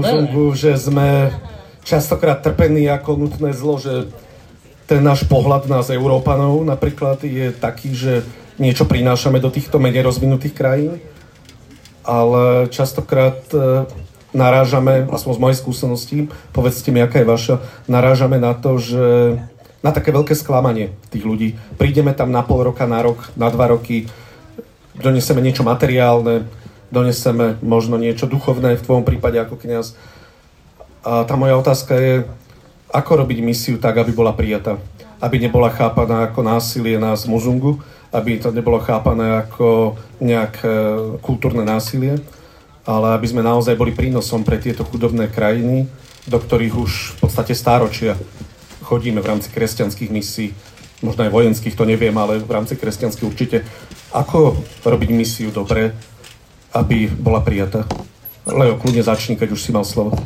Muzungu, 0.00 0.44
že 0.56 0.76
sme 0.80 1.32
častokrát 1.84 2.40
trpení 2.40 2.88
ako 2.88 3.28
nutné 3.28 3.50
zlo, 3.52 3.76
že 3.76 4.08
ten 4.86 5.02
náš 5.02 5.24
pohľad 5.28 5.68
nás 5.68 5.88
Európanov 5.88 6.64
napríklad 6.64 7.22
je 7.24 7.52
taký, 7.54 7.94
že 7.94 8.22
niečo 8.60 8.84
prinášame 8.84 9.40
do 9.40 9.48
týchto 9.48 9.80
menej 9.80 10.04
rozvinutých 10.04 10.54
krajín, 10.54 10.92
ale 12.04 12.68
častokrát 12.68 13.40
e, 13.54 13.88
narážame, 14.36 15.08
aspoň 15.08 15.32
z 15.32 15.40
mojej 15.40 15.58
skúsenosti, 15.58 16.16
povedzte 16.52 16.92
mi, 16.92 17.00
aká 17.00 17.22
je 17.22 17.30
vaša, 17.30 17.54
narážame 17.88 18.36
na 18.36 18.52
to, 18.52 18.76
že 18.76 19.38
na 19.82 19.90
také 19.90 20.14
veľké 20.14 20.36
sklamanie 20.36 20.94
tých 21.10 21.26
ľudí. 21.26 21.58
Prídeme 21.80 22.14
tam 22.14 22.30
na 22.30 22.44
pol 22.44 22.62
roka, 22.62 22.86
na 22.86 23.02
rok, 23.02 23.32
na 23.34 23.50
dva 23.50 23.72
roky, 23.72 24.06
doneseme 24.94 25.42
niečo 25.42 25.66
materiálne, 25.66 26.46
doneseme 26.92 27.56
možno 27.64 27.96
niečo 27.96 28.28
duchovné, 28.28 28.76
v 28.76 28.84
tvojom 28.84 29.04
prípade 29.08 29.40
ako 29.40 29.56
kniaz. 29.56 29.96
A 31.02 31.24
tá 31.24 31.34
moja 31.34 31.56
otázka 31.56 31.96
je, 31.96 32.28
ako 32.92 33.24
robiť 33.24 33.38
misiu 33.40 33.80
tak, 33.80 33.96
aby 33.96 34.12
bola 34.12 34.36
prijatá? 34.36 34.76
Aby 35.18 35.40
nebola 35.40 35.72
chápaná 35.72 36.28
ako 36.28 36.44
násilie 36.44 37.00
nás 37.00 37.24
muzungu, 37.24 37.80
aby 38.12 38.36
to 38.36 38.52
nebolo 38.52 38.76
chápané 38.84 39.40
ako 39.40 39.96
nejaké 40.20 40.68
kultúrne 41.24 41.64
násilie, 41.64 42.20
ale 42.84 43.16
aby 43.16 43.26
sme 43.26 43.40
naozaj 43.40 43.72
boli 43.72 43.96
prínosom 43.96 44.44
pre 44.44 44.60
tieto 44.60 44.84
chudobné 44.84 45.32
krajiny, 45.32 45.88
do 46.28 46.36
ktorých 46.36 46.74
už 46.76 46.92
v 46.92 47.16
podstate 47.24 47.56
stáročia 47.56 48.20
chodíme 48.84 49.24
v 49.24 49.30
rámci 49.32 49.48
kresťanských 49.48 50.12
misií, 50.12 50.52
možno 51.00 51.24
aj 51.24 51.32
vojenských, 51.32 51.74
to 51.74 51.88
neviem, 51.88 52.14
ale 52.20 52.38
v 52.38 52.52
rámci 52.52 52.76
kresťanských 52.76 53.26
určite. 53.26 53.64
Ako 54.12 54.60
robiť 54.84 55.08
misiu 55.10 55.48
dobre, 55.48 55.96
aby 56.72 57.08
bola 57.08 57.44
prijatá? 57.44 57.84
Leo, 58.48 58.74
kľudne 58.80 59.04
začni, 59.04 59.38
keď 59.38 59.54
už 59.54 59.60
si 59.60 59.70
mal 59.70 59.86
slovo. 59.86 60.18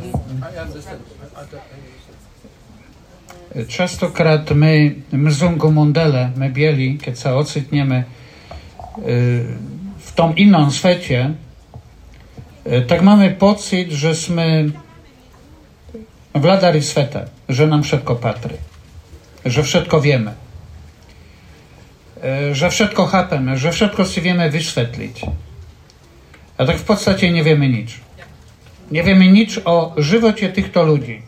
Častokrát 3.68 4.44
my 4.52 5.04
mzungu 5.12 5.72
mundele, 5.72 6.32
my 6.36 6.48
bieli, 6.52 7.00
keď 7.00 7.14
sa 7.16 7.30
ocitneme 7.40 8.04
y, 8.04 9.48
w 9.96 10.10
tom 10.12 10.36
innym 10.36 10.68
świecie, 10.70 11.32
y, 12.66 12.82
tak 12.84 13.00
mamy 13.00 13.32
pocit, 13.32 13.92
że 13.92 14.14
sme 14.14 14.68
wladari 16.36 16.82
sveta, 16.82 17.24
że 17.48 17.66
nam 17.66 17.82
wszystko 17.82 18.16
patrzy, 18.16 18.56
że 19.44 19.62
wszystko 19.62 20.00
wiemy, 20.00 20.32
że 22.52 22.70
wszystko 22.70 23.06
chápeme, 23.06 23.56
że 23.56 23.72
wszystko 23.72 24.04
si 24.04 24.20
wiemy 24.20 24.50
wyświetlić. 24.50 25.20
A 26.58 26.64
tak 26.64 26.76
w 26.76 26.84
podstawie 26.84 27.30
nie 27.30 27.44
wiemy 27.44 27.68
nic. 27.68 27.90
Nie 28.90 29.02
wiemy 29.02 29.28
nic 29.28 29.60
o 29.64 29.92
żywocie 29.96 30.48
tychto 30.48 30.82
ludzi. 30.82 31.22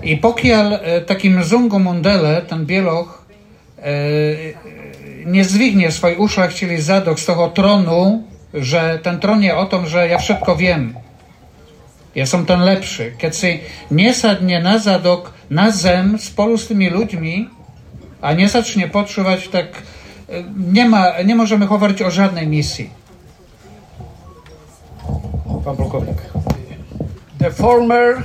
I 0.00 0.16
pokiaľ 0.16 0.66
e, 0.72 0.78
takým 1.04 1.44
zungu 1.44 1.76
mundele, 1.76 2.40
ten 2.48 2.64
bieloch, 2.64 3.20
e, 3.76 4.56
nie 5.28 5.44
zdvihne 5.44 5.92
svoj 5.92 6.16
ušľachtilý 6.16 6.80
zadok 6.80 7.20
z 7.20 7.28
toho 7.28 7.52
tronu, 7.52 8.24
že 8.56 8.96
ten 9.04 9.20
tron 9.20 9.44
je 9.44 9.52
o 9.52 9.64
tom, 9.68 9.84
že 9.84 10.08
ja 10.08 10.16
všetko 10.16 10.56
viem. 10.56 10.96
Ja 12.16 12.24
som 12.24 12.48
ten 12.48 12.64
lepší. 12.64 13.14
Keď 13.20 13.32
si 13.32 13.62
nesadne 13.92 14.58
na 14.58 14.80
zadok, 14.80 15.36
na 15.52 15.68
zem 15.68 16.16
spolu 16.16 16.56
s 16.56 16.66
tými 16.66 16.88
ľuďmi 16.88 17.34
a 18.24 18.32
nezačne 18.32 18.88
počúvať, 18.88 19.40
tak 19.52 19.68
e, 19.76 19.82
nema, 20.48 21.20
nemôžeme 21.20 21.68
hovoriť 21.68 21.98
o 22.02 22.10
žiadnej 22.10 22.48
misii. 22.48 22.99
Pán 25.60 25.76
plukovník. 25.76 26.16
The 27.36 27.52
former 27.52 28.24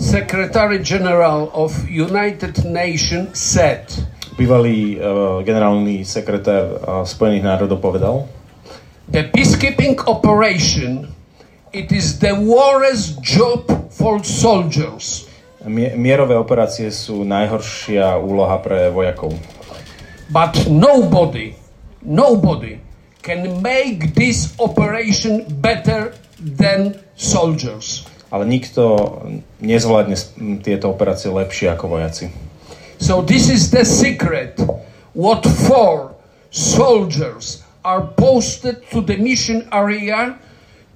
Secretary 0.00 0.80
General 0.80 1.52
of 1.52 1.76
United 1.92 2.64
Nations 2.64 3.36
said, 3.36 3.84
Bývalý 4.40 4.96
uh, 4.96 5.44
generálny 5.44 6.08
sekretár 6.08 6.64
uh, 6.80 7.04
Spojených 7.04 7.44
národov 7.44 7.84
povedal, 7.84 8.24
the 9.12 9.28
peacekeeping 9.28 10.00
operation 10.08 11.12
it 11.76 11.92
is 11.92 12.16
the 12.16 12.32
worst 12.32 13.20
job 13.20 13.68
for 13.92 14.24
soldiers. 14.24 15.28
"Mie- 15.60 15.92
mierové 16.00 16.32
operácie 16.40 16.88
sú 16.88 17.20
najhoršia 17.28 18.16
úloha 18.16 18.56
pre 18.64 18.88
vojakov. 18.88 19.36
But 20.32 20.64
nobody, 20.72 21.52
nobody 22.00 22.79
can 23.22 23.62
make 23.62 24.14
this 24.14 24.54
operation 24.58 25.44
better 25.60 26.12
than 26.40 26.96
soldiers. 27.16 28.08
Ale 28.30 28.46
nikto 28.46 29.10
nezvládne 29.58 30.14
tieto 30.62 30.94
operácie 30.94 31.28
lepšie 31.28 31.74
ako 31.74 31.98
vojaci. 31.98 32.30
So 33.00 33.24
this 33.24 33.50
is 33.50 33.74
the 33.74 33.82
secret. 33.82 34.60
What 35.16 35.42
for 35.42 36.14
soldiers 36.54 37.66
are 37.84 38.06
posted 38.14 38.86
to 38.92 39.00
the 39.00 39.16
mission 39.16 39.66
area 39.72 40.38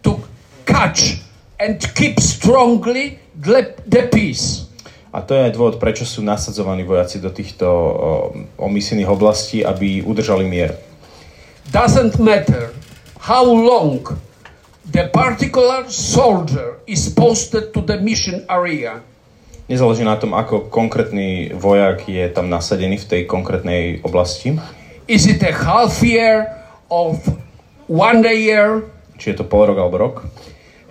to 0.03 0.21
catch 0.67 1.25
and 1.59 1.81
keep 1.95 2.21
strongly 2.21 3.19
the, 3.41 4.09
peace. 4.13 4.69
A 5.15 5.23
to 5.23 5.35
je 5.35 5.47
aj 5.47 5.53
dôvod, 5.55 5.79
prečo 5.79 6.03
sú 6.03 6.27
nasadzovaní 6.27 6.83
vojaci 6.83 7.23
do 7.23 7.31
týchto 7.31 7.67
o, 7.67 7.89
omisijných 8.59 9.07
oblastí, 9.07 9.63
aby 9.63 10.03
udržali 10.03 10.43
mier. 10.43 10.75
Doesn't 11.73 12.21
matter 12.21 12.75
how 13.21 13.45
long 13.45 14.05
the 14.91 15.09
particular 15.13 15.89
soldier 15.89 16.81
is 16.87 17.09
posted 17.09 17.73
to 17.73 17.81
the 17.81 18.01
mission 18.01 18.45
area. 18.49 19.01
Nezáleží 19.65 20.05
na 20.05 20.21
tom, 20.21 20.37
ako 20.37 20.69
konkrétny 20.69 21.57
vojak 21.57 22.05
je 22.05 22.29
tam 22.29 22.53
nasadený 22.53 23.01
v 23.01 23.09
tej 23.09 23.23
konkrétnej 23.25 24.05
oblasti. 24.05 24.61
Is 25.09 25.25
it 25.25 25.41
a 25.41 25.53
half 25.57 26.05
year 26.05 26.53
of 26.93 27.17
one 27.89 28.21
year? 28.29 28.85
Či 29.17 29.33
je 29.33 29.41
to 29.41 29.45
pol 29.49 29.73
rok 29.73 29.81
alebo 29.81 29.97
rok. 29.97 30.17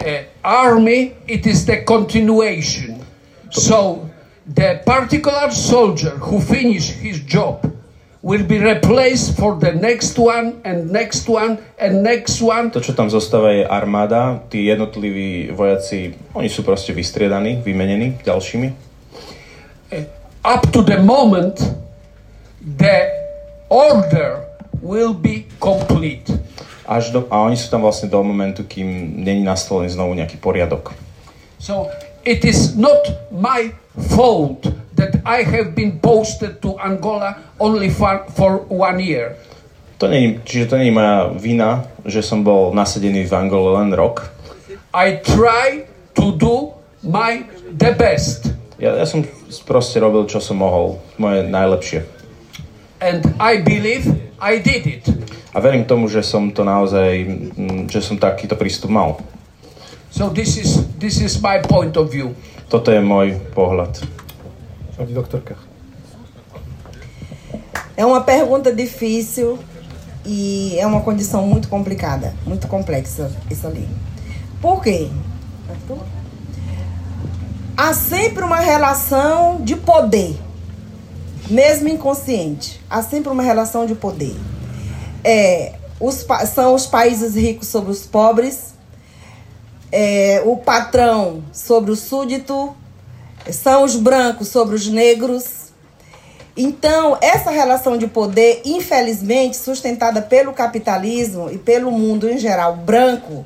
uh, 0.06 0.24
army, 0.44 1.16
it 1.28 1.48
is 1.48 1.66
the 1.66 1.84
continuation. 1.84 3.06
So 3.52 4.10
the 4.46 4.82
particular 4.86 5.52
soldier 5.52 6.18
who 6.18 6.42
finish 6.42 6.90
his 6.90 7.20
job 7.22 7.72
will 8.24 8.48
be 8.48 8.58
replaced 8.58 9.36
for 9.36 9.60
the 9.60 9.76
next 9.76 10.16
one 10.16 10.64
and 10.64 10.90
next 10.90 11.28
one 11.28 11.60
and 11.76 12.02
next 12.02 12.40
one. 12.40 12.72
To, 12.72 12.80
čo 12.80 12.96
tam 12.96 13.12
zostáva, 13.12 13.52
je 13.52 13.68
armáda. 13.68 14.40
Tí 14.48 14.72
jednotliví 14.72 15.52
vojaci, 15.52 16.16
oni 16.32 16.48
sú 16.48 16.64
proste 16.64 16.96
vystriedaní, 16.96 17.60
vymenení 17.60 18.24
ďalšími. 18.24 18.68
Up 20.44 20.64
to 20.72 20.82
the 20.82 21.04
moment 21.04 21.60
the 22.64 23.12
order 23.68 24.48
will 24.80 25.14
be 25.14 25.44
complete. 25.60 26.32
Až 26.88 27.12
do, 27.12 27.28
a 27.28 27.44
oni 27.44 27.60
sú 27.60 27.72
tam 27.72 27.84
vlastne 27.84 28.12
do 28.12 28.20
momentu, 28.24 28.64
kým 28.64 29.20
není 29.24 29.44
nastolený 29.44 29.92
znovu 29.92 30.16
nejaký 30.16 30.40
poriadok. 30.40 30.96
So 31.60 31.88
it 32.26 32.46
is 32.46 32.76
not 32.76 33.32
my 33.32 33.72
fault 34.16 34.68
that 34.96 35.22
I 35.26 35.44
have 35.44 35.76
been 35.76 36.00
posted 36.00 36.62
to 36.62 36.80
Angola 36.80 37.36
only 37.60 37.90
for, 37.90 38.26
for 38.36 38.66
one 38.70 39.00
year. 39.00 39.36
To 39.98 40.08
není, 40.08 40.40
čiže 40.44 40.66
to 40.66 40.76
je 40.76 40.92
moja 40.92 41.32
vina, 41.40 41.88
že 42.04 42.20
som 42.20 42.44
bol 42.44 42.76
nasadený 42.76 43.24
v 43.24 43.34
Angole 43.34 43.80
len 43.80 43.94
rok. 43.96 44.28
I 44.92 45.24
try 45.24 45.88
to 46.14 46.36
do 46.36 46.76
my 47.04 47.48
the 47.72 47.96
best. 47.96 48.52
Ja, 48.80 49.00
ja 49.00 49.08
som 49.08 49.24
proste 49.64 50.04
robil, 50.04 50.28
čo 50.28 50.44
som 50.44 50.60
mohol, 50.60 51.00
moje 51.16 51.48
najlepšie. 51.48 52.04
And 53.00 53.24
I 53.40 53.64
believe 53.64 54.12
I 54.44 54.60
did 54.60 54.84
it. 54.88 55.06
a 55.54 55.60
verím 55.60 55.86
tomu, 55.86 56.10
že 56.10 56.26
som 56.26 56.50
to 56.50 56.66
naozaj, 56.66 57.14
že 57.86 58.02
som 58.02 58.18
takýto 58.18 58.58
prístup 58.58 58.90
mal. 58.90 59.22
So 60.14 60.30
this 60.30 60.58
is, 60.58 60.86
this 61.00 61.20
is 61.20 61.42
my 61.42 61.58
point 61.58 61.98
of 61.98 62.12
view. 62.14 62.38
Toto 62.70 62.94
je 62.94 63.02
môj 63.02 63.50
pohľad. 63.58 63.98
Pani 64.94 65.10
doktorka. 65.10 65.58
É 67.98 68.06
uma 68.06 68.22
pergunta 68.22 68.70
difícil 68.70 69.58
e 70.24 70.78
é 70.78 70.86
uma 70.86 71.02
condição 71.02 71.48
muito 71.48 71.68
complicada, 71.68 72.36
muito 72.46 72.68
complexa 72.68 73.32
isso 73.50 73.66
ali. 73.66 73.90
Por 74.62 74.84
quê? 74.84 75.10
Há 77.76 77.94
sempre 77.96 78.44
uma 78.44 78.60
relação 78.60 79.62
de 79.62 79.76
poder, 79.76 80.38
mesmo 81.50 81.90
inconsciente. 81.90 82.80
Há 82.88 83.02
sempre 83.02 83.32
uma 83.32 83.42
relação 83.42 83.88
de 83.88 83.96
poder. 83.96 84.38
É, 85.24 85.74
os, 86.00 86.24
são 86.54 86.76
os 86.76 86.86
países 86.86 87.34
ricos 87.34 87.68
sobre 87.68 87.90
os 87.90 88.06
pobres, 88.06 88.73
é, 89.94 90.42
o 90.44 90.58
patrão 90.58 91.44
sobre 91.54 91.92
o 91.92 91.96
súdito, 91.96 92.76
são 93.52 93.84
os 93.84 93.96
brancos 93.96 94.48
sobre 94.48 94.74
os 94.74 94.88
negros. 94.88 95.72
Então, 96.58 97.16
essa 97.22 97.52
relação 97.52 97.96
de 97.96 98.08
poder, 98.08 98.64
infelizmente, 98.66 99.56
sustentada 99.56 100.20
pelo 100.20 100.52
capitalismo 100.52 101.52
e 101.52 101.60
pelo 101.60 101.92
mundo 101.92 102.28
em 102.28 102.40
geral 102.40 102.76
branco, 102.76 103.46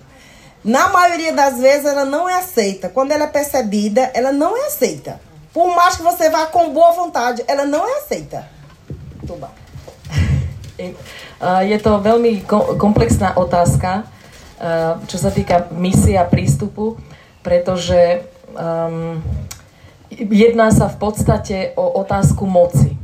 na 0.63 0.87
maioria 0.87 1.33
das 1.33 1.59
vezes 1.59 1.85
ela 1.85 2.05
não 2.05 2.29
é 2.29 2.35
aceita. 2.35 2.87
Quando 2.87 3.11
ela 3.11 3.25
é 3.25 3.27
percebida, 3.27 4.09
ela 4.13 4.31
não 4.31 4.55
é 4.55 4.67
aceita. 4.67 5.19
Por 5.53 5.75
mais 5.75 5.97
que 5.97 6.03
você 6.03 6.29
vá 6.29 6.45
com 6.45 6.69
boa 6.69 6.93
vontade, 6.93 7.43
ela 7.45 7.65
não 7.65 7.85
é 7.85 7.97
aceita. 7.97 8.47
Tuba. 9.27 9.51
Je 11.67 11.77
to 11.81 11.99
veľmi 11.99 12.45
komplexná 12.77 13.33
otázka, 13.35 14.05
čo 15.05 15.17
sa 15.21 15.29
týka 15.29 15.69
misie 15.69 16.17
a 16.17 16.25
prístupu, 16.25 16.97
pretože 17.45 18.25
um, 18.57 19.21
jedná 20.11 20.73
sa 20.73 20.89
v 20.89 20.97
podstate 20.97 21.77
o 21.77 22.01
otázku 22.01 22.49
moci. 22.49 22.97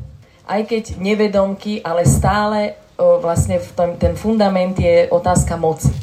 Aj 0.43 0.59
keď 0.65 0.99
nevedomky, 0.99 1.79
ale 1.85 2.03
stále 2.03 2.75
o, 2.97 3.21
vlastne 3.23 3.61
v 3.61 3.69
tom, 3.71 3.89
ten 3.95 4.17
fundament 4.17 4.75
je 4.75 5.07
otázka 5.07 5.55
moci. 5.55 5.93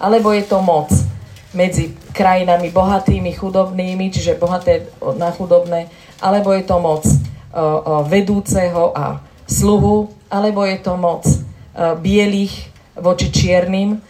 Alebo 0.00 0.32
je 0.32 0.44
to 0.48 0.64
moc 0.64 0.88
medzi 1.52 1.92
krajinami 2.16 2.72
bohatými, 2.72 3.36
chudobnými, 3.36 4.08
čiže 4.08 4.40
bohaté 4.40 4.88
na 5.20 5.28
chudobné, 5.28 5.92
alebo 6.24 6.56
je 6.56 6.64
to 6.64 6.76
moc 6.80 7.04
o, 7.04 7.12
o, 7.12 7.64
vedúceho 8.08 8.96
a 8.96 9.20
sluhu, 9.44 10.08
alebo 10.32 10.64
je 10.64 10.78
to 10.80 10.96
moc 10.96 11.28
bielých 12.00 12.72
voči 12.96 13.28
čiernym, 13.32 14.00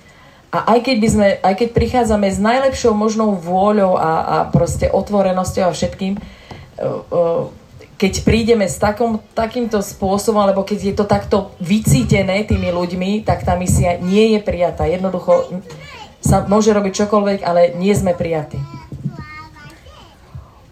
a 0.53 0.77
aj 0.77 0.85
keď, 0.85 0.97
by 1.01 1.09
sme, 1.09 1.29
aj 1.41 1.55
keď 1.57 1.69
prichádzame 1.73 2.29
s 2.29 2.37
najlepšou 2.37 2.93
možnou 2.93 3.41
vôľou 3.41 3.97
a, 3.97 4.11
a 4.21 4.37
proste 4.53 4.85
otvorenosťou 4.85 5.65
a 5.65 5.73
všetkým, 5.73 6.21
keď 7.97 8.13
prídeme 8.21 8.69
s 8.69 8.77
takom, 8.77 9.17
takýmto 9.33 9.81
spôsobom, 9.81 10.45
alebo 10.45 10.61
keď 10.61 10.79
je 10.93 10.95
to 10.99 11.09
takto 11.09 11.57
vycítené 11.57 12.45
tými 12.45 12.69
ľuďmi, 12.69 13.25
tak 13.25 13.49
tá 13.49 13.57
misia 13.57 13.97
nie 13.97 14.37
je 14.37 14.45
prijatá. 14.45 14.85
Jednoducho 14.85 15.57
sa 16.21 16.45
môže 16.45 16.69
robiť 16.77 17.01
čokoľvek, 17.01 17.41
ale 17.49 17.73
nie 17.81 17.97
sme 17.97 18.13
prijatí. 18.13 18.61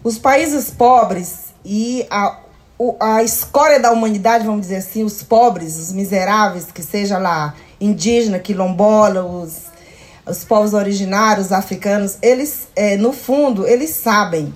Os 0.05 0.21
países 0.21 0.69
pobres 0.69 1.57
e 1.65 2.05
a, 2.05 2.37
a 3.01 3.23
escória 3.25 3.81
da 3.81 3.89
humanidade, 3.89 4.45
vamos 4.45 4.69
dizer 4.69 4.85
assim, 4.85 5.01
os 5.01 5.25
pobres, 5.25 5.77
os 5.77 5.89
miseráveis, 5.89 6.69
que 6.69 6.83
seja 6.85 7.17
lá 7.17 7.53
indígena, 7.79 8.37
quilombola, 8.37 9.25
os 9.25 9.70
os 10.31 10.43
povos 10.43 10.73
originários 10.73 11.51
africanos, 11.51 12.17
eles, 12.21 12.67
é, 12.75 12.97
no 12.97 13.13
fundo, 13.13 13.67
eles 13.67 13.91
sabem 13.91 14.51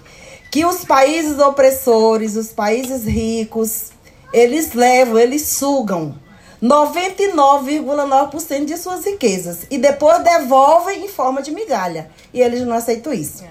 que 0.49 0.65
os 0.65 0.83
países 0.85 1.37
opressores, 1.39 2.35
os 2.35 2.51
países 2.53 3.05
ricos, 3.05 3.91
eles 4.31 4.73
levam, 4.73 5.19
eles 5.19 5.47
sugam 5.47 6.15
99,9% 6.63 8.65
de 8.65 8.77
suas 8.77 9.05
riquezas 9.05 9.67
e 9.69 9.77
depois 9.77 10.23
devolvem 10.23 11.05
em 11.05 11.09
forma 11.09 11.41
de 11.41 11.51
migalha. 11.51 12.09
E 12.33 12.41
eles 12.41 12.61
não 12.61 12.73
aceitam 12.73 13.11
isso. 13.13 13.43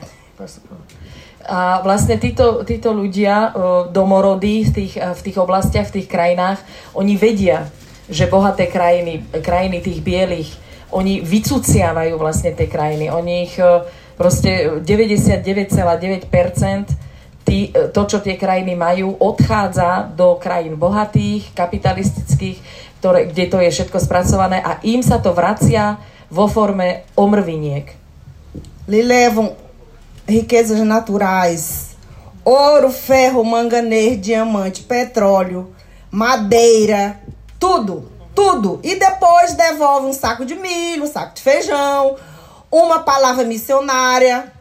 A 1.47 1.79
vlastne 1.85 2.17
títo, 2.17 2.65
títo 2.65 2.89
ľudia, 2.89 3.53
domorodí 3.93 4.65
v 4.65 4.73
tých, 4.73 4.97
v 4.97 5.21
tých 5.21 5.37
oblastiach, 5.37 5.93
v 5.93 6.01
tých 6.01 6.09
krajinách, 6.09 6.57
oni 6.97 7.21
vedia, 7.21 7.69
že 8.09 8.25
bohaté 8.25 8.65
krajiny, 8.65 9.21
krajiny 9.45 9.85
tých 9.85 10.01
bielých 10.01 10.63
oni 10.94 11.18
vycuciavajú 11.20 12.14
vlastne 12.14 12.54
tie 12.54 12.70
krajiny. 12.70 13.11
Oni 13.11 13.50
ich 13.50 13.59
e, 13.59 13.66
proste 14.14 14.78
99,9% 14.80 17.42
tí, 17.42 17.74
e, 17.74 17.90
to, 17.90 18.02
čo 18.07 18.22
tie 18.22 18.38
krajiny 18.38 18.78
majú, 18.78 19.18
odchádza 19.18 20.14
do 20.14 20.38
krajín 20.38 20.78
bohatých, 20.78 21.50
kapitalistických, 21.52 22.62
ktoré, 23.02 23.26
kde 23.28 23.44
to 23.50 23.59
je 23.61 23.70
všetko 23.74 23.98
spracované 24.00 24.62
a 24.62 24.78
im 24.87 25.02
sa 25.02 25.18
to 25.20 25.37
vracia 25.37 26.00
vo 26.33 26.48
forme 26.48 27.04
omrviniek. 27.18 27.92
Lhe 28.88 29.02
levam 29.04 29.52
riquezas 30.24 30.80
naturais, 30.80 31.92
ouro, 32.44 32.88
ferro, 32.88 33.44
manganês, 33.44 34.16
diamante, 34.16 34.83
petróleo, 34.83 35.68
madeira, 36.09 37.20
tudo. 37.61 38.13
Tudo. 38.35 38.81
E 38.83 38.99
depois 38.99 39.55
devolve 39.55 40.07
um 40.07 40.12
saco 40.12 40.44
de 40.44 40.55
milho, 40.55 41.05
um 41.05 41.07
saco 41.07 41.35
de 41.35 41.40
feijão, 41.40 42.16
uma 42.70 43.01
palavra 43.01 43.44
missionária. 43.44 44.53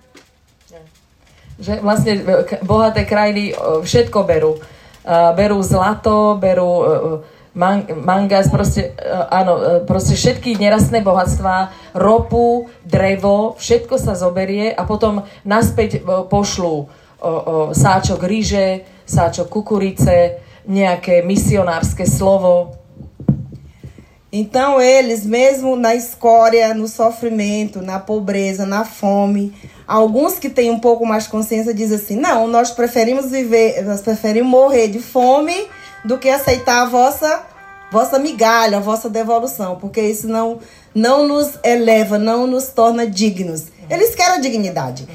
Že 1.59 1.81
vlastne 1.81 2.13
bohaté 2.61 3.05
krajiny 3.05 3.53
všetko 3.57 4.23
berú. 4.23 4.61
berú 5.35 5.59
zlato, 5.61 6.39
berú 6.39 6.71
man, 7.53 7.85
mangas, 8.01 8.47
proste, 8.47 8.95
áno, 9.29 9.83
proste 9.83 10.15
všetky 10.15 10.55
nerastné 10.57 11.03
bohatstva, 11.03 11.69
ropu, 11.93 12.71
drevo, 12.87 13.59
všetko 13.59 13.99
sa 13.99 14.15
zoberie 14.15 14.71
a 14.71 14.87
potom 14.87 15.27
naspäť 15.43 16.01
pošlú 16.31 16.87
sáčok 17.71 18.19
ríže, 18.23 18.83
sáčok 19.07 19.47
kukurice, 19.51 20.39
nejaké 20.63 21.23
misionárske 21.23 22.07
slovo. 22.07 22.82
Então, 24.35 24.81
eles, 24.81 25.23
mesmo 25.23 25.75
na 25.75 25.93
escória, 25.93 26.73
no 26.73 26.87
sofrimento, 26.87 27.83
na 27.83 27.99
pobreza, 27.99 28.65
na 28.65 28.83
fome, 28.83 29.53
alguns 29.87 30.39
que 30.39 30.49
têm 30.49 30.71
um 30.71 30.79
pouco 30.79 31.05
mais 31.05 31.27
consciência 31.27 31.71
dizem 31.71 31.97
assim: 31.97 32.15
não, 32.15 32.47
nós 32.47 32.71
preferimos 32.71 33.29
viver, 33.29 33.83
nós 33.85 34.01
preferimos 34.01 34.49
morrer 34.49 34.87
de 34.87 34.97
fome 34.97 35.67
do 36.03 36.17
que 36.17 36.29
aceitar 36.29 36.81
a 36.81 36.85
vossa, 36.85 37.43
vossa 37.91 38.17
migalha, 38.17 38.77
a 38.77 38.81
vossa 38.81 39.07
devolução, 39.07 39.75
porque 39.75 40.01
isso 40.01 40.27
não, 40.27 40.57
não 40.95 41.27
nos 41.27 41.59
eleva, 41.63 42.17
não 42.17 42.47
nos 42.47 42.69
torna 42.69 43.05
dignos. 43.05 43.65
Eles 43.87 44.15
querem 44.15 44.37
a 44.37 44.41
dignidade. 44.41 45.07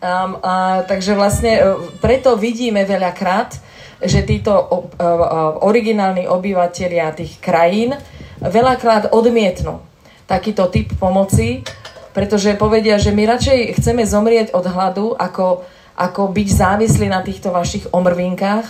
Um, 0.00 0.34
uh, 0.34 0.84
takže 0.86 1.12
vlastne 1.12 1.58
preto 2.00 2.36
vidíme 2.36 2.84
veľakrát, 2.84 3.58
že 3.98 4.22
títo 4.22 4.54
originálni 5.62 6.30
obyvateľia 6.30 7.14
tých 7.18 7.42
krajín 7.42 7.98
veľakrát 8.38 9.10
odmietnú 9.10 9.82
takýto 10.28 10.68
typ 10.68 10.92
pomoci, 11.00 11.64
pretože 12.12 12.58
povedia, 12.60 13.00
že 13.00 13.16
my 13.16 13.24
radšej 13.24 13.80
chceme 13.80 14.04
zomrieť 14.04 14.52
od 14.52 14.64
hladu, 14.68 15.06
ako, 15.16 15.64
ako 15.96 16.22
byť 16.28 16.48
závislí 16.52 17.06
na 17.08 17.24
týchto 17.24 17.48
vašich 17.50 17.88
omrvinkách, 17.90 18.66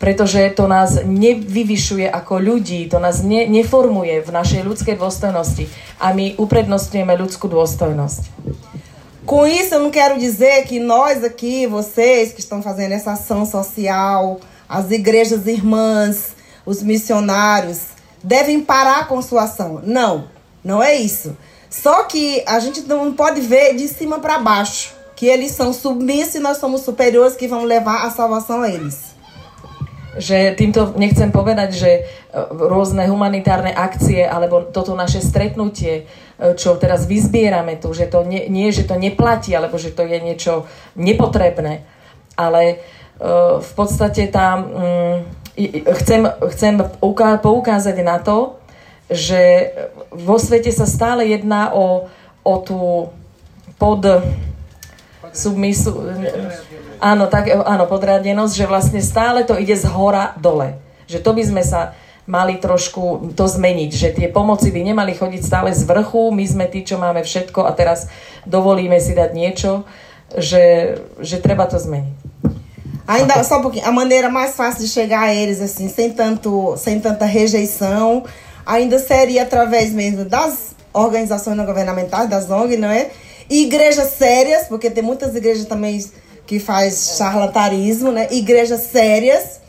pretože 0.00 0.42
to 0.58 0.66
nás 0.66 0.98
nevyvyšuje 1.06 2.10
ako 2.10 2.42
ľudí, 2.42 2.90
to 2.90 2.98
nás 2.98 3.22
ne, 3.22 3.46
neformuje 3.46 4.24
v 4.24 4.30
našej 4.34 4.66
ľudskej 4.66 4.98
dôstojnosti 4.98 5.70
a 6.02 6.10
my 6.10 6.34
uprednostňujeme 6.40 7.14
ľudskú 7.14 7.46
dôstojnosť. 7.46 8.22
Com 9.22 9.46
isso, 9.46 9.78
eu 9.78 9.80
não 9.86 9.94
quero 9.94 10.18
dizer 10.18 10.66
que 10.66 10.82
nós 10.82 11.22
aqui, 11.22 11.66
vocês 11.70 12.34
que 12.34 12.42
estão 12.42 12.58
fazendo 12.58 12.90
essa 12.90 13.12
ação 13.12 13.46
social, 13.46 14.42
as 14.72 14.90
igrejas 14.90 15.46
irmãs, 15.46 16.32
os 16.64 16.82
missionários, 16.82 17.88
devem 18.24 18.62
parar 18.62 19.06
com 19.06 19.20
sua 19.20 19.42
ação. 19.42 19.82
Não, 19.84 20.24
não 20.64 20.82
é 20.82 20.94
isso. 20.94 21.36
Só 21.68 22.04
que 22.04 22.42
a 22.46 22.58
gente 22.58 22.80
não 22.82 23.12
pode 23.12 23.42
ver 23.42 23.76
de 23.76 23.86
cima 23.86 24.18
para 24.18 24.38
baixo, 24.38 24.94
que 25.14 25.26
eles 25.26 25.52
são 25.52 25.74
submissos 25.74 26.36
e 26.36 26.40
nós 26.40 26.56
somos 26.56 26.80
superiores 26.80 27.36
que 27.36 27.46
vão 27.46 27.64
levar 27.64 28.06
a 28.06 28.10
salvação 28.10 28.62
a 28.62 28.68
eles. 28.70 29.12
že 30.18 30.52
týmto 30.52 30.92
nechcem 30.96 31.32
povedať, 31.32 31.70
že 31.72 31.90
e, 31.90 32.04
rôzne 32.52 33.08
humanitárne 33.08 33.72
akcie 33.72 34.28
alebo 34.28 34.68
toto 34.68 34.92
naše 34.92 35.24
stretnutie, 35.24 36.04
e, 36.36 36.52
čo 36.52 36.76
teraz 36.76 37.08
vyzbierame 37.08 37.80
tu, 37.80 37.96
že 37.96 38.12
to 38.12 38.20
nie, 38.28 38.44
nie 38.52 38.68
že 38.68 38.84
to 38.84 39.00
neplatí, 39.00 39.56
alebo 39.56 39.80
že 39.80 39.88
to 39.96 40.04
je 40.04 40.20
niečo 40.20 40.68
nepotrebné, 41.00 41.88
ale 42.50 42.82
uh, 43.20 43.62
v 43.62 43.72
podstate 43.78 44.26
tá, 44.26 44.58
mm, 44.58 45.16
chcem, 46.02 46.22
chcem 46.50 46.74
poukázať 47.38 47.96
na 48.02 48.18
to, 48.18 48.58
že 49.12 49.72
vo 50.08 50.40
svete 50.40 50.72
sa 50.72 50.88
stále 50.88 51.28
jedná 51.28 51.70
o, 51.76 52.08
o 52.42 52.54
tú 52.64 53.12
pod 53.76 54.02
submisu, 55.32 55.90
áno, 57.00 57.26
tak, 57.26 57.50
áno, 57.50 57.84
podradenosť, 57.88 58.52
že 58.54 58.70
vlastne 58.70 59.00
stále 59.02 59.42
to 59.42 59.58
ide 59.58 59.74
z 59.74 59.88
hora 59.90 60.36
dole. 60.38 60.78
Že 61.10 61.18
to 61.18 61.30
by 61.34 61.42
sme 61.42 61.62
sa 61.66 61.80
mali 62.28 62.62
trošku 62.62 63.34
to 63.34 63.44
zmeniť, 63.50 63.90
že 63.90 64.08
tie 64.14 64.28
pomoci 64.30 64.70
by 64.70 64.86
nemali 64.86 65.18
chodiť 65.18 65.42
stále 65.42 65.70
z 65.74 65.82
vrchu, 65.82 66.30
my 66.30 66.44
sme 66.46 66.66
tí, 66.70 66.86
čo 66.86 67.00
máme 67.00 67.26
všetko 67.26 67.66
a 67.66 67.74
teraz 67.74 68.06
dovolíme 68.46 69.02
si 69.02 69.18
dať 69.18 69.30
niečo, 69.34 69.82
že, 70.38 70.96
že 71.18 71.42
treba 71.42 71.66
to 71.66 71.82
zmeniť. 71.82 72.21
Ainda, 73.06 73.42
só 73.42 73.58
um 73.58 73.62
pouquinho, 73.62 73.86
a 73.86 73.92
maneira 73.92 74.28
mais 74.28 74.54
fácil 74.54 74.82
de 74.82 74.88
chegar 74.88 75.22
a 75.22 75.34
eles, 75.34 75.60
assim, 75.60 75.88
sem, 75.88 76.10
tanto, 76.10 76.76
sem 76.76 77.00
tanta 77.00 77.24
rejeição, 77.24 78.24
ainda 78.64 78.98
seria 78.98 79.42
através 79.42 79.90
mesmo 79.92 80.24
das 80.24 80.74
organizações 80.92 81.56
não 81.56 81.66
governamentais, 81.66 82.28
das 82.28 82.50
ONG, 82.50 82.76
não 82.76 82.88
é? 82.88 83.10
E 83.50 83.64
igrejas 83.64 84.12
sérias, 84.12 84.66
porque 84.68 84.88
tem 84.88 85.02
muitas 85.02 85.34
igrejas 85.34 85.66
também 85.66 86.04
que 86.46 86.58
faz 86.58 87.16
charlatanismo, 87.16 88.12
né? 88.12 88.28
Igrejas 88.30 88.82
sérias, 88.82 89.60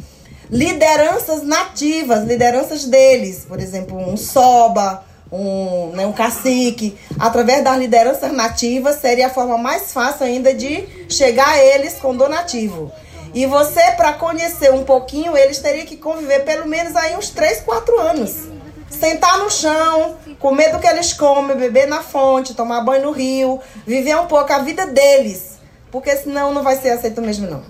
lideranças 0.50 1.44
nativas, 1.44 2.24
lideranças 2.26 2.86
deles, 2.86 3.46
por 3.48 3.60
exemplo, 3.60 3.98
um 3.98 4.16
soba, 4.16 5.04
um, 5.32 5.88
né, 5.96 6.06
um 6.06 6.14
cacique, 6.14 6.96
através 7.20 7.64
das 7.64 7.78
lideranças 7.80 8.32
nativas, 8.32 8.98
seria 8.98 9.28
a 9.28 9.30
forma 9.32 9.58
mais 9.58 9.92
fácil 9.92 10.28
ainda 10.28 10.54
de 10.54 10.84
chegar 11.10 11.50
a 11.50 11.64
eles 11.64 11.96
com 11.96 12.16
donativo. 12.16 12.92
E 13.34 13.46
você, 13.46 13.92
para 13.98 14.14
conhecer 14.14 14.72
um 14.72 14.84
pouquinho, 14.84 15.36
eles 15.36 15.60
teriam 15.60 15.86
que 15.86 15.98
conviver 15.98 16.42
pelo 16.46 16.68
menos 16.68 16.96
aí 16.96 17.16
uns 17.16 17.30
3, 17.30 17.62
4 17.62 18.00
anos. 18.00 18.48
Sentar 18.90 19.40
no 19.40 19.50
chão, 19.50 20.16
comer 20.40 20.72
do 20.72 20.80
que 20.80 20.86
eles 20.86 21.14
comem, 21.14 21.58
beber 21.58 21.88
na 21.88 22.02
fonte, 22.02 22.54
tomar 22.54 22.82
banho 22.82 23.06
no 23.06 23.12
rio, 23.12 23.60
viver 23.88 24.16
um 24.16 24.28
pouco 24.28 24.54
a 24.54 24.60
vida 24.60 24.86
deles. 24.86 25.58
Porque 25.92 26.16
senão 26.16 26.54
não 26.54 26.62
vai 26.62 26.76
ser 26.76 26.92
aceito 26.92 27.22
mesmo, 27.22 27.50
não. 27.50 27.64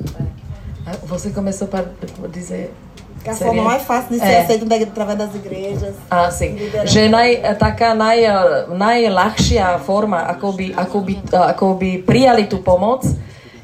Você 1.06 1.30
começou 1.30 1.68
para 1.70 1.86
dizer 2.30 2.74
que 3.24 3.30
a 3.30 3.36
forma 3.36 3.64
mais 3.64 3.84
fácil 3.84 4.10
de 4.12 4.20
ser 4.20 4.26
é. 4.26 4.42
aceito 4.42 4.66
através 4.66 5.18
das 5.18 5.34
igrejas. 5.34 5.96
Ah, 6.12 6.30
sim. 6.30 6.60
Naj, 7.10 7.56
taká 7.56 7.96
naj, 7.96 8.20
najľahšia 8.68 9.80
forma, 9.80 10.28
ako 10.28 10.52
by, 10.52 10.68
ako, 10.76 10.98
by, 11.00 11.14
ako 11.56 11.66
by 11.80 11.92
prijali 12.04 12.52
tú 12.52 12.60
pomoc, 12.60 13.08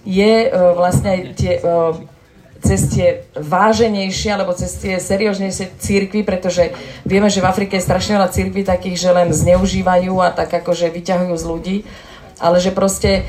je 0.09 0.49
uh, 0.49 0.73
vlastne 0.73 1.09
aj 1.13 1.21
tie, 1.37 1.53
uh, 1.61 1.93
cez 2.65 2.89
váženejšie 3.37 4.33
alebo 4.33 4.57
cez 4.57 4.73
tie 4.81 4.97
serióznejšie 4.97 5.77
církvy, 5.79 6.25
pretože 6.25 6.73
vieme, 7.05 7.29
že 7.29 7.39
v 7.39 7.47
Afrike 7.47 7.77
je 7.77 7.85
strašne 7.85 8.17
veľa 8.17 8.33
církví 8.33 8.67
takých, 8.67 8.97
že 8.99 9.09
len 9.15 9.29
zneužívajú 9.31 10.17
a 10.19 10.33
tak 10.33 10.51
akože 10.51 10.91
vyťahujú 10.91 11.35
z 11.37 11.45
ľudí 11.47 11.77
ale 12.39 12.57
že 12.63 12.71
proste 12.71 13.27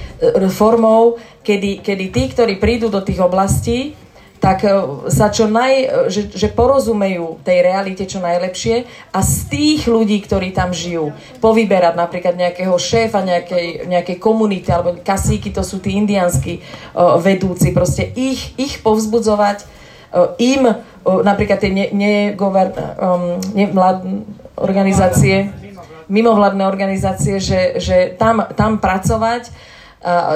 formou, 0.55 1.19
kedy, 1.43 1.83
kedy 1.83 2.05
tí, 2.15 2.23
ktorí 2.31 2.63
prídu 2.63 2.89
do 2.89 3.03
tých 3.03 3.19
oblastí, 3.19 3.99
tak 4.41 4.65
e, 4.65 4.73
sa 5.13 5.29
čo 5.29 5.47
naj, 5.47 5.73
e, 5.77 5.87
že, 6.09 6.33
že 6.33 6.49
porozumejú 6.49 7.45
tej 7.45 7.61
realite 7.61 8.09
čo 8.09 8.25
najlepšie 8.25 8.89
a 9.13 9.21
z 9.21 9.37
tých 9.53 9.81
ľudí, 9.85 10.25
ktorí 10.25 10.57
tam 10.57 10.73
žijú, 10.73 11.13
povyberať 11.45 11.95
napríklad 11.95 12.35
nejakého 12.41 12.73
šéfa 12.73 13.21
nejakej, 13.21 13.85
nejakej 13.87 14.17
komunity 14.17 14.73
alebo 14.73 14.97
kasíky, 14.97 15.53
to 15.53 15.61
sú 15.61 15.79
tí 15.85 15.93
indianskí 15.93 16.65
uh, 16.65 17.21
vedúci, 17.21 17.77
proste 17.77 18.09
ich, 18.17 18.57
ich 18.57 18.81
povzbudzovať, 18.81 19.69
uh, 19.69 20.33
im 20.41 20.65
uh, 20.65 20.81
napríklad 21.05 21.61
tie 21.61 21.71
ne, 21.71 21.87
ne, 21.93 22.15
um, 22.33 23.37
ne, 23.53 23.67
organizácie, 24.57 25.53
mimovládne 26.09 26.65
organizácie, 26.65 27.39
že, 27.39 27.77
že 27.77 28.17
tam, 28.17 28.49
tam 28.57 28.81
pracovať 28.81 29.53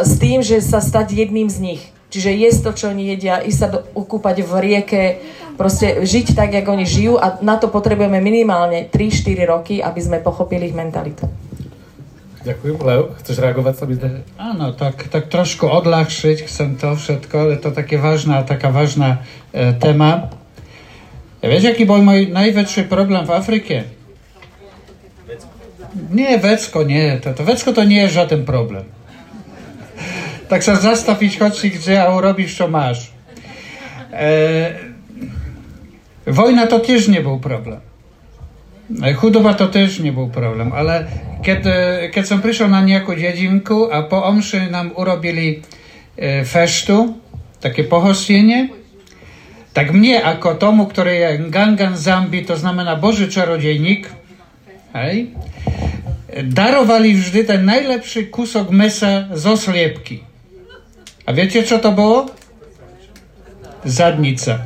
s 0.05 0.13
tým, 0.21 0.45
že 0.45 0.61
sa 0.61 0.79
stať 0.85 1.17
jedným 1.25 1.49
z 1.49 1.59
nich 1.61 1.83
Čiže 2.15 2.31
jesť 2.31 2.61
to, 2.62 2.73
čo 2.79 2.85
oni 2.95 3.11
jedia, 3.11 3.43
ísť 3.43 3.59
sa 3.59 3.69
do, 3.75 3.83
ukúpať 3.99 4.47
v 4.47 4.53
rieke, 4.62 5.03
proste 5.59 6.07
žiť 6.07 6.39
tak, 6.39 6.55
ako 6.55 6.79
oni 6.79 6.87
žijú 6.87 7.19
a 7.19 7.43
na 7.43 7.59
to 7.59 7.67
potrebujeme 7.67 8.23
minimálne 8.23 8.87
3-4 8.87 9.43
roky, 9.43 9.83
aby 9.83 9.99
sme 9.99 10.23
pochopili 10.23 10.71
ich 10.71 10.79
mentalitu. 10.79 11.27
Ďakujem. 12.47 12.77
Leo, 12.87 13.19
chceš 13.19 13.43
reagovať 13.43 13.75
sa 13.75 13.85
zdá? 13.91 14.09
Áno, 14.39 14.71
tak, 14.79 15.11
tak 15.11 15.27
trošku 15.27 15.67
odľahčiť 15.67 16.47
chcem 16.47 16.79
to 16.79 16.95
všetko, 16.95 17.51
je 17.51 17.59
to 17.59 17.75
také 17.75 17.99
vážna, 17.99 18.47
taká 18.47 18.71
vážna 18.71 19.27
e, 19.51 19.75
téma. 19.75 20.31
Vieš, 21.43 21.75
aký 21.75 21.83
bol 21.83 21.99
môj 21.99 22.31
najväčší 22.31 22.87
problém 22.87 23.27
v 23.27 23.35
Afrike? 23.35 23.91
Nie, 26.15 26.39
vecko, 26.39 26.87
nie. 26.87 27.19
Toto, 27.19 27.43
vecko 27.43 27.75
to 27.75 27.83
nie 27.83 28.07
je 28.07 28.23
žiaden 28.23 28.47
problém 28.47 28.94
tak 30.49 30.61
sa 30.63 30.77
zastaviť, 30.77 31.33
choď 31.41 31.53
si 31.57 31.69
kde 31.73 31.97
a 32.01 32.13
urobíš, 32.13 32.57
čo 32.61 32.67
máš. 32.69 33.11
E, 34.13 34.75
wojna 36.29 36.69
to 36.69 36.79
tiež 36.81 37.09
nebol 37.09 37.41
problém. 37.41 37.81
E, 39.03 39.15
chudoba 39.15 39.55
to 39.55 39.69
też 39.69 39.99
nie 39.99 40.13
był 40.13 40.29
problem, 40.29 40.73
ale 40.73 41.07
kiedy, 41.43 41.73
kiedy 42.13 42.27
som 42.27 42.45
prišiel 42.45 42.69
na 42.69 42.85
nejakú 42.85 43.17
dedinku 43.17 43.89
a 43.89 44.05
po 44.05 44.21
omši 44.21 44.69
nám 44.69 44.93
urobili 44.97 45.65
e, 46.17 46.45
feštu, 46.45 47.17
také 47.65 47.89
pohostenie, 47.89 48.69
tak 49.73 49.91
mne 49.91 50.21
ako 50.21 50.61
tomu, 50.61 50.85
ktorý 50.85 51.15
je 51.17 51.31
Gangan 51.49 51.97
Zambi, 51.97 52.45
to 52.45 52.55
znamená 52.61 52.95
Boży 53.01 53.27
Czarodziejnik, 53.27 54.07
hej, 54.93 55.33
darowali 56.45 57.17
vždy 57.17 57.41
ten 57.49 57.65
najlepszy 57.65 58.29
kusok 58.29 58.71
mesa 58.71 59.33
zo 59.33 59.57
sliepki. 59.57 60.34
A 61.25 61.33
viete, 61.33 61.64
čo 61.64 61.81
to 61.81 61.89
bolo? 61.97 62.29
Zadnica. 63.85 64.61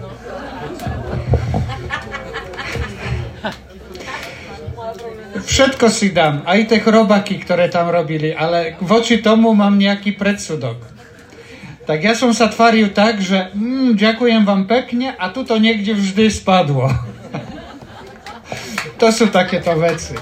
Všetko 5.39 5.87
si 5.91 6.11
dám, 6.11 6.43
aj 6.47 6.71
tie 6.71 6.79
chrobaky, 6.83 7.39
ktoré 7.43 7.71
tam 7.71 7.91
robili, 7.91 8.35
ale 8.35 8.75
voči 8.83 9.23
tomu 9.23 9.55
mám 9.55 9.79
nejaký 9.79 10.19
predsudok. 10.19 10.83
Tak 11.89 11.99
ja 12.05 12.13
som 12.13 12.37
sa 12.37 12.53
tvaril 12.53 12.93
tak, 12.93 13.23
že 13.23 13.49
mm, 13.57 13.97
ďakujem 13.97 14.45
vám 14.45 14.69
pekne 14.69 15.17
a 15.17 15.33
tuto 15.33 15.57
niekde 15.57 15.97
vždy 15.97 16.29
spadlo. 16.29 16.93
to 19.01 19.09
sú 19.09 19.33
takéto 19.33 19.73
veci. 19.79 20.13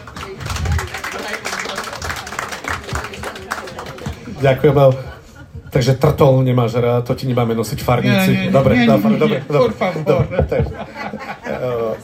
Ďakujem. 4.39 5.16
Takže 5.77 6.01
trtol 6.01 6.41
nemáš 6.41 6.81
rád, 6.81 7.05
to 7.05 7.13
ti 7.13 7.29
nemáme 7.29 7.53
nosiť 7.53 7.85
farníci. 7.85 8.33
Nie, 8.33 8.49
nie, 8.49 8.55
dobre, 8.55 8.81
nie, 8.81 8.89
dobre, 8.89 9.13
nie, 9.13 9.21
dobre, 9.21 9.39
dobre, 9.45 9.73
dobre, 9.77 10.01
dobre, 10.09 10.37
dobre. 10.49 12.01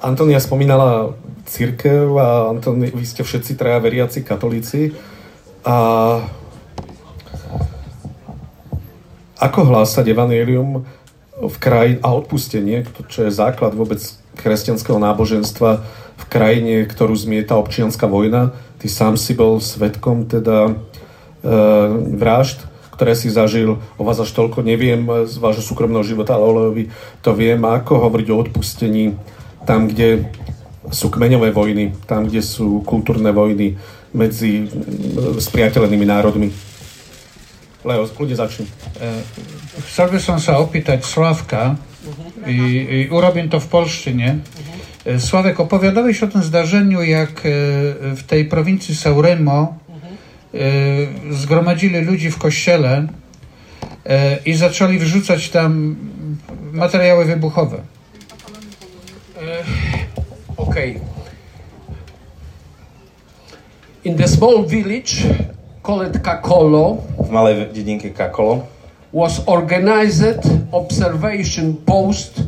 Antonia 0.00 0.40
spomínala 0.40 1.12
církev 1.44 2.08
a 2.16 2.56
Antoni, 2.56 2.88
vy 2.88 3.04
ste 3.04 3.20
všetci 3.20 3.52
traja 3.52 3.84
veriaci 3.84 4.24
katolíci. 4.24 4.96
A 5.68 5.76
ako 9.36 9.60
hlásať 9.60 10.08
evanelium 10.08 10.88
v 11.36 11.56
kraj 11.60 12.00
a 12.00 12.16
odpustenie, 12.16 12.88
čo 13.12 13.28
je 13.28 13.30
základ 13.34 13.76
vôbec 13.76 14.00
kresťanského 14.40 14.96
náboženstva 14.96 15.84
v 16.16 16.24
krajine, 16.32 16.88
ktorú 16.88 17.12
zmieta 17.12 17.60
občianská 17.60 18.08
vojna, 18.08 18.56
Ty 18.86 18.94
sám 18.94 19.18
si 19.18 19.34
bol 19.34 19.58
svetkom 19.58 20.30
teda 20.30 20.70
e, 20.70 20.72
vražd, 22.14 22.70
ktoré 22.94 23.18
si 23.18 23.34
zažil. 23.34 23.82
O 23.98 24.06
vás 24.06 24.22
až 24.22 24.30
toľko 24.30 24.62
neviem 24.62 25.26
z 25.26 25.42
vášho 25.42 25.58
súkromného 25.58 26.06
života, 26.06 26.38
ale 26.38 26.46
Olejovi 26.46 26.84
to 27.18 27.34
viem. 27.34 27.58
Ako 27.66 27.98
hovoriť 27.98 28.30
o 28.30 28.38
odpustení 28.46 29.18
tam, 29.66 29.90
kde 29.90 30.30
sú 30.94 31.10
kmeňové 31.10 31.50
vojny, 31.50 31.98
tam, 32.06 32.30
kde 32.30 32.46
sú 32.46 32.86
kultúrne 32.86 33.34
vojny 33.34 33.74
medzi 34.14 34.70
e, 34.70 35.42
spriateľenými 35.42 36.06
národmi. 36.06 36.54
Leo, 37.82 38.06
kľudne 38.06 38.38
začni. 38.38 38.70
E, 39.02 39.18
chcel 39.82 40.14
by 40.14 40.22
som 40.22 40.38
sa 40.38 40.62
opýtať 40.62 41.02
Slavka, 41.02 41.74
i, 42.46 42.58
i 42.86 42.98
urobím 43.10 43.50
to 43.50 43.58
w 43.58 43.66
polszczynie. 43.66 44.38
E, 44.38 44.75
Sławek, 45.18 45.60
opowiadałeś 45.60 46.22
o 46.22 46.26
tym 46.26 46.42
zdarzeniu, 46.42 47.02
jak 47.02 47.30
e, 47.30 47.42
w 48.16 48.22
tej 48.26 48.44
prowincji 48.44 48.96
Sauremo 48.96 49.78
e, 50.54 50.58
zgromadzili 51.34 52.00
ludzi 52.00 52.30
w 52.30 52.38
kościele 52.38 53.06
i 54.46 54.54
zaczęli 54.54 54.98
wrzucać 54.98 55.50
tam 55.50 55.96
materiały 56.72 57.24
wybuchowe. 57.24 57.76
Okay. 60.56 61.00
In 64.04 64.16
the 64.16 64.28
small 64.28 64.66
village 64.66 65.12
called 65.82 66.22
Kakolo. 66.22 66.96
W 67.18 67.30
małej 67.30 67.66
dedinke 67.66 68.10
Kakolo. 68.10 68.62
was 69.12 69.42
organized 69.46 70.42
observation 70.72 71.74
post 71.74 72.42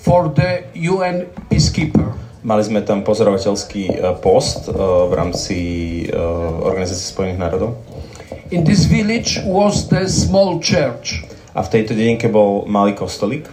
for 0.00 0.32
the 0.32 0.64
UN 0.74 1.28
peacekeeper. 1.52 2.16
Mali 2.40 2.64
sme 2.64 2.80
tam 2.80 3.04
pozorovateľský 3.04 4.00
uh, 4.00 4.16
post 4.16 4.72
uh, 4.72 4.72
v 5.06 5.12
rámci 5.12 5.58
uh, 6.08 6.64
Organizácie 6.64 7.12
spojených 7.12 7.40
národov. 7.40 7.76
In 8.48 8.64
this 8.64 8.88
village 8.88 9.44
was 9.44 9.92
the 9.92 10.08
small 10.08 10.56
church. 10.58 11.20
A 11.52 11.60
v 11.60 11.68
tejto 11.68 11.92
dedinke 11.92 12.32
bol 12.32 12.64
malý 12.64 12.96
kostolík. 12.96 13.44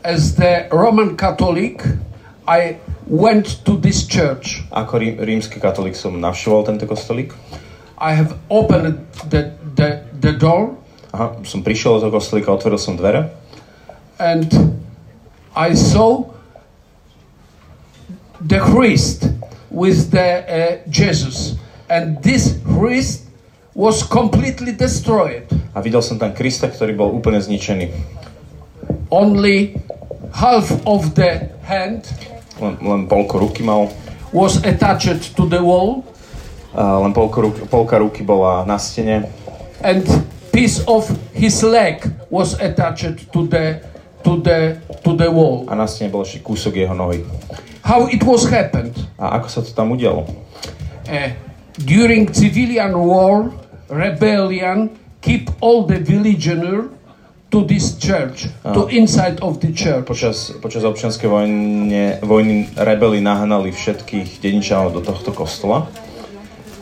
As 0.00 0.40
the 0.40 0.64
Roman 0.72 1.18
Catholic, 1.18 1.84
I 2.48 2.80
went 3.04 3.62
to 3.68 3.76
this 3.76 4.08
church. 4.08 4.64
Ako 4.72 4.96
rí, 4.96 5.14
rímsky 5.20 5.60
katolík 5.60 5.94
som 5.94 6.16
navštevoval 6.16 6.72
tento 6.72 6.88
kostolík. 6.88 7.36
I 8.00 8.16
have 8.16 8.34
opened 8.48 9.04
the, 9.28 9.52
the, 9.76 10.08
the 10.16 10.32
door. 10.32 10.78
Aha, 11.12 11.36
som 11.44 11.60
prišiel 11.60 12.00
do 12.00 12.08
kostolíka, 12.08 12.48
otvoril 12.48 12.80
som 12.80 12.96
dvere. 12.96 13.28
And 14.16 14.75
I 15.56 15.72
saw 15.72 16.28
the 18.40 18.60
Christ 18.60 19.32
with 19.70 20.10
the 20.12 20.44
uh, 20.44 20.88
Jesus. 20.88 21.56
And 21.88 22.20
this 22.22 22.60
Christ 22.64 23.24
was 23.74 24.02
completely 24.02 24.72
destroyed. 24.72 25.48
A 25.74 25.80
videl 25.80 26.00
som 26.04 26.16
tam 26.20 26.32
Krista, 26.32 26.68
ktorý 26.68 26.92
bol 26.96 27.12
úplne 27.12 27.40
zničený. 27.40 27.88
Only 29.08 29.78
half 30.34 30.68
of 30.84 31.14
the 31.14 31.48
hand 31.62 32.04
Len, 32.58 32.74
len 32.80 33.02
polko 33.06 33.38
ruky 33.38 33.62
mal. 33.62 33.88
was 34.32 34.58
attached 34.66 35.36
to 35.36 35.46
the 35.46 35.60
wall 35.62 36.02
A 36.74 36.98
len 37.00 37.12
polko 37.14 37.40
ruky, 37.46 37.62
polka 37.70 37.96
ruky 37.96 38.20
bola 38.26 38.64
na 38.66 38.76
stene. 38.76 39.28
and 39.84 40.02
piece 40.52 40.80
of 40.88 41.06
his 41.32 41.62
leg 41.62 42.02
was 42.28 42.56
attached 42.58 43.30
to 43.30 43.46
the 43.46 43.78
to 44.26 44.42
the 44.42 44.82
to 45.06 45.14
the 45.14 45.30
wall. 45.30 45.62
A 45.70 45.78
na 45.78 45.86
stene 45.86 46.10
bol 46.10 46.26
ešte 46.26 46.42
kúsok 46.42 46.74
jeho 46.74 46.92
nohy. 46.98 47.22
How 47.86 48.10
it 48.10 48.26
was 48.26 48.50
happened? 48.50 48.98
A 49.14 49.38
ako 49.38 49.46
sa 49.46 49.60
to 49.62 49.70
tam 49.70 49.94
udialo? 49.94 50.26
Uh, 51.06 51.30
during 51.86 52.26
civilian 52.34 52.98
war, 52.98 53.54
rebellion 53.86 54.90
keep 55.22 55.54
all 55.62 55.86
the 55.86 56.02
villager 56.02 56.90
to 57.54 57.62
this 57.62 57.94
church, 57.94 58.50
to 58.66 58.90
inside 58.90 59.38
of 59.38 59.62
the 59.62 59.70
church. 59.70 60.02
Počas, 60.02 60.58
počas 60.58 60.82
občianskej 60.82 61.30
vojne, 61.30 62.18
vojny 62.18 62.74
rebeli 62.74 63.22
nahnali 63.22 63.70
všetkých 63.70 64.42
dedinčanov 64.42 64.98
do 64.98 65.00
tohto 65.06 65.30
kostola, 65.30 65.86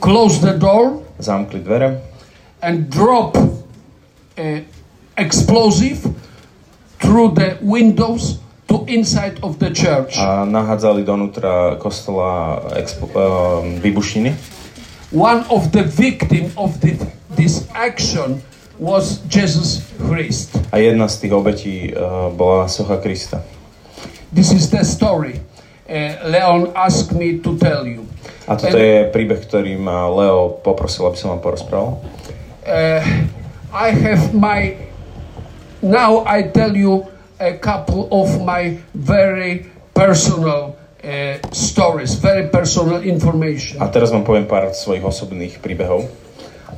Close 0.04 0.40
the 0.40 0.52
door 0.52 1.00
zamkli 1.16 1.64
dvere 1.64 2.00
and 2.60 2.92
drop 2.92 3.36
uh, 3.36 4.60
explosive 5.16 6.04
through 7.04 7.36
the 7.36 7.60
windows 7.60 8.40
to 8.66 8.88
inside 8.88 9.36
of 9.44 9.60
the 9.60 9.68
church. 9.68 10.16
a 10.16 10.48
nahádzali 10.48 11.04
donútra 11.04 11.76
kostola 11.76 12.64
expo, 12.80 13.12
um, 13.12 13.76
výbušniny. 13.84 14.32
One 15.12 15.44
of 15.52 15.70
the 15.70 15.84
victim 15.84 16.50
of 16.56 16.80
the, 16.80 16.96
this 17.36 17.68
action 17.76 18.40
was 18.80 19.20
Jesus 19.28 19.84
Christ. 20.00 20.56
A 20.72 20.80
jedna 20.80 21.06
z 21.06 21.28
tých 21.28 21.32
obetí 21.36 21.74
uh, 21.92 22.32
bola 22.34 22.66
socha 22.66 22.98
Krista. 22.98 23.44
This 24.34 24.50
is 24.50 24.72
the 24.72 24.82
story 24.82 25.38
uh, 25.88 26.28
Leon 26.28 26.72
asked 26.74 27.12
me 27.12 27.38
to 27.38 27.56
tell 27.58 27.86
you. 27.86 28.06
A 28.44 28.56
toto 28.60 28.76
je 28.76 29.08
príbeh, 29.08 29.40
ktorý 29.40 29.80
ma 29.80 30.04
Leo 30.12 30.60
poprosil, 30.60 31.08
aby 31.08 31.16
som 31.16 31.32
vám 31.32 31.40
porozprával. 31.40 31.96
Uh, 32.64 33.00
I 33.72 33.88
have 33.92 34.36
my. 34.36 34.76
Now 35.84 36.24
I 36.24 36.48
tell 36.48 36.72
you 36.72 37.04
a 37.36 37.60
couple 37.60 38.08
of 38.08 38.40
my 38.40 38.80
very 38.96 39.68
personal 39.92 40.80
uh, 41.04 41.36
stories, 41.52 42.16
very 42.16 42.48
personal 42.48 43.04
information. 43.04 43.84
A 43.84 43.92
teraz 43.92 44.08
vám 44.08 44.24
poviem 44.24 44.48
pár 44.48 44.72
svojich 44.72 45.04
osobných 45.04 45.60
príbehov. 45.60 46.08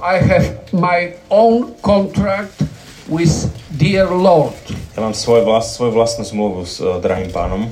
I 0.02 0.18
have 0.18 0.58
my 0.74 1.14
own 1.30 1.78
contract 1.86 2.66
with 3.06 3.30
dear 3.78 4.10
Lord. 4.10 4.58
Ja 4.98 5.06
mám 5.06 5.14
svoj 5.14 5.46
vlast, 5.46 5.78
svoju 5.78 5.94
vlastnú 5.94 6.26
zmluvu 6.26 6.66
s 6.66 6.82
uh, 6.82 6.98
drahým 6.98 7.30
pánom. 7.30 7.70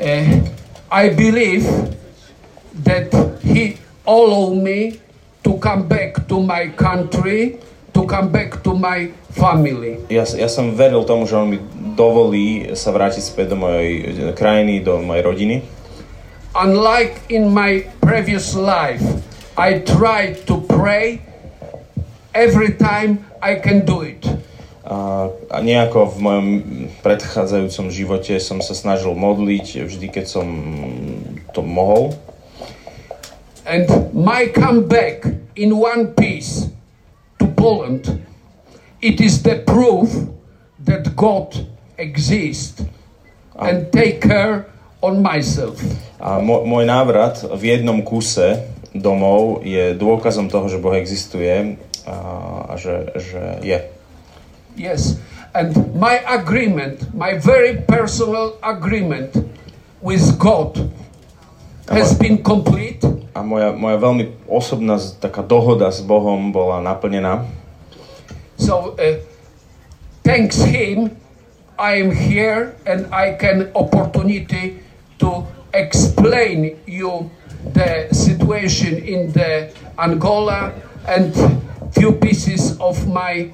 Uh, 0.00 0.40
I 0.88 1.12
believe 1.12 1.68
that 2.88 3.12
He 3.44 3.76
allowed 4.08 4.64
me 4.64 4.96
to 5.44 5.60
come 5.60 5.84
back 5.84 6.24
to 6.32 6.40
my 6.40 6.72
country, 6.72 7.60
to 7.96 8.04
come 8.04 8.28
back 8.28 8.60
to 8.60 8.76
my 8.76 9.08
family. 9.32 9.96
Ja, 10.12 10.28
ja 10.28 10.52
som 10.52 10.76
veril 10.76 11.08
tomu, 11.08 11.24
že 11.24 11.32
on 11.32 11.48
mi 11.48 11.58
dovolí 11.96 12.76
sa 12.76 12.92
vrátiť 12.92 13.24
späť 13.24 13.56
do 13.56 13.64
mojej 13.64 13.90
e, 13.96 14.02
krajiny, 14.36 14.84
do 14.84 15.00
mojej 15.00 15.24
rodiny. 15.24 15.56
Unlike 16.52 17.32
in 17.32 17.48
my 17.48 17.88
previous 18.04 18.52
life, 18.52 19.00
I 19.56 19.80
try 19.80 20.36
to 20.44 20.60
pray 20.68 21.24
every 22.36 22.76
time 22.76 23.24
I 23.40 23.56
can 23.56 23.88
do 23.88 24.04
it. 24.04 24.28
A, 24.84 25.32
a 25.48 25.58
nejako 25.64 26.12
v 26.12 26.16
mojom 26.20 26.48
predchádzajúcom 27.00 27.88
živote 27.88 28.36
som 28.44 28.60
sa 28.60 28.76
snažil 28.76 29.16
modliť 29.16 29.88
vždy, 29.88 30.06
keď 30.12 30.24
som 30.28 30.46
to 31.56 31.64
mohol. 31.64 32.12
And 33.64 33.88
my 34.12 34.52
comeback 34.52 35.26
in 35.56 35.74
one 35.74 36.12
piece 36.14 36.75
Poland, 37.66 38.22
it 39.02 39.18
is 39.18 39.42
the 39.42 39.58
proof 39.66 40.30
that 40.86 41.18
God 41.18 41.66
exists 41.98 42.86
and 43.58 43.90
take 43.90 44.22
care 44.22 44.70
on 45.02 45.18
myself. 45.18 45.82
A 46.22 46.38
môj 46.38 46.86
návrat 46.86 47.42
v 47.42 47.74
jednom 47.74 48.06
kuse 48.06 48.62
domov 48.94 49.66
je 49.66 49.98
dôkazom 49.98 50.46
toho, 50.46 50.70
že 50.70 50.78
Boh 50.78 50.94
existuje 50.94 51.74
a 52.06 52.78
že, 52.78 53.10
že 53.18 53.42
je. 53.66 53.78
Yes. 54.78 55.18
And 55.50 55.74
my 55.98 56.22
agreement, 56.22 57.10
my 57.16 57.34
very 57.40 57.82
personal 57.82 58.60
agreement 58.62 59.34
with 59.98 60.38
God 60.38 60.78
has 61.88 62.14
been 62.18 62.42
complete. 62.42 63.02
A 63.36 63.44
moja, 63.44 63.76
moja 63.76 64.00
veľmi 64.00 64.48
osobná 64.48 64.96
taká 65.20 65.44
dohoda 65.44 65.92
s 65.92 66.00
Bohom 66.02 66.50
bola 66.50 66.80
naplnená. 66.80 67.46
So 68.56 68.96
uh, 68.96 69.20
thanks 70.24 70.64
him, 70.64 71.12
I 71.76 72.00
am 72.00 72.10
here 72.10 72.72
and 72.88 73.06
I 73.12 73.36
can 73.36 73.68
opportunity 73.76 74.80
to 75.20 75.44
explain 75.76 76.80
you 76.88 77.28
the 77.76 78.08
situation 78.10 78.96
in 78.96 79.32
the 79.36 79.68
Angola 80.00 80.72
and 81.04 81.36
few 81.92 82.16
pieces 82.16 82.80
of 82.80 83.04
my 83.04 83.52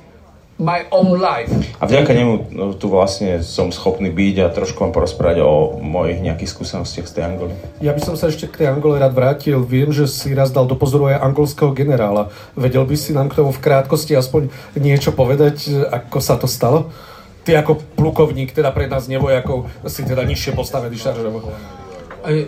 my 0.62 0.86
own 0.94 1.18
life. 1.18 1.50
A 1.82 1.90
vďaka 1.90 2.14
nemu 2.14 2.32
no, 2.54 2.64
tu 2.78 2.86
vlastne 2.86 3.42
som 3.42 3.74
schopný 3.74 4.14
byť 4.14 4.36
a 4.46 4.54
trošku 4.54 4.78
vám 4.78 4.94
porozprávať 4.94 5.42
o 5.42 5.74
mojich 5.82 6.22
nejakých 6.22 6.54
skúsenostiach 6.54 7.06
z 7.10 7.12
tej 7.18 7.22
Angoly. 7.26 7.54
Ja 7.82 7.90
by 7.90 8.00
som 8.00 8.14
sa 8.14 8.30
ešte 8.30 8.46
k 8.46 8.62
tej 8.62 8.70
Angole 8.70 9.02
rád 9.02 9.18
vrátil. 9.18 9.58
Viem, 9.66 9.90
že 9.90 10.06
si 10.06 10.30
raz 10.30 10.54
dal 10.54 10.70
do 10.70 10.78
pozoru 10.78 11.10
aj 11.10 11.18
angolského 11.18 11.74
generála. 11.74 12.30
Vedel 12.54 12.86
by 12.86 12.94
si 12.94 13.10
nám 13.10 13.34
k 13.34 13.42
tomu 13.42 13.50
v 13.50 13.58
krátkosti 13.58 14.14
aspoň 14.14 14.54
niečo 14.78 15.10
povedať, 15.10 15.90
ako 15.90 16.18
sa 16.22 16.38
to 16.38 16.46
stalo? 16.46 16.94
Ty 17.42 17.66
ako 17.66 17.82
plukovník, 17.98 18.54
teda 18.54 18.70
pre 18.70 18.86
nás 18.86 19.10
nevojakov, 19.10 19.66
si 19.90 20.06
teda 20.06 20.22
nižšie 20.22 20.54
postavený 20.54 20.94
šaržovo. 20.94 21.50
I, 22.22 22.46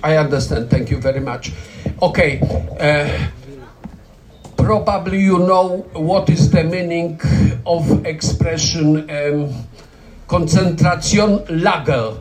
I 0.00 0.16
understand. 0.16 0.72
Thank 0.72 0.88
you 0.88 0.96
very 0.96 1.20
much. 1.20 1.52
Okay. 2.00 2.40
Uh, 2.80 3.12
probably 4.56 5.20
you 5.20 5.38
know 5.38 5.84
what 5.94 6.28
is 6.28 6.50
the 6.50 6.64
meaning 6.64 7.20
of 7.64 7.84
expression 8.04 9.06
um, 9.08 9.52
concentration 10.26 11.40
lager 11.62 12.18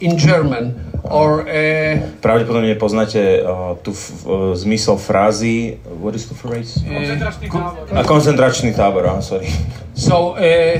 in 0.00 0.16
German 0.18 0.74
or 1.04 1.42
uh, 1.46 1.98
Pravdepodobne 2.22 2.74
poznáte 2.78 3.42
uh, 3.42 3.74
tu 3.82 3.90
f- 3.92 4.24
uh, 4.26 4.54
zmysel 4.54 4.96
frázy, 4.98 5.78
what 6.00 6.14
is 6.14 6.26
the 6.30 6.34
phrase? 6.34 6.78
A 7.92 8.02
koncentračný 8.06 8.72
tábor, 8.74 9.06
áno, 9.06 9.22
sorry. 9.22 9.50
so 9.94 10.34
uh, 10.38 10.78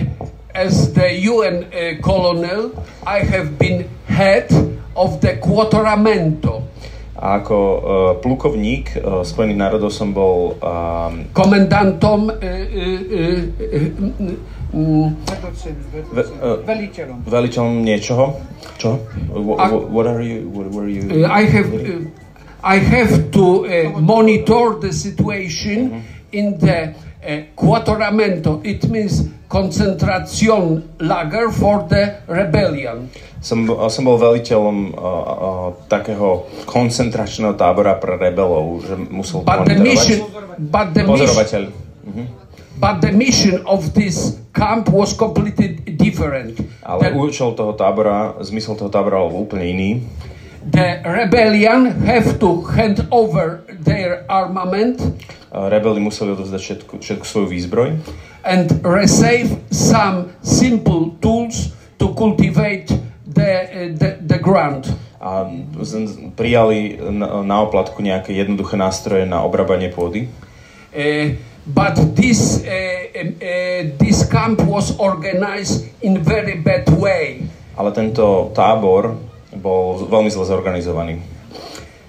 as 0.54 0.90
the 0.94 1.26
UN 1.28 1.66
uh, 1.70 1.98
colonel 2.00 2.70
I 3.06 3.22
have 3.26 3.58
been 3.58 3.86
head 4.08 4.48
of 4.96 5.20
the 5.20 5.36
Quaterramento 5.38 6.66
A 7.12 7.44
ako 7.44 7.56
uh, 7.56 7.78
plukovník 8.24 8.96
uh, 8.96 9.20
Spojených 9.20 9.60
národov 9.60 9.92
som 9.92 10.16
bol 10.16 10.56
um, 10.56 11.28
komendantom 11.36 12.32
uh, 12.32 12.40
ve, 14.72 16.22
Veliteľom. 16.64 17.16
veliteľom 17.28 17.72
niečoho. 17.84 18.40
Čo? 18.80 18.96
Wh- 19.28 19.58
A- 19.60 19.68
wh- 19.68 19.86
what 19.92 20.06
are 20.08 20.24
you, 20.24 20.48
what 20.48 20.72
were 20.72 20.88
you? 20.88 21.04
I 21.28 21.44
have 21.44 21.68
I 22.64 22.78
have 22.78 23.30
to 23.34 23.46
monitor 24.00 24.78
the 24.78 24.92
situation 24.94 26.00
in 26.32 26.56
the 26.58 26.94
uh, 27.22 27.42
Quattoramento. 27.54 28.60
It 28.64 28.88
means 28.88 29.22
concentration 29.48 30.82
lager 30.98 31.50
for 31.50 31.86
the 31.88 32.20
rebellion. 32.26 33.08
Som, 33.42 33.66
som 33.66 34.02
bol 34.06 34.18
veliteľom 34.18 34.94
uh, 34.94 35.02
uh, 35.02 35.68
takého 35.90 36.46
koncentračného 36.62 37.58
tábora 37.58 37.98
pre 37.98 38.14
rebelov, 38.14 38.86
že 38.86 38.94
musel 39.10 39.42
But 39.42 39.66
the 39.66 39.78
mission, 39.78 40.22
but 40.70 40.94
the 40.94 41.02
pozorovateľ. 41.02 41.62
mission, 41.66 42.30
but 42.78 43.02
the 43.02 43.10
mission 43.10 43.58
of 43.66 43.92
this 43.98 44.38
camp 44.54 44.86
was 44.88 45.12
completely 45.12 45.74
different. 45.98 46.54
Ale 46.86 47.10
The- 47.10 47.18
účel 47.18 47.58
toho 47.58 47.74
tábora, 47.74 48.38
zmysel 48.40 48.78
toho 48.78 48.90
tábora 48.94 49.26
bol 49.26 49.42
úplne 49.42 49.66
iný. 49.66 49.90
The 50.70 51.02
rebellion 51.04 51.90
have 52.06 52.38
to 52.38 52.62
hand 52.70 53.06
over 53.10 53.64
their 53.82 54.24
armament 54.28 55.00
rebeli 55.52 56.00
museli 56.00 56.32
odovzdať 56.32 56.60
všetku, 56.60 56.92
všetku 57.02 57.24
svoju 57.26 57.46
výzbroj 57.50 57.88
and 58.44 58.80
receive 58.82 59.58
some 59.70 60.32
simple 60.42 61.14
tools 61.20 61.74
to 61.98 62.14
cultivate 62.14 62.88
the, 63.26 63.94
the, 63.98 64.18
the 64.26 64.38
ground. 64.38 64.90
a 65.22 65.46
prijali 66.34 66.98
na, 66.98 67.46
na 67.46 67.56
oplatku 67.62 68.02
nejaké 68.02 68.34
jednoduché 68.34 68.74
nástroje 68.74 69.22
na 69.22 69.46
obrábanie 69.46 69.86
pôdy. 69.94 70.26
Uh, 70.90 71.38
but 71.62 71.94
this, 72.18 72.58
uh, 72.58 72.66
uh, 72.66 73.30
this 74.02 74.26
camp 74.26 74.58
was 74.66 74.98
organized 74.98 75.86
in 76.02 76.18
very 76.18 76.58
bad 76.58 76.90
way. 76.98 77.46
Ale 77.78 77.94
tento 77.94 78.50
tábor 78.50 79.14
bol 79.56 80.08
veľmi 80.08 80.30
zle 80.32 80.44
zorganizovaný. 80.48 81.20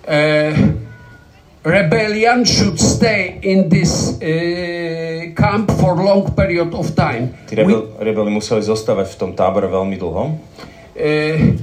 Uh, 0.04 0.76
rebellion 1.64 2.44
should 2.44 2.80
stay 2.80 3.40
in 3.44 3.72
this 3.72 4.20
uh, 4.20 5.32
camp 5.36 5.72
for 5.80 5.96
long 5.96 6.28
period 6.36 6.76
of 6.76 6.92
time. 6.96 7.36
Tí 7.48 7.56
rebel, 7.56 7.96
rebeli 8.00 8.32
museli 8.32 8.64
zostávať 8.64 9.16
v 9.16 9.18
tom 9.20 9.32
tábore 9.36 9.68
veľmi 9.72 9.96
dlho. 9.96 10.24
Uh, 10.94 11.56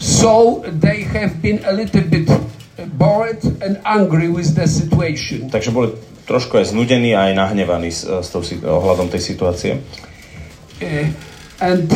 so 0.00 0.64
they 0.68 1.04
have 1.04 1.40
been 1.40 1.60
a 1.68 1.72
little 1.72 2.04
bit 2.04 2.28
bored 2.96 3.40
and 3.60 3.78
angry 3.84 4.28
with 4.28 4.56
the 4.56 4.66
situation. 4.66 5.52
Takže 5.52 5.70
boli 5.72 5.92
trošku 6.24 6.60
aj 6.60 6.72
znudení 6.72 7.12
a 7.12 7.28
aj 7.28 7.32
nahnevaní 7.36 7.92
s, 7.92 8.08
s 8.08 8.28
tou, 8.32 8.40
ohľadom 8.64 9.12
tej 9.12 9.20
situácie. 9.20 9.72
Uh, 10.80 11.06
and 11.60 11.86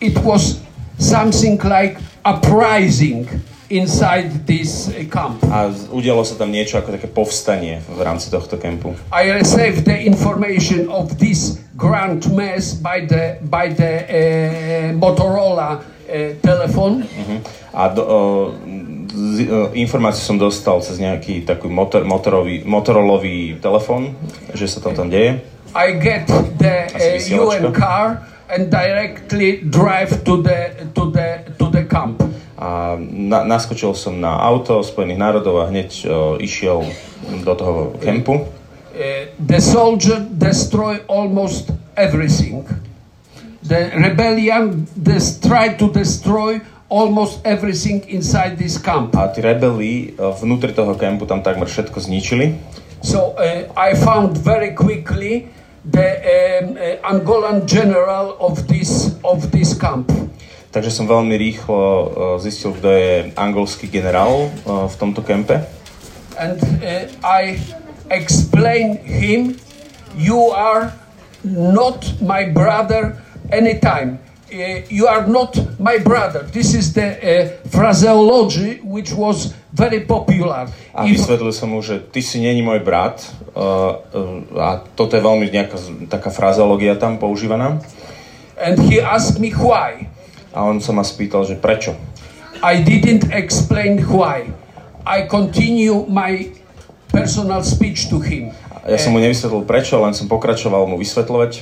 it 0.00 0.16
was 0.24 0.60
something 0.98 1.58
like 1.64 1.98
uprising 2.24 3.28
inside 3.70 4.46
this 4.46 4.88
uh, 4.88 5.02
camp. 5.10 5.42
A 5.50 5.70
udialo 5.90 6.22
sa 6.22 6.38
tam 6.38 6.54
niečo 6.54 6.78
ako 6.78 6.94
také 6.94 7.10
povstanie 7.10 7.82
v 7.82 8.00
rámci 8.02 8.30
tohto 8.30 8.54
kempu. 8.60 8.94
I 9.10 9.34
received 9.34 9.82
the 9.82 10.06
information 10.06 10.86
of 10.86 11.18
this 11.18 11.58
grand 11.74 12.22
mess 12.30 12.78
by 12.78 13.02
the 13.02 13.42
by 13.50 13.74
the 13.74 13.92
uh, 14.06 14.88
Motorola 14.94 15.82
uh, 15.82 15.82
telephone. 16.40 17.02
Mhm. 17.02 17.36
A 17.76 17.92
do, 17.92 18.02
o, 18.06 18.18
z, 19.12 19.52
o, 19.52 19.68
informáciu 19.76 20.24
som 20.24 20.40
dostal 20.40 20.80
cez 20.80 20.96
nejaký 20.96 21.44
taký 21.44 21.68
motor, 21.68 22.08
motorový, 22.08 22.64
motorolový 22.64 23.60
telefón, 23.60 24.16
že 24.56 24.64
sa 24.64 24.80
tam 24.80 24.96
tam 24.96 25.12
deje. 25.12 25.44
I 25.76 25.92
get 26.00 26.24
the 26.56 26.88
uh. 26.88 27.42
UN 27.44 27.68
car 27.74 28.24
and 28.48 28.70
directly 28.70 29.60
drive 29.62 30.22
to 30.24 30.42
the 30.42 30.88
to 30.94 31.10
the 31.10 31.28
to 31.58 31.66
the 31.70 31.84
camp. 31.84 32.22
A 32.56 32.96
na, 32.98 33.44
naskočil 33.44 33.92
som 33.92 34.16
na 34.16 34.40
auto 34.40 34.80
Spojených 34.80 35.20
národov 35.20 35.60
a 35.60 35.68
hneď 35.68 35.90
o, 36.08 36.40
išiel 36.40 36.88
do 37.44 37.52
toho 37.52 37.80
kempu. 38.00 38.48
Uh, 38.96 39.28
the 39.36 39.60
soldier 39.60 40.24
destroy 40.24 41.04
almost 41.04 41.68
everything. 42.00 42.64
The 43.60 43.92
rebellion 43.92 44.88
des- 44.96 45.36
tried 45.42 45.76
to 45.84 45.92
destroy 45.92 46.64
almost 46.88 47.44
everything 47.44 48.06
inside 48.08 48.56
this 48.56 48.80
camp. 48.80 49.12
A 49.18 49.28
tí 49.28 49.44
rebeli 49.44 50.16
o, 50.16 50.32
vnútri 50.32 50.72
toho 50.72 50.96
kempu 50.96 51.28
tam 51.28 51.44
takmer 51.44 51.68
všetko 51.68 51.98
zničili. 52.00 52.56
So 53.04 53.36
uh, 53.36 53.68
I 53.76 53.92
found 54.00 54.40
very 54.40 54.72
quickly 54.72 55.52
the 55.90 56.08
um, 56.18 56.76
uh, 56.76 57.10
Angolan 57.10 57.66
general 57.66 58.34
of 58.42 58.66
this 58.66 59.14
of 59.22 59.50
this 59.54 59.74
camp. 59.74 60.10
Takže 60.74 60.92
som 60.92 61.08
veľmi 61.08 61.40
rýchlo 61.40 61.72
o, 61.72 62.04
zistil, 62.36 62.76
kto 62.76 62.88
je 62.92 63.32
angolský 63.32 63.88
generál 63.88 64.52
o, 64.68 64.84
v 64.84 64.94
tomto 65.00 65.24
kempe. 65.24 65.64
and 66.38 66.62
uh, 66.84 67.08
I 67.24 67.58
explain 68.10 68.98
him, 68.98 69.58
you 70.16 70.40
are 70.52 70.92
not 71.44 72.20
my 72.20 72.48
brother 72.50 73.22
anytime. 73.50 74.18
Uh, 74.46 74.86
you 74.86 75.10
are 75.10 75.26
not 75.26 75.58
my 75.82 75.98
brother. 75.98 76.46
This 76.46 76.70
is 76.74 76.94
the 76.94 77.18
uh, 77.18 77.50
phraseology 77.66 78.78
which 78.86 79.10
was 79.10 79.50
very 79.74 80.06
popular. 80.06 80.70
A 80.94 81.02
vysvetlil 81.02 81.50
som 81.50 81.74
mu, 81.74 81.82
že 81.82 81.98
ty 81.98 82.22
si 82.22 82.38
není 82.38 82.62
môj 82.62 82.80
brat 82.86 83.26
uh, 83.58 83.98
a 84.54 84.86
toto 84.94 85.18
je 85.18 85.22
veľmi 85.22 85.50
nejaká 85.50 85.76
taká 86.06 86.30
frazeológia 86.30 86.94
tam 86.94 87.18
používaná. 87.18 87.82
and 88.56 88.78
he 88.80 89.00
asked 89.00 89.38
me 89.38 89.50
why. 89.52 90.08
A 90.56 90.64
on 90.64 90.80
sa 90.80 90.92
ma 90.96 91.04
spýtal, 91.04 91.44
že 91.44 91.60
prečo. 91.60 91.92
I 92.64 92.80
didn't 92.80 93.28
explain 93.28 94.00
why. 94.08 94.48
I 95.04 95.28
continue 95.28 96.08
my 96.08 96.48
personal 97.12 97.60
speech 97.62 98.08
to 98.08 98.18
him. 98.18 98.56
Ja 98.86 98.96
som 98.96 99.12
mu 99.12 99.20
nevysvetlil 99.20 99.68
prečo, 99.68 100.00
len 100.00 100.16
som 100.16 100.30
pokračoval 100.30 100.88
mu 100.88 100.96
vysvetľovať. 100.96 101.52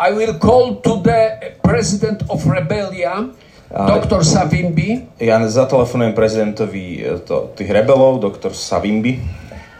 I 0.00 0.12
will 0.12 0.38
call 0.38 0.80
to 0.80 0.96
the 1.04 1.52
president 1.62 2.22
of 2.32 2.46
Rebellia, 2.46 3.28
Dr. 3.68 4.24
Savimbi, 4.24 5.04
Ja 5.20 5.36
zatelefonujem 5.48 6.16
prezidentovi 6.16 7.04
e, 7.04 7.18
to, 7.28 7.52
tých 7.52 7.68
rebelov, 7.68 8.16
doktor 8.18 8.56
Savimbi, 8.56 9.20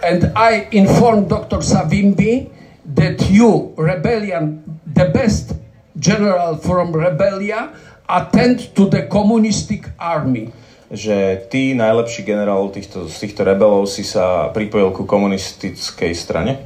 and 0.04 0.28
I 0.36 0.68
inform 0.76 1.24
Dr. 1.24 1.64
Savimbi 1.64 2.52
that 2.84 3.32
you, 3.32 3.72
Rebellion, 3.80 4.60
the 4.84 5.08
best 5.08 5.56
general 5.96 6.60
from 6.60 6.92
Rebellia, 6.92 7.72
attend 8.04 8.76
to 8.76 8.92
the 8.92 9.08
communistic 9.08 9.88
army. 9.96 10.52
že 10.90 11.46
ty, 11.48 11.74
najlepší 11.74 12.22
generál 12.22 12.68
týchto, 12.68 13.08
z 13.08 13.20
týchto 13.20 13.44
rebelov, 13.44 13.86
si 13.86 14.02
sa 14.04 14.50
pripojil 14.50 14.90
ku 14.90 15.06
komunistickej 15.06 16.12
strane. 16.18 16.58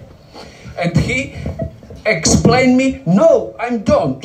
And 0.81 0.97
he 0.97 1.37
explained 2.05 2.77
me, 2.77 3.03
no, 3.07 3.55
I 3.59 3.81
don't. 3.81 4.21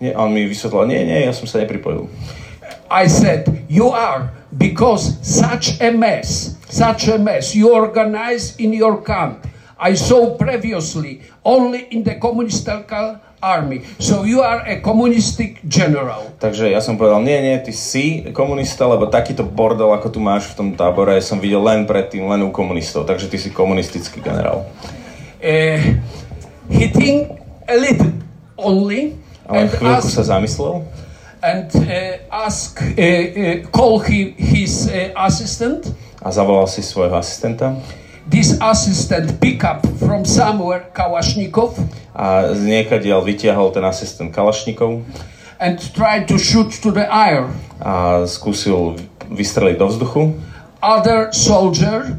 Nie, 0.00 0.16
on 0.16 0.32
mi 0.32 0.44
vysvetlil, 0.44 0.86
nie, 0.86 1.00
nie, 1.04 1.24
ja 1.24 1.32
som 1.32 1.48
sa 1.48 1.64
nepripojil. 1.64 2.08
I 2.90 3.08
said, 3.08 3.48
you 3.68 3.88
are, 3.90 4.30
because 4.52 5.16
such 5.24 5.80
a 5.80 5.90
mess, 5.90 6.54
such 6.68 7.08
a 7.08 7.18
mess 7.18 7.56
you 7.56 7.72
organize 7.72 8.54
in 8.60 8.76
your 8.76 9.00
camp. 9.00 9.48
I 9.80 9.98
saw 9.98 10.38
previously 10.38 11.22
only 11.42 11.90
in 11.90 12.04
the 12.04 12.14
communistic 12.16 12.88
army. 13.44 13.84
So 13.98 14.24
you 14.24 14.40
are 14.40 14.64
a 14.64 14.80
communistic 14.80 15.60
general. 15.68 16.32
Takže 16.40 16.72
ja 16.72 16.80
som 16.80 16.96
povedal, 16.96 17.20
nie, 17.20 17.36
nie, 17.44 17.56
ty 17.60 17.72
si 17.76 18.24
komunista, 18.32 18.88
lebo 18.88 19.12
takýto 19.12 19.44
bordel, 19.44 19.92
ako 19.92 20.08
tu 20.08 20.20
máš 20.24 20.48
v 20.52 20.56
tom 20.56 20.68
tábore, 20.72 21.20
som 21.20 21.36
videl 21.36 21.60
len 21.60 21.84
predtým, 21.84 22.24
len 22.24 22.40
u 22.46 22.50
komunistov, 22.54 23.04
takže 23.04 23.28
ty 23.28 23.36
si 23.36 23.52
komunistický 23.52 24.24
generál. 24.24 24.64
Uh, 25.44 26.00
he 26.70 26.88
think 26.88 27.30
a 27.68 27.76
little 27.76 28.12
only 28.56 29.16
Ale 29.44 29.66
and 29.66 29.70
chvíľku 29.70 30.08
ask, 30.08 30.16
sa 30.16 30.24
zamyslel. 30.24 30.84
and 31.44 31.68
uh, 31.76 32.16
ask 32.32 32.80
uh, 32.80 32.96
uh, 32.96 33.68
call 33.68 34.00
he, 34.00 34.32
his 34.40 34.88
uh, 34.88 35.12
assistant. 35.20 35.92
a 36.24 36.32
zavolal 36.32 36.64
si 36.64 36.80
svojho 36.80 37.12
asistenta. 37.12 37.76
This 38.24 38.56
assistant 38.56 39.36
pick 39.36 39.60
up 39.60 39.84
from 40.00 40.24
somewhere 40.24 40.88
Kalashnikov. 40.96 41.76
A 42.16 42.56
z 42.56 42.64
niekadiaľ 42.64 43.20
vytiahol 43.20 43.68
ten 43.76 43.84
asistent 43.84 44.32
Kalašnikov. 44.32 45.04
And 45.60 45.76
tried 45.92 46.24
to 46.32 46.40
shoot 46.40 46.72
to 46.80 46.88
the 46.88 47.04
air. 47.04 47.52
a 47.84 48.24
skúsil 48.24 48.96
vystreliť 49.28 49.76
do 49.76 49.86
vzduchu. 49.92 50.22
Other 50.80 51.28
soldier 51.36 52.16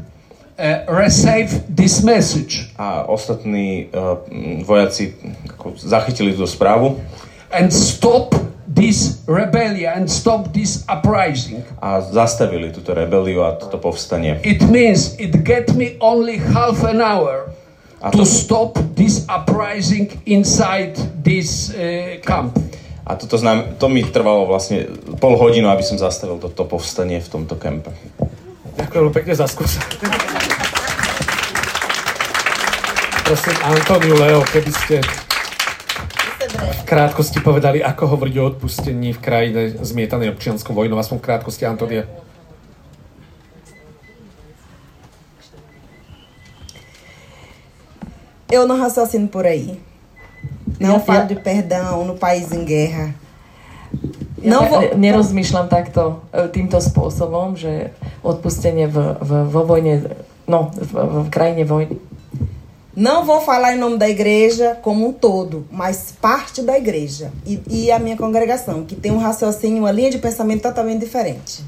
uh, 0.58 0.84
received 0.88 1.76
this 1.76 2.02
message 2.02 2.72
a 2.76 3.08
ostatní 3.08 3.88
uh, 3.92 4.18
vojaci 4.64 5.14
ako, 5.52 5.76
zachytili 5.76 6.32
tú 6.32 6.46
správu 6.46 7.00
and 7.52 7.72
stop 7.72 8.34
this 8.66 9.22
rebellion 9.28 9.92
and 9.92 10.10
stop 10.10 10.52
this 10.52 10.84
uprising. 10.88 11.64
a 11.80 12.00
zastavili 12.00 12.72
túto 12.72 12.94
rebeliu 12.94 13.44
a 13.44 13.56
toto 13.56 13.78
povstanie. 13.78 14.40
It 14.42 14.64
means 14.66 15.14
it 15.16 15.44
get 15.44 15.72
me 15.76 15.96
only 16.00 16.36
half 16.36 16.84
an 16.84 17.00
hour 17.00 17.52
A 18.04 18.12
to 18.12 18.18
to, 18.18 18.28
stop 18.28 18.76
this 18.92 19.24
uprising 19.28 20.12
inside 20.26 20.96
this 21.24 21.72
uh, 21.72 22.20
camp. 22.20 22.52
a 23.06 23.14
toto 23.14 23.38
znam, 23.38 23.78
to 23.78 23.88
mi 23.88 24.02
trvalo 24.02 24.50
vlastne 24.50 24.90
pol 25.22 25.38
hodinu, 25.38 25.70
aby 25.70 25.86
som 25.86 25.94
zastavil 25.94 26.42
toto 26.42 26.66
povstanie 26.66 27.22
v 27.22 27.28
tomto 27.30 27.54
kempe. 27.54 27.94
Ďakujem 28.76 29.14
pekne 29.14 29.34
za 29.38 29.46
skúsenosť. 29.46 30.25
Prosím 33.26 33.58
Antoniu 33.66 34.14
Leo, 34.14 34.38
keby 34.46 34.70
ste 34.70 34.96
v 36.62 36.82
krátkosti 36.86 37.42
povedali, 37.42 37.82
ako 37.82 38.14
hovoriť 38.14 38.34
o 38.38 38.46
odpustení 38.54 39.10
v 39.10 39.18
krajine 39.18 39.74
zmietanej 39.82 40.30
občianskou 40.30 40.70
vojnou, 40.70 40.94
aspoň 40.94 41.18
v 41.18 41.26
krátkosti, 41.26 41.66
Antonia. 41.66 42.06
Eu 48.46 48.62
não 48.62 48.78
raciocino 48.78 49.26
por 49.26 49.42
aí. 49.42 49.74
Não 50.78 51.02
falo 51.02 51.26
de 51.26 51.34
perdão 51.34 52.06
no 52.06 52.14
país 52.14 52.54
em 52.54 52.62
guerra. 52.62 53.10
Ja 54.38 54.54
no, 54.54 54.70
vo... 54.70 54.78
nerozmýšľam 54.94 55.66
takto, 55.66 56.22
e, 56.30 56.46
týmto 56.54 56.78
spôsobom, 56.78 57.58
že 57.58 57.90
odpustenie 58.22 58.86
v, 58.86 59.18
v, 59.18 59.30
vo 59.50 59.66
vojne, 59.66 60.14
no, 60.46 60.70
v, 60.70 61.26
v 61.26 61.28
krajine 61.34 61.66
vojny. 61.66 61.98
Não 62.96 63.26
vou 63.26 63.42
falar 63.42 63.74
em 63.74 63.78
nome 63.78 63.98
da 63.98 64.08
igreja 64.08 64.78
como 64.80 65.06
um 65.06 65.12
todo, 65.12 65.66
mas 65.70 66.14
parte 66.18 66.62
da 66.62 66.78
igreja 66.78 67.30
e, 67.44 67.60
e 67.68 67.92
a 67.92 67.98
minha 67.98 68.16
congregação, 68.16 68.84
que 68.84 68.96
tem 68.96 69.12
um 69.12 69.18
raciocínio, 69.18 69.82
uma 69.82 69.92
linha 69.92 70.10
de 70.10 70.16
pensamento 70.16 70.62
totalmente 70.62 71.00
diferente. 71.04 71.60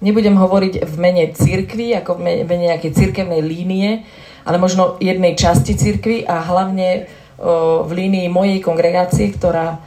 Nebudem 0.00 0.32
hovoriť 0.32 0.80
v 0.88 0.96
mene 0.96 1.28
cirkvi, 1.36 1.92
ako 1.92 2.16
v 2.16 2.20
mene 2.48 2.72
nejakej 2.72 2.96
cirkevnej 2.96 3.44
línie, 3.44 4.08
ale 4.48 4.56
možno 4.56 4.96
jednej 4.96 5.36
časti 5.36 5.76
cirkvi 5.76 6.24
a 6.24 6.40
hlavne 6.40 7.04
o, 7.36 7.84
v 7.84 8.00
línii 8.00 8.32
mojej 8.32 8.64
kongregácie, 8.64 9.28
ktorá 9.36 9.84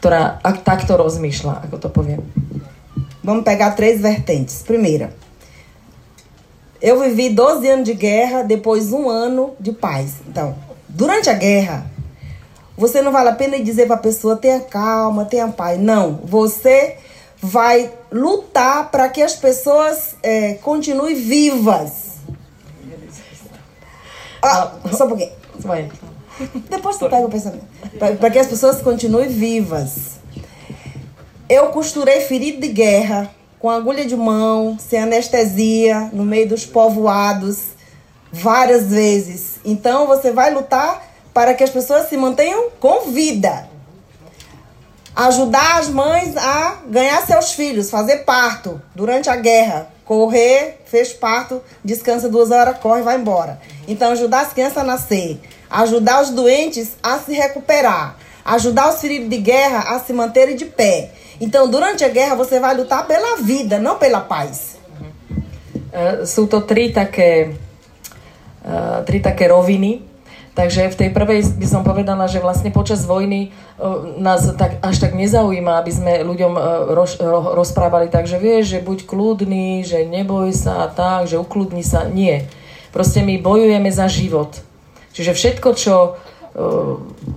ktorá 0.00 0.40
ak, 0.40 0.64
takto 0.64 0.96
rozmýšľa, 0.96 1.68
ako 1.68 1.76
to 1.76 1.88
poviem. 1.92 2.24
Vamos 3.20 3.44
pegar 3.44 3.76
três 3.76 4.00
vertentes. 4.00 4.64
Primeira, 4.64 5.12
eu 6.80 7.00
vivi 7.00 7.28
12 7.28 7.68
anos 7.68 7.84
de 7.84 7.94
guerra, 7.94 8.42
depois 8.42 8.92
um 8.92 9.08
ano 9.08 9.54
de 9.60 9.72
paz. 9.72 10.14
Então, 10.26 10.56
durante 10.88 11.28
a 11.28 11.34
guerra, 11.34 11.86
você 12.76 13.02
não 13.02 13.12
vale 13.12 13.28
a 13.28 13.34
pena 13.34 13.60
dizer 13.60 13.86
para 13.86 13.96
a 13.96 13.98
pessoa 13.98 14.36
tenha 14.36 14.60
calma, 14.60 15.24
tenha 15.24 15.48
paz. 15.48 15.78
Não, 15.78 16.20
você 16.24 16.96
vai 17.42 17.92
lutar 18.10 18.90
para 18.90 19.08
que 19.08 19.22
as 19.22 19.34
pessoas 19.34 20.16
é, 20.22 20.54
continuem 20.54 21.14
vivas. 21.14 22.10
Ah, 24.42 24.72
só 24.92 25.04
um 25.04 25.08
pouquinho. 25.08 25.32
Depois 26.70 26.96
tu 26.96 27.08
pega 27.08 27.26
o 27.26 27.30
pensamento. 27.30 27.64
Para 28.18 28.30
que 28.30 28.38
as 28.38 28.46
pessoas 28.46 28.80
continuem 28.80 29.28
vivas. 29.28 30.18
Eu 31.48 31.66
costurei 31.66 32.22
ferido 32.22 32.60
de 32.60 32.68
guerra, 32.68 33.30
com 33.60 33.70
agulha 33.70 34.04
de 34.04 34.16
mão, 34.16 34.76
sem 34.80 35.00
anestesia, 35.00 36.10
no 36.12 36.24
meio 36.24 36.48
dos 36.48 36.66
povoados, 36.66 37.58
várias 38.32 38.86
vezes. 38.86 39.60
Então 39.64 40.06
você 40.08 40.32
vai 40.32 40.52
lutar 40.52 41.00
para 41.32 41.54
que 41.54 41.62
as 41.62 41.70
pessoas 41.70 42.08
se 42.08 42.16
mantenham 42.16 42.70
com 42.80 43.12
vida. 43.12 43.68
Ajudar 45.14 45.78
as 45.78 45.88
mães 45.88 46.36
a 46.36 46.80
ganhar 46.88 47.24
seus 47.24 47.52
filhos, 47.52 47.90
fazer 47.90 48.24
parto 48.24 48.82
durante 48.94 49.30
a 49.30 49.36
guerra. 49.36 49.88
Correr, 50.04 50.80
fez 50.86 51.12
parto, 51.12 51.62
descansa 51.84 52.28
duas 52.28 52.50
horas, 52.50 52.78
corre 52.78 53.02
vai 53.02 53.16
embora. 53.16 53.60
Então, 53.86 54.10
ajudar 54.10 54.40
as 54.40 54.52
crianças 54.52 54.78
a 54.78 54.82
nascer 54.82 55.40
ajudar 55.70 56.20
os 56.20 56.30
doentes 56.30 56.96
a 57.02 57.18
se 57.18 57.32
recuperar, 57.32 58.16
ajudar 58.44 58.92
os 58.92 59.00
feridos 59.00 59.30
de 59.30 59.38
guerra 59.38 59.94
a 59.94 60.00
se 60.00 60.12
manterem 60.12 60.56
de 60.56 60.64
pé. 60.64 61.12
Então, 61.40 61.70
durante 61.70 62.04
a 62.04 62.08
guerra, 62.12 62.36
você 62.36 62.60
vai 62.60 62.76
lutar 62.76 63.06
pela 63.06 63.40
vida, 63.40 63.78
não 63.80 63.96
pela 63.96 64.20
paz. 64.20 64.76
Uh, 65.88 66.28
sú 66.28 66.44
to 66.44 66.60
tri 66.60 66.92
také, 66.92 67.56
uh, 68.60 69.00
tri 69.08 69.24
také 69.24 69.48
roviny. 69.48 70.04
Takže 70.52 70.92
v 70.92 70.98
tej 71.00 71.10
prvej 71.16 71.56
by 71.56 71.64
som 71.64 71.80
povedala, 71.80 72.28
že 72.28 72.44
vlastne 72.44 72.68
počas 72.68 73.08
vojny 73.08 73.56
uh, 73.80 74.20
nás 74.20 74.52
tak, 74.52 74.84
až 74.84 75.00
tak 75.00 75.16
nezaujíma, 75.16 75.80
aby 75.80 75.88
sme 75.88 76.12
ľuďom 76.20 76.52
roz, 76.92 77.16
ro, 77.16 77.56
rozprávali 77.56 78.12
tak, 78.12 78.28
že 78.28 78.36
vieš, 78.36 78.76
že 78.76 78.84
buď 78.84 79.08
kľudný, 79.08 79.80
že 79.80 80.04
neboj 80.04 80.52
sa 80.52 80.92
tak, 80.92 81.24
že 81.24 81.40
ukludni 81.40 81.80
sa. 81.80 82.04
Nie. 82.04 82.52
Proste 82.92 83.24
my 83.24 83.40
bojujeme 83.40 83.88
za 83.88 84.12
život. 84.12 84.60
Čiže 85.16 85.32
všetko, 85.32 85.68
čo 85.72 86.20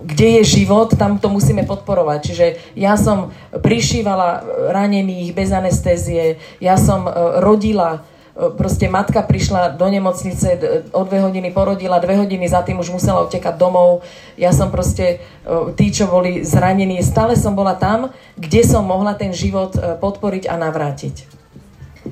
kde 0.04 0.28
je 0.42 0.44
život, 0.44 0.90
tam 0.98 1.22
to 1.22 1.30
musíme 1.30 1.64
podporovať. 1.70 2.20
Čiže 2.26 2.46
ja 2.74 2.98
som 2.98 3.30
prišívala 3.54 4.42
ranených 4.74 5.38
bez 5.38 5.54
anestézie, 5.54 6.42
ja 6.58 6.76
som 6.82 7.06
e, 7.06 7.12
rodila, 7.38 8.02
e, 8.34 8.50
proste 8.58 8.90
matka 8.90 9.22
prišla 9.22 9.78
do 9.78 9.86
nemocnice, 9.86 10.58
o 10.90 11.06
dve 11.06 11.22
hodiny 11.22 11.54
porodila, 11.54 12.02
dve 12.02 12.18
hodiny 12.18 12.50
za 12.50 12.66
tým 12.66 12.82
už 12.82 12.90
musela 12.90 13.22
utekať 13.22 13.54
domov. 13.54 14.02
Ja 14.34 14.50
som 14.50 14.74
proste, 14.74 15.22
tí, 15.78 15.94
čo 15.94 16.10
boli 16.10 16.42
zranení, 16.42 16.98
stále 17.06 17.38
som 17.38 17.54
bola 17.54 17.78
tam, 17.78 18.10
kde 18.34 18.66
som 18.66 18.82
mohla 18.82 19.14
ten 19.14 19.30
život 19.30 19.78
podporiť 20.02 20.50
a 20.50 20.58
navrátiť. 20.58 21.16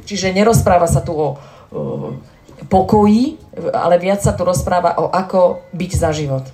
Čiže 0.06 0.38
nerozpráva 0.38 0.86
sa 0.86 1.02
tu 1.02 1.18
o 1.18 1.42
pokoji, 2.70 3.42
ale 3.74 3.98
viac 3.98 4.22
sa 4.22 4.38
tu 4.38 4.46
rozpráva 4.46 4.96
o 5.02 5.10
ako 5.10 5.66
byť 5.74 5.92
za 5.92 6.14
život. 6.14 6.46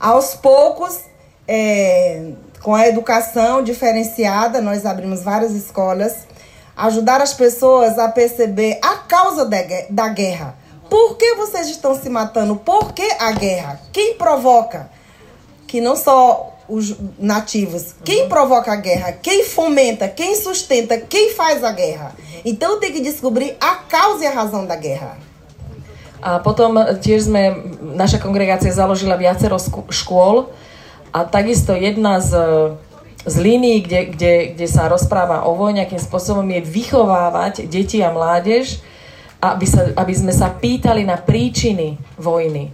Aos 0.00 0.34
poucos, 0.34 1.00
é, 1.46 2.32
com 2.62 2.74
a 2.74 2.88
educação 2.88 3.62
diferenciada, 3.62 4.62
nós 4.62 4.86
abrimos 4.86 5.22
várias 5.22 5.52
escolas, 5.52 6.26
ajudar 6.74 7.20
as 7.20 7.34
pessoas 7.34 7.98
a 7.98 8.08
perceber 8.08 8.78
a 8.82 8.96
causa 8.96 9.44
da 9.90 10.08
guerra. 10.08 10.56
Por 10.88 11.18
que 11.18 11.34
vocês 11.34 11.68
estão 11.68 11.94
se 11.94 12.08
matando? 12.08 12.56
Por 12.56 12.94
que 12.94 13.06
a 13.18 13.32
guerra? 13.32 13.78
Quem 13.92 14.14
provoca? 14.14 14.90
Que 15.66 15.82
não 15.82 15.94
só 15.94 16.56
os 16.66 16.96
nativos. 17.18 17.94
Quem 18.02 18.26
provoca 18.26 18.72
a 18.72 18.76
guerra? 18.76 19.12
Quem 19.12 19.44
fomenta? 19.44 20.08
Quem 20.08 20.34
sustenta? 20.34 20.96
Quem 20.96 21.34
faz 21.34 21.62
a 21.62 21.72
guerra? 21.72 22.14
Então 22.42 22.80
tem 22.80 22.90
que 22.90 23.00
descobrir 23.00 23.54
a 23.60 23.74
causa 23.76 24.24
e 24.24 24.26
a 24.26 24.30
razão 24.30 24.64
da 24.64 24.76
guerra. 24.76 25.29
A 26.20 26.40
potom 26.40 26.76
tiež 27.00 27.28
sme, 27.32 27.56
naša 27.80 28.20
kongregácia 28.20 28.72
založila 28.72 29.16
viacero 29.16 29.56
škôl 29.88 30.52
a 31.10 31.24
takisto 31.24 31.72
jedna 31.72 32.20
z, 32.20 32.36
z 33.24 33.34
línií, 33.40 33.80
kde, 33.84 34.00
kde, 34.12 34.34
kde 34.52 34.66
sa 34.68 34.92
rozpráva 34.92 35.48
o 35.48 35.56
vojne, 35.56 35.84
akým 35.84 36.00
spôsobom 36.00 36.44
je 36.44 36.60
vychovávať 36.60 37.64
deti 37.66 38.04
a 38.04 38.12
mládež, 38.12 38.84
aby, 39.40 39.64
sa, 39.64 39.88
aby 39.96 40.12
sme 40.12 40.32
sa 40.36 40.52
pýtali 40.52 41.08
na 41.08 41.16
príčiny 41.16 41.96
vojny. 42.20 42.68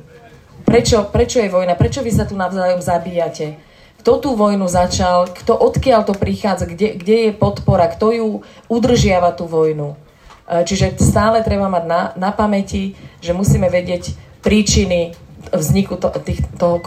Prečo, 0.66 1.06
prečo 1.14 1.38
je 1.38 1.46
vojna? 1.46 1.78
Prečo 1.78 2.02
vy 2.02 2.10
sa 2.10 2.26
tu 2.26 2.34
navzájom 2.34 2.82
zabíjate? 2.82 3.62
kto 4.06 4.22
tú 4.22 4.30
vojnu 4.38 4.70
začal, 4.70 5.26
kto 5.34 5.58
odkiaľ 5.58 6.06
to 6.06 6.14
prichádza, 6.14 6.70
kde, 6.70 6.94
kde 6.94 7.16
je 7.26 7.32
podpora, 7.34 7.90
kto 7.90 8.14
ju 8.14 8.26
udržiava 8.70 9.34
tú 9.34 9.50
vojnu. 9.50 9.98
E, 10.46 10.64
čiže 10.64 10.94
stále 11.02 11.42
treba 11.42 11.66
mať 11.66 11.84
na, 11.84 12.00
na 12.14 12.30
pamäti, 12.30 12.94
že 13.18 13.34
musíme 13.34 13.66
vedieť 13.66 14.14
príčiny 14.40 15.12
vzniku 15.50 15.98
to, 15.98 16.08
tých, 16.22 16.40
toho. 16.54 16.78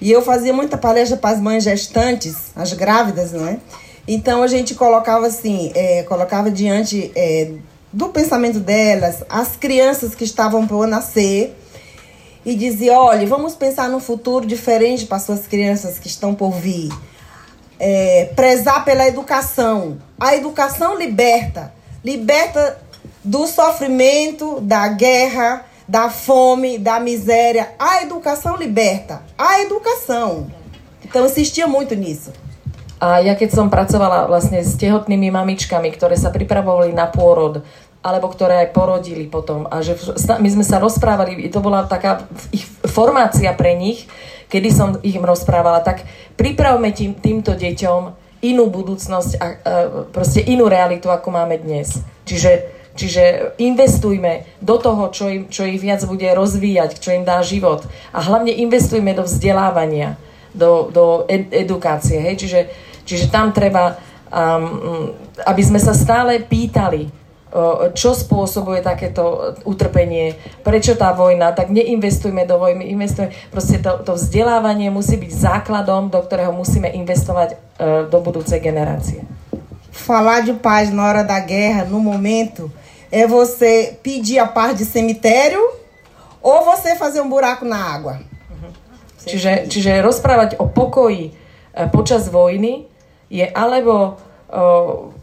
E 0.00 0.12
eu 0.12 0.20
fazia 0.20 0.52
muita 0.52 0.76
palestra 0.76 1.16
para 1.16 1.34
as 1.34 1.40
mães 1.40 1.64
gestantes, 1.64 2.52
as 2.54 2.72
grávidas, 2.72 3.32
não 3.32 3.48
é? 3.48 3.58
Então 4.06 4.42
a 4.42 4.46
gente 4.46 4.74
colocava 4.74 5.26
assim, 5.26 5.72
é, 5.74 6.02
colocava 6.02 6.50
diante 6.50 7.10
é, 7.16 7.52
do 7.90 8.10
pensamento 8.10 8.60
delas 8.60 9.24
as 9.30 9.56
crianças 9.56 10.14
que 10.14 10.24
estavam 10.24 10.66
por 10.66 10.86
nascer 10.86 11.56
e 12.44 12.54
dizia: 12.54 12.98
olha, 12.98 13.26
vamos 13.26 13.54
pensar 13.54 13.88
num 13.88 14.00
futuro 14.00 14.46
diferente 14.46 15.06
para 15.06 15.18
suas 15.18 15.46
crianças 15.46 15.98
que 15.98 16.06
estão 16.06 16.34
por 16.34 16.52
vir. 16.52 16.92
É, 17.80 18.30
prezar 18.36 18.84
pela 18.84 19.06
educação. 19.08 19.98
A 20.20 20.36
educação 20.36 20.96
liberta 20.96 21.72
liberta 22.04 22.76
do 23.24 23.48
sofrimento, 23.48 24.60
da 24.60 24.86
guerra, 24.88 25.64
da 25.88 26.10
fome, 26.10 26.78
da 26.78 27.00
miséria. 27.00 27.72
A 27.78 28.02
educação 28.02 28.56
liberta. 28.56 29.22
A 29.36 29.60
educação. 29.62 30.46
Então 31.02 31.24
insistia 31.24 31.66
muito 31.66 31.94
nisso. 31.96 32.30
A 33.00 33.20
ja 33.20 33.34
keď 33.34 33.50
som 33.52 33.72
pracovala 33.72 34.28
vlastne 34.28 34.60
s 34.60 34.76
tehotnými 34.76 35.32
mamičkami, 35.32 35.92
ktoré 35.92 36.16
sa 36.16 36.32
pripravovali 36.32 36.92
na 36.92 37.08
pôrod, 37.08 37.64
alebo 38.04 38.28
ktoré 38.28 38.64
aj 38.64 38.76
porodili 38.76 39.24
potom. 39.28 39.64
A 39.72 39.80
že 39.80 39.96
my 40.40 40.48
sme 40.48 40.64
sa 40.64 40.76
rozprávali, 40.76 41.48
to 41.48 41.60
bola 41.64 41.88
taká 41.88 42.28
ich 42.52 42.64
formácia 42.84 43.52
pre 43.56 43.72
nich, 43.76 44.04
kedy 44.52 44.68
som 44.68 44.88
ich 45.00 45.16
rozprávala, 45.16 45.80
tak 45.80 46.04
pripravme 46.36 46.92
tým, 46.92 47.16
týmto 47.16 47.56
deťom 47.56 48.23
inú 48.44 48.68
budúcnosť 48.68 49.30
a, 49.40 49.46
proste 50.12 50.44
inú 50.44 50.68
realitu, 50.68 51.08
ako 51.08 51.32
máme 51.32 51.56
dnes. 51.56 52.04
Čiže, 52.28 52.52
čiže 52.92 53.56
investujme 53.56 54.44
do 54.60 54.76
toho, 54.76 55.08
čo, 55.08 55.24
im, 55.32 55.42
čo 55.48 55.64
ich 55.64 55.80
viac 55.80 56.04
bude 56.04 56.28
rozvíjať, 56.28 57.00
čo 57.00 57.16
im 57.16 57.24
dá 57.24 57.40
život. 57.40 57.88
A 58.12 58.20
hlavne 58.20 58.52
investujme 58.52 59.16
do 59.16 59.24
vzdelávania, 59.24 60.20
do, 60.52 60.92
do 60.92 61.24
ed, 61.26 61.48
edukácie. 61.50 62.20
Hej? 62.20 62.44
Čiže, 62.44 62.60
čiže 63.08 63.26
tam 63.32 63.50
treba, 63.50 63.96
um, 64.28 65.10
aby 65.48 65.62
sme 65.64 65.80
sa 65.80 65.96
stále 65.96 66.44
pýtali, 66.44 67.23
čo 67.94 68.18
spôsobuje 68.18 68.82
takéto 68.82 69.54
utrpenie, 69.62 70.34
prečo 70.66 70.98
tá 70.98 71.14
vojna, 71.14 71.54
tak 71.54 71.70
neinvestujme 71.70 72.42
do 72.50 72.58
vojny, 72.58 72.90
investujme, 72.90 73.30
proste 73.54 73.78
to, 73.78 74.02
to 74.02 74.18
vzdelávanie 74.18 74.90
musí 74.90 75.14
byť 75.14 75.30
základom, 75.30 76.10
do 76.10 76.18
ktorého 76.18 76.50
musíme 76.50 76.90
investovať 76.90 77.54
do 78.10 78.18
budúcej 78.18 78.58
generácie. 78.58 79.22
Falar 79.94 80.42
de 80.42 80.58
paz 80.58 80.90
na 80.90 81.06
hora 81.06 81.22
da 81.22 81.38
guerra, 81.38 81.86
no 81.86 82.02
momento, 82.02 82.66
é 83.06 83.22
você 83.30 83.94
pedir 84.02 84.42
a 84.42 84.50
paz 84.50 84.74
de 84.74 84.84
cemitério 84.84 85.62
ou 86.42 86.66
você 86.66 86.98
fazer 86.98 87.22
um 87.22 87.30
buraco 87.30 87.64
na 87.64 87.78
água. 87.78 88.18
Čiže, 89.24 89.70
čiže 89.70 90.02
rozprávať 90.02 90.58
o 90.58 90.66
pokoji 90.66 91.32
počas 91.94 92.28
vojny 92.28 92.90
je 93.30 93.46
alebo 93.54 94.18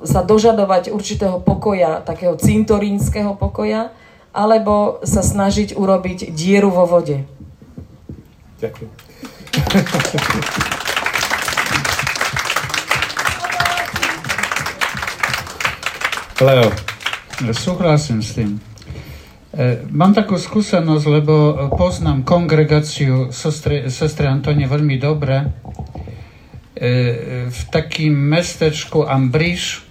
sa 0.02 0.22
dožadovať 0.26 0.92
určitého 0.92 1.40
pokoja, 1.40 2.02
takého 2.04 2.36
cintorínskeho 2.36 3.38
pokoja, 3.40 3.94
alebo 4.32 5.00
sa 5.04 5.24
snažiť 5.24 5.76
urobiť 5.76 6.32
dieru 6.32 6.72
vo 6.72 6.88
vode. 6.88 7.24
Ďakujem. 8.60 8.92
Leo. 16.42 16.70
Súhlasím 17.54 18.22
s 18.22 18.34
tým. 18.34 18.58
E, 19.52 19.84
mám 19.94 20.14
takú 20.14 20.38
skúsenosť, 20.38 21.06
lebo 21.10 21.36
poznám 21.74 22.26
kongregáciu 22.26 23.30
sestry, 23.30 23.90
sestry 23.94 24.26
Antonie 24.30 24.66
veľmi 24.66 24.98
dobre 24.98 25.52
w 27.52 27.62
takim 27.72 28.28
mesteczku 28.28 29.04
Ambrisz 29.08 29.82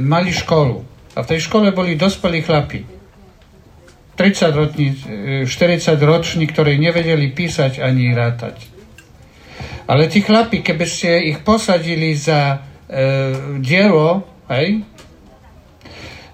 mali 0.00 0.32
szkolu. 0.32 0.84
A 1.14 1.22
w 1.22 1.26
tej 1.26 1.40
szkole 1.40 1.72
byli 1.72 1.96
dospali 1.96 2.42
chlapi. 2.42 2.84
30 4.16 4.54
roční, 4.54 4.94
40 5.46 6.02
roční, 6.02 6.46
ktorí 6.46 6.78
nevedeli 6.78 7.34
písať 7.34 7.82
ani 7.82 8.14
rátať. 8.14 8.70
Ale 9.90 10.06
tí 10.08 10.22
chlapi, 10.22 10.62
keby 10.62 10.86
ste 10.86 11.10
ich 11.34 11.42
posadili 11.42 12.14
za 12.14 12.56
e, 12.56 12.58
dielo, 13.58 14.22
hej, 14.48 14.86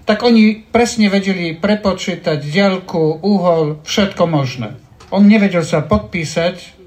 tak 0.05 0.23
oni 0.23 0.65
presne 0.71 1.09
vedeli 1.09 1.57
prepočítať 1.57 2.37
diaľku, 2.41 3.21
uhol, 3.21 3.81
všetko 3.83 4.23
možné. 4.29 4.77
On 5.11 5.25
nevedel 5.25 5.65
sa 5.65 5.83
podpísať, 5.83 6.77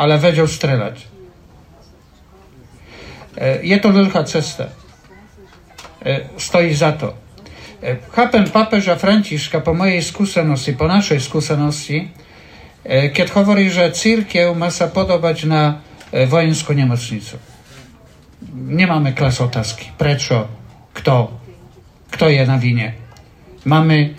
ale 0.00 0.18
vedel 0.18 0.48
strelať. 0.48 1.07
E, 3.38 3.62
je 3.62 3.78
to 3.78 3.94
dlhá 3.94 4.26
cesta. 4.26 4.74
E, 6.02 6.34
stojí 6.34 6.74
za 6.74 6.92
to. 6.98 7.14
E, 7.78 8.02
chápem 8.10 8.50
papeža 8.50 8.98
Franciszka 8.98 9.62
po 9.62 9.70
mojej 9.78 10.02
skúsenosti, 10.02 10.74
po 10.74 10.90
našej 10.90 11.22
skúsenosti, 11.22 12.10
keď 12.88 13.36
hovorí, 13.36 13.68
že 13.68 13.92
církev 13.92 14.56
má 14.56 14.72
sa 14.72 14.88
podobať 14.88 15.44
na 15.44 15.84
vojenskú 16.08 16.72
nemocnicu. 16.72 17.36
Nemáme 18.54 19.12
klas 19.12 19.44
otázky. 19.44 19.92
Prečo? 19.92 20.48
Kto? 20.96 21.36
Kto 22.08 22.32
je 22.32 22.40
na 22.48 22.56
vine? 22.56 22.96
Máme 23.68 24.16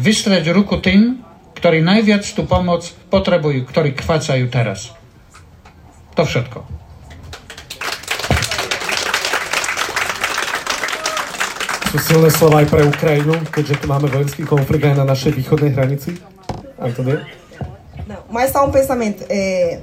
vystrať 0.00 0.48
ruku 0.48 0.80
tým, 0.80 1.20
ktorí 1.60 1.84
najviac 1.84 2.24
tú 2.24 2.48
pomoc 2.48 2.88
potrebujú, 3.12 3.68
ktorí 3.68 3.92
kvácajú 3.92 4.48
teraz. 4.48 4.96
To 6.16 6.24
všetko. 6.24 6.75
Silné 11.98 12.30
slova 12.30 12.60
aj 12.60 12.68
pre 12.68 12.82
Ukrajinu, 12.82 13.34
keďže 13.52 13.80
tu 13.80 13.86
máme 13.88 14.08
vojenský 14.10 14.42
konflikt 14.42 14.84
aj 14.84 14.96
na 14.96 15.04
našej 15.06 15.32
východnej 15.32 15.70
hranici? 15.70 16.18
Antonia? 16.78 17.24
Não, 18.06 18.22
mas 18.30 18.52
só 18.52 18.64
um 18.64 18.70
pensamento. 18.70 19.24
É, 19.28 19.80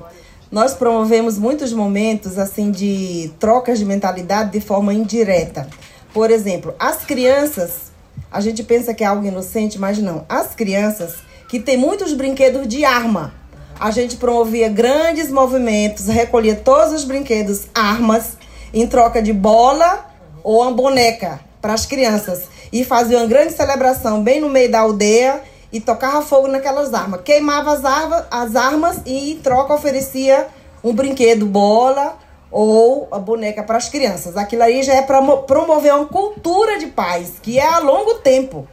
nós 0.51 0.74
promovemos 0.74 1.38
muitos 1.38 1.74
momentos 1.74 2.38
assim 2.38 2.72
de 2.72 3.32
trocas 3.39 3.80
de 3.80 3.86
mentalidade 3.86 4.51
de 4.51 4.61
forma 4.61 4.93
indireta. 4.93 5.68
Por 6.14 6.30
exemplo, 6.30 6.76
as 6.80 7.05
crianças, 7.05 7.91
a 8.32 8.41
gente 8.41 8.64
pensa 8.64 8.93
que 8.93 9.03
é 9.03 9.07
algo 9.07 9.26
inocente, 9.26 9.80
mas 9.80 9.97
não. 9.97 10.26
As 10.30 10.53
crianças 10.53 11.16
que 11.49 11.59
têm 11.59 11.78
muitos 11.78 12.14
brinquedos 12.14 12.68
de 12.68 12.86
arma. 12.86 13.34
A 13.80 13.91
gente 13.91 14.18
promovia 14.18 14.70
grandes 14.70 15.32
movimentos, 15.32 16.07
recolhia 16.07 16.55
todos 16.55 16.93
os 16.93 17.03
brinquedos, 17.03 17.68
armas, 17.74 18.38
em 18.74 18.86
troca 18.88 19.22
de 19.22 19.34
bola 19.34 20.05
ou 20.43 20.61
uma 20.61 20.72
boneca 20.72 21.53
para 21.64 21.74
as 21.74 21.86
crianças. 21.86 22.43
E 22.74 22.84
fazia 22.84 23.18
uma 23.18 23.26
grande 23.26 23.53
celebração 23.53 24.22
bem 24.22 24.41
no 24.41 24.49
meio 24.49 24.70
da 24.70 24.82
aldeia 24.82 25.39
e 25.72 25.80
tocava 25.80 26.22
fogo 26.22 26.49
naquelas 26.49 26.93
armas. 26.93 27.22
Queimava 27.24 27.72
as, 27.72 27.86
armas, 27.86 28.26
as 28.30 28.55
armas 28.57 29.01
e 29.05 29.32
em 29.32 29.38
troca 29.38 29.74
oferecia 29.74 30.47
um 30.84 30.93
brinquedo, 30.93 31.45
bola 31.45 32.20
ou 32.51 33.07
a 33.09 33.18
boneca 33.18 33.64
para 33.64 33.78
as 33.78 33.88
crianças. 33.88 34.36
Aquilo 34.36 34.64
aí 34.64 34.84
já 34.84 34.95
é 34.95 35.01
para 35.01 35.22
promover 35.47 35.93
uma 35.95 36.05
cultura 36.05 36.78
de 36.78 36.88
paz, 36.88 37.39
que 37.41 37.57
é 37.57 37.66
a 37.66 37.80
longo 37.80 38.16
tempo. 38.16 38.68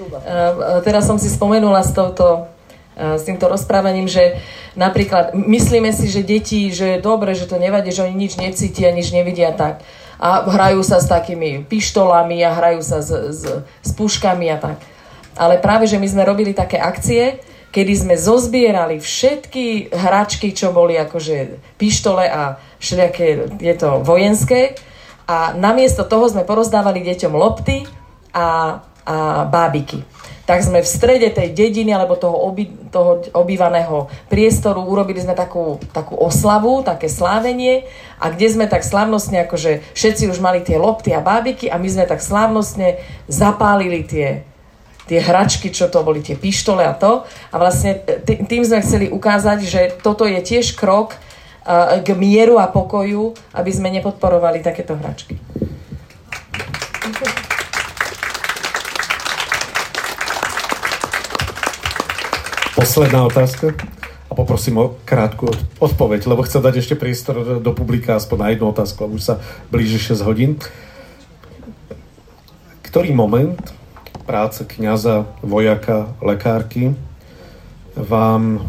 Uh, 0.00 0.82
teraz 0.82 1.06
som 1.06 1.18
si 1.18 1.30
spomenula 1.30 1.82
s, 1.82 1.90
touto, 1.90 2.22
uh, 2.22 3.14
s 3.18 3.22
týmto 3.22 3.46
rozprávaním, 3.46 4.06
že 4.06 4.38
napríklad 4.74 5.34
myslíme 5.34 5.90
si, 5.90 6.06
že 6.06 6.22
deti, 6.22 6.70
že 6.70 6.98
je 6.98 6.98
dobre, 7.02 7.34
že 7.34 7.46
to 7.46 7.58
nevadí, 7.58 7.90
že 7.90 8.06
oni 8.06 8.14
nič 8.14 8.38
necítia, 8.38 8.94
nič 8.94 9.10
nevidia 9.10 9.50
tak 9.54 9.82
a 10.18 10.42
hrajú 10.50 10.82
sa 10.82 10.98
s 10.98 11.06
takými 11.06 11.62
pištolami 11.64 12.42
a 12.42 12.54
hrajú 12.54 12.82
sa 12.82 12.98
s, 12.98 13.10
s, 13.10 13.42
s 13.62 13.90
puškami 13.94 14.50
a 14.50 14.58
tak. 14.58 14.78
Ale 15.38 15.62
práve, 15.62 15.86
že 15.86 16.02
my 16.02 16.06
sme 16.10 16.26
robili 16.26 16.50
také 16.50 16.82
akcie, 16.82 17.38
kedy 17.70 17.92
sme 17.94 18.14
zozbierali 18.18 18.98
všetky 18.98 19.94
hračky, 19.94 20.50
čo 20.50 20.74
boli 20.74 20.98
akože 20.98 21.62
pištole 21.78 22.26
a 22.26 22.58
všelijaké, 22.82 23.54
je 23.62 23.74
to 23.78 24.02
vojenské 24.02 24.74
a 25.28 25.54
namiesto 25.54 26.02
toho 26.02 26.26
sme 26.26 26.42
porozdávali 26.42 27.04
deťom 27.04 27.32
lopty 27.36 27.86
a, 28.34 28.80
a 29.06 29.44
bábiky 29.46 30.02
tak 30.48 30.64
sme 30.64 30.80
v 30.80 30.88
strede 30.88 31.28
tej 31.28 31.52
dediny 31.52 31.92
alebo 31.92 32.16
toho, 32.16 32.32
oby, 32.32 32.72
toho 32.88 33.20
obývaného 33.36 34.08
priestoru 34.32 34.80
urobili 34.80 35.20
sme 35.20 35.36
takú, 35.36 35.76
takú 35.92 36.16
oslavu, 36.16 36.80
také 36.80 37.12
slávenie 37.12 37.84
a 38.16 38.32
kde 38.32 38.56
sme 38.56 38.64
tak 38.64 38.80
slávnostne, 38.80 39.44
akože 39.44 39.84
všetci 39.92 40.24
už 40.32 40.40
mali 40.40 40.64
tie 40.64 40.80
lopty 40.80 41.12
a 41.12 41.20
bábiky 41.20 41.68
a 41.68 41.76
my 41.76 41.84
sme 41.92 42.08
tak 42.08 42.24
slávnostne 42.24 42.96
zapálili 43.28 44.08
tie, 44.08 44.40
tie 45.04 45.20
hračky, 45.20 45.68
čo 45.68 45.92
to 45.92 46.00
boli, 46.00 46.24
tie 46.24 46.40
pištole 46.40 46.80
a 46.80 46.96
to. 46.96 47.28
A 47.52 47.56
vlastne 47.60 48.00
tým 48.24 48.64
sme 48.64 48.80
chceli 48.80 49.12
ukázať, 49.12 49.58
že 49.68 49.80
toto 50.00 50.24
je 50.24 50.40
tiež 50.40 50.80
krok 50.80 51.20
k 52.00 52.08
mieru 52.16 52.56
a 52.56 52.72
pokoju, 52.72 53.36
aby 53.52 53.68
sme 53.68 53.92
nepodporovali 53.92 54.64
takéto 54.64 54.96
hračky. 54.96 55.36
Posledná 62.78 63.26
otázka 63.26 63.74
a 64.30 64.38
poprosím 64.38 64.78
o 64.78 64.94
krátku 65.02 65.50
odpoveď, 65.82 66.30
lebo 66.30 66.46
chcem 66.46 66.62
dať 66.62 66.78
ešte 66.78 66.94
priestor 66.94 67.58
do 67.58 67.72
publika 67.74 68.14
aspoň 68.14 68.38
na 68.38 68.48
jednu 68.54 68.70
otázku, 68.70 69.02
lebo 69.02 69.18
už 69.18 69.26
sa 69.26 69.42
blíži 69.66 69.98
6 69.98 70.22
hodín. 70.22 70.62
Ktorý 72.86 73.10
moment 73.10 73.58
práce 74.30 74.62
kniaza, 74.62 75.26
vojaka, 75.42 76.14
lekárky 76.22 76.94
vám 77.98 78.62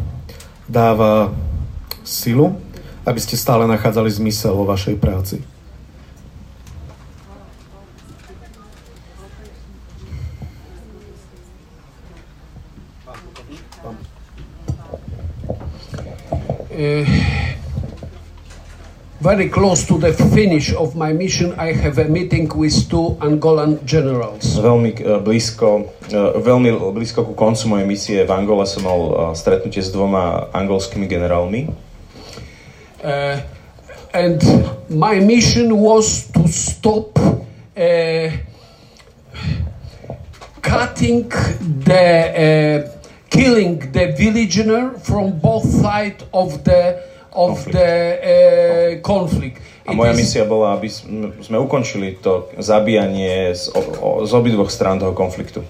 dáva 0.65 1.29
silu, 2.01 2.57
aby 3.05 3.21
ste 3.21 3.37
stále 3.37 3.69
nachádzali 3.69 4.09
zmysel 4.09 4.57
vo 4.57 4.65
vašej 4.65 4.97
práci? 4.97 5.45
Very 19.19 19.49
close 19.49 19.85
to 19.85 19.97
the 19.97 20.13
finish 20.13 20.73
of 20.73 20.95
my 20.95 21.11
mission, 21.11 21.53
I 21.59 21.73
have 21.73 21.97
a 21.97 22.07
meeting 22.07 22.47
with 22.55 22.89
two 22.89 23.19
Angolan 23.19 23.83
generals. 23.83 24.55
Veľmi 24.55 24.95
uh, 25.03 25.19
blízko, 25.19 25.91
uh, 26.07 26.39
veľmi 26.39 26.71
blízko 26.95 27.27
ku 27.27 27.35
koncu 27.35 27.67
mojej 27.67 27.87
misie 27.87 28.17
v 28.23 28.31
Angole 28.31 28.63
som 28.63 28.87
mal 28.87 29.01
uh, 29.11 29.11
stretnutie 29.35 29.83
s 29.83 29.91
dvoma 29.91 30.47
angolskými 30.55 31.03
generálmi. 31.03 31.67
Uh, 33.03 33.43
and 34.15 34.39
my 34.87 35.19
mission 35.19 35.75
was 35.75 36.31
to 36.31 36.47
stop 36.47 37.19
uh, 37.19 38.27
cutting 40.63 41.27
the 41.59 42.07
uh, 42.87 42.98
killing 43.29 43.79
the 43.91 44.11
villager 44.13 44.97
from 44.99 45.39
both 45.39 45.65
sides 45.65 46.23
of 46.33 46.63
the 46.63 46.97
of 47.31 47.61
Konflikt. 47.61 47.73
the 47.77 47.91
uh, 48.17 49.01
conflict. 49.01 49.57
A 49.85 49.93
moja 49.93 50.11
is- 50.11 50.17
misia 50.17 50.45
bola, 50.45 50.73
aby 50.73 50.89
sme 51.39 51.57
ukončili 51.57 52.17
to 52.17 52.49
zabíjanie 52.57 53.53
z, 53.53 53.69
o, 53.73 53.79
o, 53.79 54.09
z 54.25 54.31
obidvoch 54.33 54.69
strán 54.69 54.97
toho 54.99 55.13
konfliktu. 55.13 55.61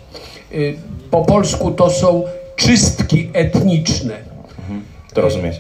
y, 0.52 0.76
po 1.12 1.26
polsku 1.26 1.72
to 1.72 1.90
są 1.90 2.24
czystki 2.56 3.30
etniczne. 3.34 4.18
To 5.14 5.22
rozumieć. 5.22 5.56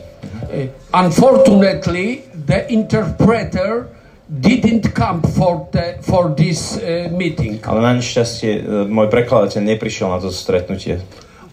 Y, 0.53 0.69
Unfortunately, 0.93 2.21
the 2.47 2.67
interpreter 2.69 3.85
didn't 4.29 4.93
come 4.93 5.21
for 5.35 5.67
the, 5.71 5.97
for 6.01 6.35
this 6.35 6.77
uh, 6.77 7.11
meeting. 7.11 7.59
Ale 7.67 7.81
na 7.81 7.93
nešťastie 7.97 8.61
môj 8.87 9.09
prekladateľ 9.09 9.61
neprišiel 9.63 10.09
na 10.09 10.21
to 10.21 10.29
stretnutie. 10.29 11.01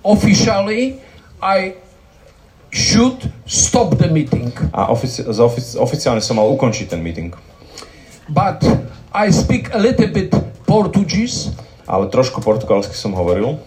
Officially, 0.06 1.02
I 1.42 1.74
should 2.70 3.18
stop 3.42 3.98
the 3.98 4.06
meeting, 4.06 4.54
A 4.70 4.86
ofici- 4.88 5.26
ofici- 5.26 5.74
oficiálne 5.74 6.22
som 6.22 6.38
mal 6.38 6.46
ukončiť 6.46 6.86
ten 6.88 7.02
meeting. 7.02 7.34
but 8.30 8.62
I 9.10 9.30
speak 9.30 9.74
a 9.74 9.78
little 9.78 10.06
bit 10.06 10.30
Portuguese, 10.62 11.50
Ale 11.86 12.06
trošku 12.06 12.38
portugalsky 12.38 12.94
som 12.94 13.14
hovoril. 13.14 13.58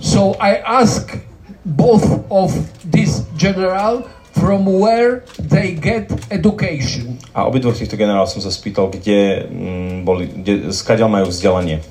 so 0.00 0.36
I 0.40 0.60
ask 0.60 1.16
both 1.64 2.04
of 2.32 2.52
this 2.84 3.24
general 3.36 4.08
from 4.32 4.64
where 4.64 5.24
they 5.36 5.74
get 5.74 6.08
education. 6.30 7.18
A 7.34 7.44
obidvoch 7.44 7.74
týchto 7.74 7.96
generálov 7.96 8.30
som 8.30 8.38
sa 8.38 8.48
spýtal, 8.48 8.88
kde 8.88 9.44
mm, 9.44 10.06
boli, 10.06 10.30
kde, 10.30 10.70
skadiaľ 10.70 11.10
majú 11.10 11.26
vzdelanie. 11.28 11.82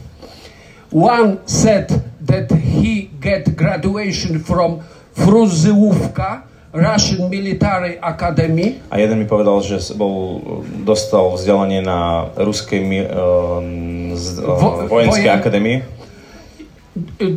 One 0.88 1.44
said 1.44 1.92
that 2.28 2.52
he 2.52 3.10
get 3.20 3.56
graduation 3.56 4.40
from 4.40 4.80
Fruzyłówka, 5.16 6.44
Russian 6.74 7.30
Military 7.30 7.98
Academy, 8.02 8.76
A 8.92 8.98
jeden 9.00 9.18
mi 9.20 9.26
povedal, 9.26 9.64
že 9.64 9.80
bol, 9.96 10.44
dostal 10.84 11.34
vzdelanie 11.34 11.82
na 11.82 12.30
ruskej 12.38 12.84
um, 12.84 14.14
z, 14.14 14.26
uh, 14.44 14.86
vojenskej 14.86 15.26
vojen- 15.26 15.40
akadémii. 15.40 15.78
uh, 15.80 17.28
uh, 17.28 17.34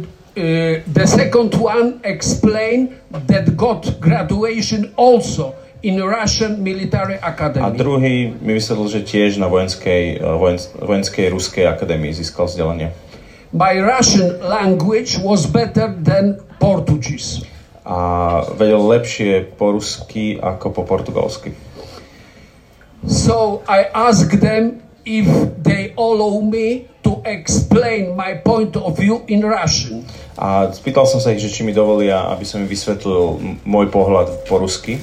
the 0.84 1.06
second 1.06 1.54
one 1.56 2.02
explained 2.02 2.88
that 3.26 3.56
got 3.56 3.86
graduation 4.00 4.90
also 4.98 5.54
in 5.80 5.96
Russian 6.02 6.60
Military 6.60 7.16
A 7.16 7.32
Academy. 7.32 7.78
druhý 7.78 8.34
mi 8.36 8.52
vysvetlil, 8.52 8.88
že 8.88 9.00
tiež 9.00 9.40
na 9.40 9.48
vojenskej, 9.48 10.20
uh, 10.20 10.36
vojen, 10.36 10.58
vojenskej 10.76 11.32
ruskej 11.32 11.64
akadémii 11.64 12.12
získal 12.12 12.44
vzdelanie. 12.44 12.92
My 13.50 13.74
Russian 13.82 14.38
language 14.38 15.18
was 15.18 15.42
better 15.42 15.90
than 15.90 16.38
Portuguese. 16.62 17.42
A 17.82 18.46
vedel 18.54 18.86
lepšie 18.86 19.42
po 19.58 19.74
rusky 19.74 20.38
ako 20.38 20.70
po 20.70 20.86
portugalsky. 20.86 21.50
So 23.10 23.66
I 23.66 23.90
asked 23.90 24.38
them 24.38 24.86
if 25.02 25.26
they 25.66 25.90
allow 25.98 26.38
me 26.38 26.86
to 27.02 27.18
explain 27.26 28.14
my 28.14 28.38
point 28.38 28.78
of 28.78 28.94
view 28.94 29.26
in 29.26 29.42
Russian. 29.42 30.06
A 30.38 30.70
spýtal 30.70 31.10
som 31.10 31.18
sa 31.18 31.34
ich, 31.34 31.42
že 31.42 31.50
či 31.50 31.66
mi 31.66 31.74
dovolia, 31.74 32.30
aby 32.30 32.46
som 32.46 32.62
im 32.62 32.70
vysvetlil 32.70 33.42
môj 33.66 33.90
pohľad 33.90 34.46
po 34.46 34.62
rusky. 34.62 35.02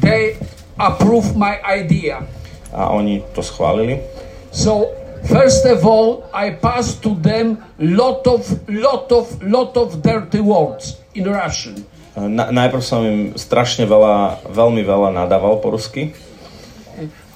They 0.00 0.40
approve 0.80 1.36
my 1.36 1.60
idea. 1.60 2.24
A 2.72 2.88
oni 2.88 3.20
to 3.36 3.44
schválili. 3.44 4.00
So 4.48 4.96
first 5.24 5.66
of 5.66 5.82
all, 5.86 6.28
I 6.30 6.54
passed 6.54 7.02
to 7.02 7.14
them 7.18 7.58
lot 7.78 8.26
of 8.26 8.46
lot 8.68 9.10
of 9.10 9.42
lot 9.42 9.74
of 9.74 10.02
dirty 10.02 10.40
words 10.40 10.98
in 11.14 11.26
Russian. 11.26 11.82
Na, 12.18 12.50
najprv 12.50 12.82
som 12.82 13.06
im 13.06 13.20
strašne 13.38 13.86
veľa, 13.86 14.42
veľmi 14.50 14.82
veľa 14.82 15.14
nadával 15.14 15.62
po 15.62 15.70
rusky, 15.70 16.10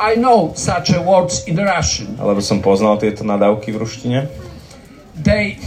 I 0.03 0.19
know 0.19 0.51
such 0.59 0.91
a 0.91 0.99
words 0.99 1.47
in 1.47 1.55
Russian. 1.55 2.19
lebo 2.19 2.43
som 2.43 2.59
poznal 2.59 2.99
tieto 2.99 3.23
nadávky 3.23 3.71
v 3.71 3.79
ruštine. 3.79 4.21
They 5.15 5.63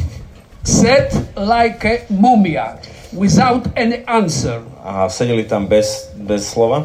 said 0.67 1.15
like 1.39 1.87
a 1.87 2.03
mumia 2.11 2.75
without 3.15 3.71
any 3.79 4.03
answer. 4.03 4.59
A 4.83 5.07
sedeli 5.07 5.47
tam 5.47 5.71
bez, 5.71 6.11
bez 6.19 6.51
slova. 6.51 6.83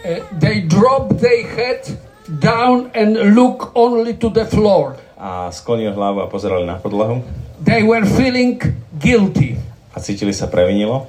Uh, 0.00 0.24
they 0.40 0.64
drop 0.64 1.20
their 1.20 1.44
head 1.44 1.84
down 2.28 2.90
and 2.94 3.34
look 3.34 3.70
only 3.74 4.14
to 4.14 4.30
the 4.30 4.44
floor. 4.44 4.96
A 5.18 5.48
sklonili 5.52 5.94
hlavu 5.94 6.20
a 6.20 6.26
pozerali 6.26 6.66
na 6.66 6.78
podlahu. 6.78 7.22
They 7.64 7.82
were 7.82 8.04
feeling 8.04 8.60
guilty. 8.98 9.56
A 9.94 10.00
cítili 10.00 10.34
sa 10.34 10.46
previnilo. 10.46 11.06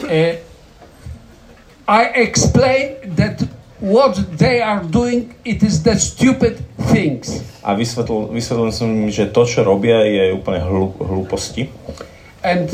Uh, 0.00 0.40
I 1.84 2.02
explained 2.24 3.16
that 3.20 3.44
what 3.80 4.16
they 4.38 4.62
are 4.62 4.80
doing 4.80 5.34
it 5.44 5.62
is 5.62 5.82
the 5.82 5.96
stupid 6.00 6.60
things 6.92 7.44
A 7.60 7.76
vysvetlil, 7.76 8.32
vysvetlil 8.32 8.72
som 8.72 8.88
im, 8.88 9.08
že 9.12 9.28
to, 9.28 9.44
čo 9.44 9.60
robia, 9.64 10.00
je 10.08 10.32
úplne 10.32 10.60
hlu, 10.64 10.96
hlúposti. 10.96 11.68
and 12.40 12.68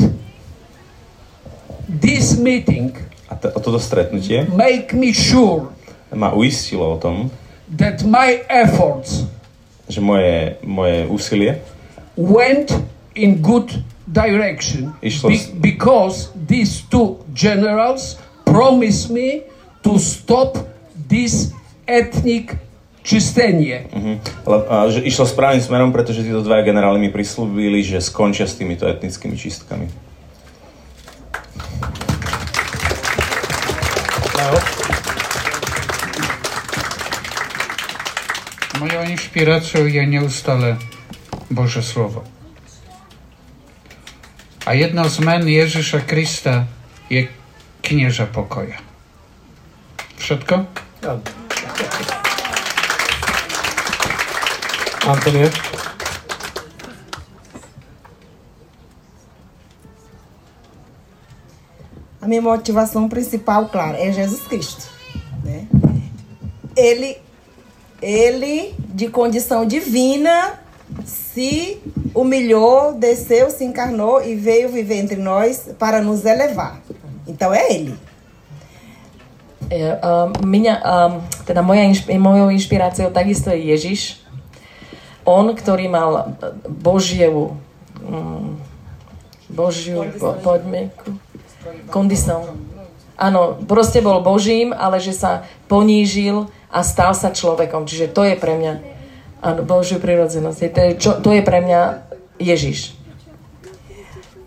this 1.87 2.39
meeting 2.39 2.95
A 3.27 3.35
t- 3.35 3.51
toto 3.51 3.79
stretnutie 3.79 4.47
make 4.51 4.95
me 4.95 5.11
sure 5.11 5.67
ma 6.15 6.31
uistilo 6.31 6.95
o 6.95 6.97
tom, 6.99 7.27
that 7.69 8.03
my 8.03 8.39
efforts 8.47 9.27
že 9.87 9.99
moje, 9.99 10.59
moje 10.61 11.07
úsilie 11.07 11.51
went 12.13 12.71
in 13.13 13.37
good 13.37 13.71
direction 14.05 14.91
Išlo 14.99 15.29
s- 15.29 15.51
because 15.53 16.15
these 16.37 16.83
two 16.83 17.19
generals 17.29 18.15
promised 18.43 19.07
me 19.07 19.43
to 19.79 19.95
stop 19.95 20.55
this 20.97 21.51
ethnic 21.83 22.55
čistenie. 23.01 23.87
Ale, 24.43 24.57
a, 24.67 24.75
že 24.89 24.99
išlo 24.99 25.23
správnym 25.23 25.63
smerom, 25.63 25.89
pretože 25.89 26.19
títo 26.19 26.43
dva 26.43 26.59
generáli 26.59 26.99
mi 26.99 27.07
prislúbili, 27.07 27.79
že 27.79 27.99
skončia 27.99 28.43
s 28.43 28.59
týmito 28.59 28.83
etnickými 28.83 29.31
čistkami. 29.33 29.87
Moją 38.87 39.09
inspiracją 39.09 39.85
je 39.85 40.07
neustále 40.07 40.75
Boże 41.51 41.83
Słowo. 41.83 42.23
A 44.65 44.73
jedno 44.73 45.09
z 45.09 45.19
men 45.19 45.47
Ježiša 45.47 45.99
Krista 45.99 46.65
je 47.09 47.27
knieża 47.81 48.25
pokoja. 48.25 48.77
Áno. 51.03 51.19
Antonie? 55.07 55.49
A 62.21 62.27
minha 62.27 62.41
motivação 62.41 63.09
principal, 63.09 63.69
claro, 63.69 63.97
é 63.97 64.11
Jesus 64.13 64.47
Cristo. 64.47 64.83
Né? 65.43 65.67
Ele, 66.75 67.26
ele, 68.01 68.75
de 68.93 69.09
condição 69.09 69.65
divina, 69.65 70.59
se 71.05 71.81
humilhou, 72.15 72.93
desceu, 72.93 73.49
se 73.49 73.63
encarnou 73.63 74.23
e 74.23 74.35
veio 74.35 74.69
viver 74.69 74.97
entre 74.97 75.17
nós 75.17 75.69
para 75.77 76.01
nos 76.01 76.25
elevar. 76.25 76.81
Então 77.27 77.53
é 77.53 77.73
ele. 77.73 77.95
Ja, 79.69 79.99
um, 79.99 80.47
mňa, 80.47 80.79
um, 80.79 81.21
teda 81.43 81.61
moja 81.61 81.83
inšp- 81.83 82.17
mojou 82.17 82.49
inšpiráciou 82.51 83.11
takisto 83.11 83.49
je 83.51 83.67
Ježiš. 83.67 84.23
On, 85.27 85.43
ktorý 85.51 85.91
mal 85.91 86.39
Božiu, 86.63 87.51
um, 87.99 88.55
Božiu 89.51 90.07
po, 90.15 90.39
podmienku, 90.39 91.19
kondição. 91.91 92.55
Áno, 93.17 93.57
proste 93.65 93.97
bol 93.97 94.21
Božím, 94.21 94.69
ale 94.77 95.01
že 95.01 95.09
sa 95.09 95.41
ponížil 95.65 96.45
a 96.69 96.85
stal 96.85 97.17
sa 97.17 97.33
človekom. 97.33 97.89
Čiže 97.89 98.13
to 98.13 98.21
je 98.21 98.37
pre 98.37 98.53
mňa, 98.53 98.73
áno, 99.41 99.65
Božiu 99.65 99.97
prirodzenosť. 99.97 100.59
To 100.69 100.79
je, 100.85 100.91
čo, 101.01 101.11
to 101.17 101.33
je 101.33 101.41
pre 101.41 101.65
mňa 101.65 101.81
Ježiš. 102.37 102.93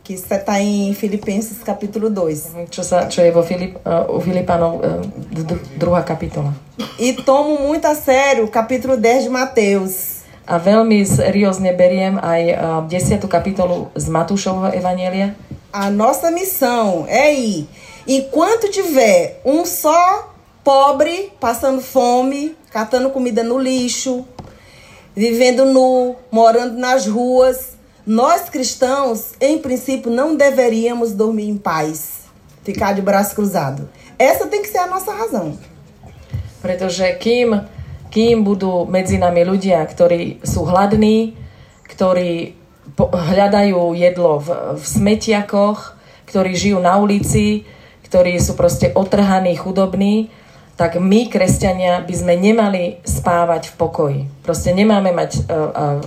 Que 0.07 0.15
está 0.15 0.59
em 0.59 0.95
Filipenses 0.95 1.63
capítulo 1.63 2.11
2. 2.11 2.71
Čo, 2.71 2.83
sa, 2.83 3.07
čo 3.07 3.23
je 3.23 3.31
vo 3.31 3.43
Filip, 3.47 3.79
uh, 3.83 4.11
u 4.11 4.19
Filipánov 4.19 4.83
uh, 4.83 5.03
druhá 5.79 6.03
kapitola. 6.03 6.55
E 6.99 7.15
tomo 7.15 7.63
muito 7.63 7.87
a 7.87 7.95
sério 7.95 8.47
o 8.47 8.51
capítulo 8.51 8.99
10 8.99 9.27
de 9.27 9.31
Mateus. 9.31 10.27
A 10.47 10.59
veľmi 10.59 11.07
seriózne 11.07 11.71
beriem 11.75 12.19
aj 12.19 12.43
uh, 12.55 12.91
10. 12.91 13.23
kapitolu 13.31 13.91
z 13.95 14.11
Matúšovho 14.11 14.75
Evanielia. 14.75 15.39
A 15.71 15.91
nossa 15.91 16.35
missão 16.35 17.07
é 17.07 17.31
ir. 17.31 17.71
Enquanto 18.07 18.71
tiver 18.71 19.41
um 19.45 19.65
só 19.65 20.33
pobre 20.65 21.33
passando 21.41 21.81
fome, 21.81 22.57
catando 22.71 23.11
comida 23.11 23.43
no 23.43 23.59
lixo, 23.59 24.27
vivendo 25.15 25.65
nu, 25.65 26.17
morando 26.31 26.79
nas 26.79 27.07
ruas, 27.07 27.77
nós 28.07 28.49
cristãos, 28.49 29.33
em 29.41 29.59
princípio, 29.59 30.11
não 30.11 30.35
deveríamos 30.35 31.13
dormir 31.13 31.49
em 31.49 31.57
paz. 31.57 32.21
ficar 32.63 32.93
de 32.93 33.03
braço 33.03 33.35
cruzado. 33.35 33.89
Essa 34.19 34.47
tem 34.47 34.63
que 34.63 34.69
ser 34.69 34.79
a 34.79 34.87
nossa 34.87 35.13
razão. 35.13 35.59
Pretože 36.61 37.09
kým, 37.17 37.65
kým 38.13 38.45
budú 38.45 38.85
medzi 38.85 39.17
nami 39.17 39.43
ľudia, 39.45 39.81
ktorí 39.89 40.45
sú 40.45 40.69
hladní, 40.69 41.35
ktorí 41.89 42.55
hľadajú 43.01 43.97
jedlo 43.97 44.37
v, 44.45 44.49
v 44.77 44.85
smetiakoch, 44.85 45.97
ktorí 46.29 46.53
žijú 46.53 46.79
na 46.85 47.01
ulici, 47.01 47.65
ktorí 48.11 48.43
sú 48.43 48.59
proste 48.59 48.91
otrhaní, 48.91 49.55
chudobní, 49.55 50.35
tak 50.75 50.99
my, 50.99 51.31
kresťania, 51.31 52.03
by 52.03 52.15
sme 52.17 52.35
nemali 52.35 52.99
spávať 53.07 53.71
v 53.71 53.75
pokoji. 53.79 54.21
Proste 54.43 54.75
nemáme 54.75 55.15
mať 55.15 55.47
uh, 55.47 55.47
uh, 55.47 56.01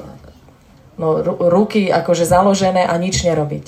no, 1.00 1.24
ruky 1.48 1.88
akože 1.88 2.28
založené 2.28 2.84
a 2.84 2.94
nič 3.00 3.24
nerobiť. 3.24 3.66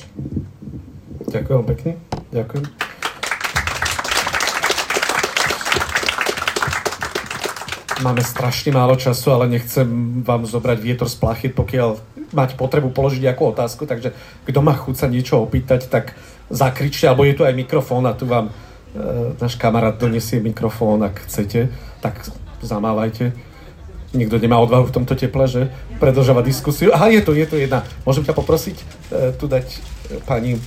Ďakujem 1.32 1.64
pekne. 1.64 1.92
Ďakujem. 2.36 2.85
Máme 8.04 8.20
strašne 8.28 8.76
málo 8.76 9.00
času, 9.00 9.32
ale 9.32 9.48
nechcem 9.48 9.88
vám 10.20 10.44
zobrať 10.44 10.84
vietor 10.84 11.08
z 11.08 11.16
plachet, 11.16 11.54
pokiaľ 11.56 11.96
mať 12.36 12.60
potrebu 12.60 12.92
položiť 12.92 13.24
nejakú 13.24 13.56
otázku, 13.56 13.88
takže 13.88 14.12
kto 14.44 14.60
má 14.60 14.76
chuť 14.76 14.96
sa 15.00 15.08
niečo 15.08 15.40
opýtať, 15.40 15.88
tak 15.88 16.12
zakričte, 16.52 17.08
alebo 17.08 17.24
je 17.24 17.40
tu 17.40 17.48
aj 17.48 17.56
mikrofón 17.56 18.04
a 18.04 18.12
tu 18.12 18.28
vám 18.28 18.52
e, 18.52 18.54
náš 19.40 19.56
kamarát 19.56 19.96
donesie 19.96 20.44
mikrofón, 20.44 21.08
ak 21.08 21.24
chcete, 21.24 21.72
tak 22.04 22.20
zamávajte. 22.60 23.32
Nikto 24.12 24.44
nemá 24.44 24.60
odvahu 24.60 24.92
v 24.92 24.96
tomto 24.96 25.16
teple, 25.16 25.48
že 25.48 25.72
predlžovať 26.00 26.44
diskusiu. 26.44 26.92
Aha, 26.92 27.08
je 27.12 27.24
to, 27.24 27.32
je 27.32 27.48
to 27.48 27.56
jedna. 27.56 27.88
Môžem 28.04 28.28
ťa 28.28 28.36
poprosiť 28.36 28.76
e, 28.76 28.86
tu 29.40 29.48
dať 29.48 29.68
e, 29.72 29.78
pani 30.28 30.56
e, 30.56 30.60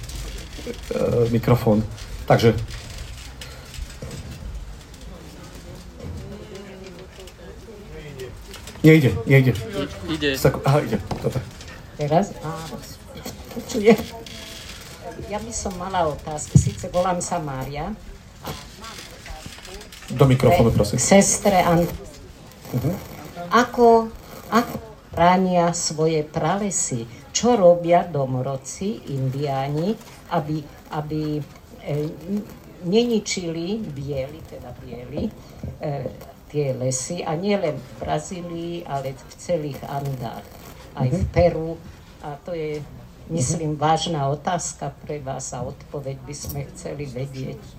mikrofón. 1.28 1.84
Takže 2.24 2.56
Nejde, 8.88 9.12
nejde. 9.26 9.52
Ide. 10.08 10.32
Aha, 10.64 10.80
ide. 10.80 10.96
Dobre. 11.20 11.40
Teraz? 12.00 12.32
Áno. 12.40 12.80
Ja 15.28 15.36
by 15.44 15.52
som 15.52 15.76
mala 15.76 16.08
otázku, 16.08 16.56
síce 16.56 16.88
volám 16.88 17.20
sa 17.20 17.36
Mária. 17.36 17.92
Do 20.08 20.24
mikrofónu, 20.24 20.72
prosím. 20.72 20.96
Sestre 20.96 21.60
Ant. 21.60 21.84
Uh-huh. 22.72 22.96
Ako, 23.52 24.08
ako 24.48 24.76
bránia 25.12 25.68
svoje 25.76 26.24
pralesy? 26.24 27.04
Čo 27.28 27.60
robia 27.60 28.08
domorodci, 28.08 29.12
indiáni, 29.12 29.92
aby, 30.32 30.64
aby 30.96 31.36
e, 31.36 31.92
neničili 32.88 33.84
bieli, 33.84 34.40
teda 34.48 34.72
bieli, 34.80 35.28
e, 35.76 36.08
tie 36.48 36.74
lesy 36.74 37.22
a 37.22 37.36
nielen 37.36 37.76
v 37.76 37.90
Brazílii, 38.02 38.74
ale 38.88 39.14
v 39.14 39.32
celých 39.38 39.80
Andách, 39.86 40.44
aj 40.98 41.08
v 41.08 41.22
mhm. 41.22 41.30
Peru. 41.30 41.72
A 42.24 42.34
to 42.42 42.50
je, 42.56 42.82
myslím, 43.30 43.76
mhm. 43.76 43.80
vážna 43.80 44.26
otázka 44.28 44.90
pre 45.06 45.22
vás 45.22 45.54
a 45.54 45.62
odpoveď 45.62 46.16
by 46.26 46.34
sme 46.34 46.60
chceli 46.74 47.06
vedieť. 47.06 47.77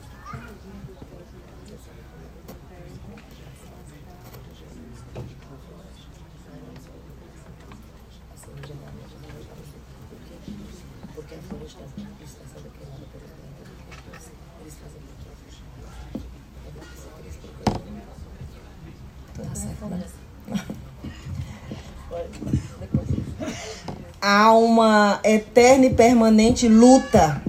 Há 24.21 24.51
uma 24.53 25.19
eterna 25.23 25.85
e 25.85 25.93
permanente 25.93 26.67
luta 26.67 27.41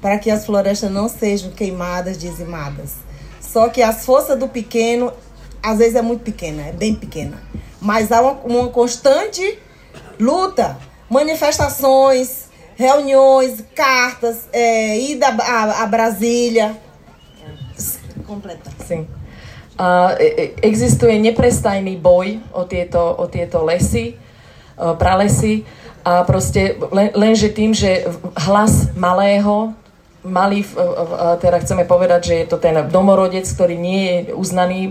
para 0.00 0.18
que 0.18 0.30
as 0.30 0.46
florestas 0.46 0.90
não 0.90 1.08
sejam 1.08 1.50
queimadas, 1.50 2.18
dizimadas. 2.18 2.96
Só 3.40 3.68
que 3.68 3.82
as 3.82 4.04
forças 4.04 4.38
do 4.38 4.48
pequeno, 4.48 5.12
às 5.62 5.78
vezes 5.78 5.96
é 5.96 6.02
muito 6.02 6.22
pequena, 6.22 6.68
é 6.68 6.72
bem 6.72 6.94
pequena. 6.94 7.42
Mas 7.80 8.12
há 8.12 8.20
uma, 8.20 8.32
uma 8.44 8.68
constante 8.68 9.58
luta, 10.18 10.76
manifestações, 11.08 12.48
reuniões, 12.76 13.64
cartas, 13.74 14.48
é, 14.52 14.98
ida 14.98 15.28
a, 15.28 15.82
a 15.82 15.86
Brasília. 15.86 16.76
Completa. 18.26 18.70
Sim. 18.86 19.08
Uh, 19.80 20.12
existuje 20.62 21.18
neprestajný 21.18 21.96
boj 21.96 22.36
o 22.52 22.68
tieto, 22.68 23.16
o 23.16 23.26
tieto 23.32 23.64
lesy, 23.64 24.12
uh, 24.76 24.92
pralesy. 24.96 25.64
A 26.04 26.24
proste 26.24 26.80
len, 26.90 27.12
lenže 27.12 27.52
tým, 27.52 27.76
že 27.76 28.08
hlas 28.48 28.92
malého, 28.96 29.76
malý, 30.20 30.64
teda 31.40 31.60
chceme 31.64 31.88
povedať, 31.88 32.20
že 32.24 32.34
je 32.44 32.46
to 32.48 32.60
ten 32.60 32.76
domorodec, 32.92 33.48
ktorý 33.48 33.76
nie 33.80 34.00
je 34.04 34.16
uznaný 34.36 34.88
e, 34.88 34.90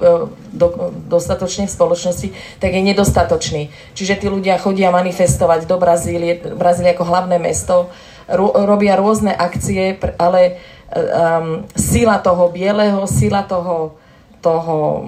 do, 0.54 0.90
dostatočne 1.06 1.70
v 1.70 1.76
spoločnosti, 1.78 2.28
tak 2.58 2.74
je 2.74 2.82
nedostatočný. 2.82 3.70
Čiže 3.94 4.26
tí 4.26 4.28
ľudia 4.30 4.58
chodia 4.58 4.90
manifestovať 4.90 5.70
do 5.70 5.78
Brazílie, 5.78 6.42
Brazílie 6.58 6.98
ako 6.98 7.06
hlavné 7.06 7.38
mesto, 7.38 7.94
ro, 8.26 8.54
robia 8.66 8.98
rôzne 8.98 9.30
akcie, 9.30 10.02
ale 10.18 10.58
um, 10.90 11.66
sila 11.78 12.18
toho 12.22 12.50
bieleho, 12.50 13.06
sila 13.06 13.46
toho, 13.46 13.98
toho 14.42 15.06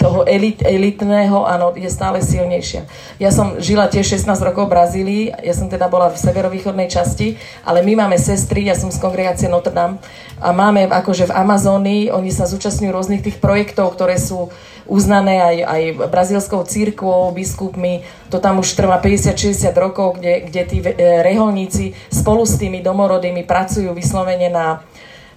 toho 0.00 0.24
elit, 0.24 0.64
elitného, 0.64 1.44
áno, 1.44 1.76
je 1.76 1.90
stále 1.92 2.24
silnejšia. 2.24 2.88
Ja 3.20 3.28
som 3.28 3.60
žila 3.60 3.86
tiež 3.86 4.18
16 4.18 4.32
rokov 4.40 4.66
v 4.66 4.74
Brazílii, 4.74 5.24
ja 5.44 5.54
som 5.54 5.68
teda 5.68 5.86
bola 5.92 6.08
v 6.08 6.16
severovýchodnej 6.16 6.88
časti, 6.88 7.36
ale 7.62 7.84
my 7.84 8.04
máme 8.04 8.16
sestry, 8.16 8.66
ja 8.66 8.74
som 8.74 8.88
z 8.88 8.98
kongregácie 8.98 9.46
Notre 9.46 9.74
Dame 9.74 10.00
a 10.38 10.54
máme 10.54 10.86
akože 10.88 11.28
v 11.28 11.36
Amazónii, 11.36 12.02
oni 12.14 12.30
sa 12.30 12.46
zúčastňujú 12.46 12.90
rôznych 12.94 13.24
tých 13.24 13.42
projektov, 13.42 13.94
ktoré 13.94 14.16
sú 14.16 14.50
uznané 14.88 15.38
aj, 15.44 15.56
aj 15.68 15.82
brazílskou 16.08 16.64
církvou, 16.64 17.30
biskupmi, 17.36 18.02
to 18.32 18.40
tam 18.40 18.64
už 18.64 18.72
trvá 18.72 18.96
50-60 18.98 19.68
rokov, 19.76 20.16
kde, 20.16 20.48
kde 20.48 20.62
tí 20.64 20.78
e, 20.80 20.92
reholníci 21.20 21.92
spolu 22.08 22.48
s 22.48 22.56
tými 22.56 22.80
domorodými 22.80 23.44
pracujú 23.44 23.92
vyslovene 23.92 24.48
na, 24.48 24.80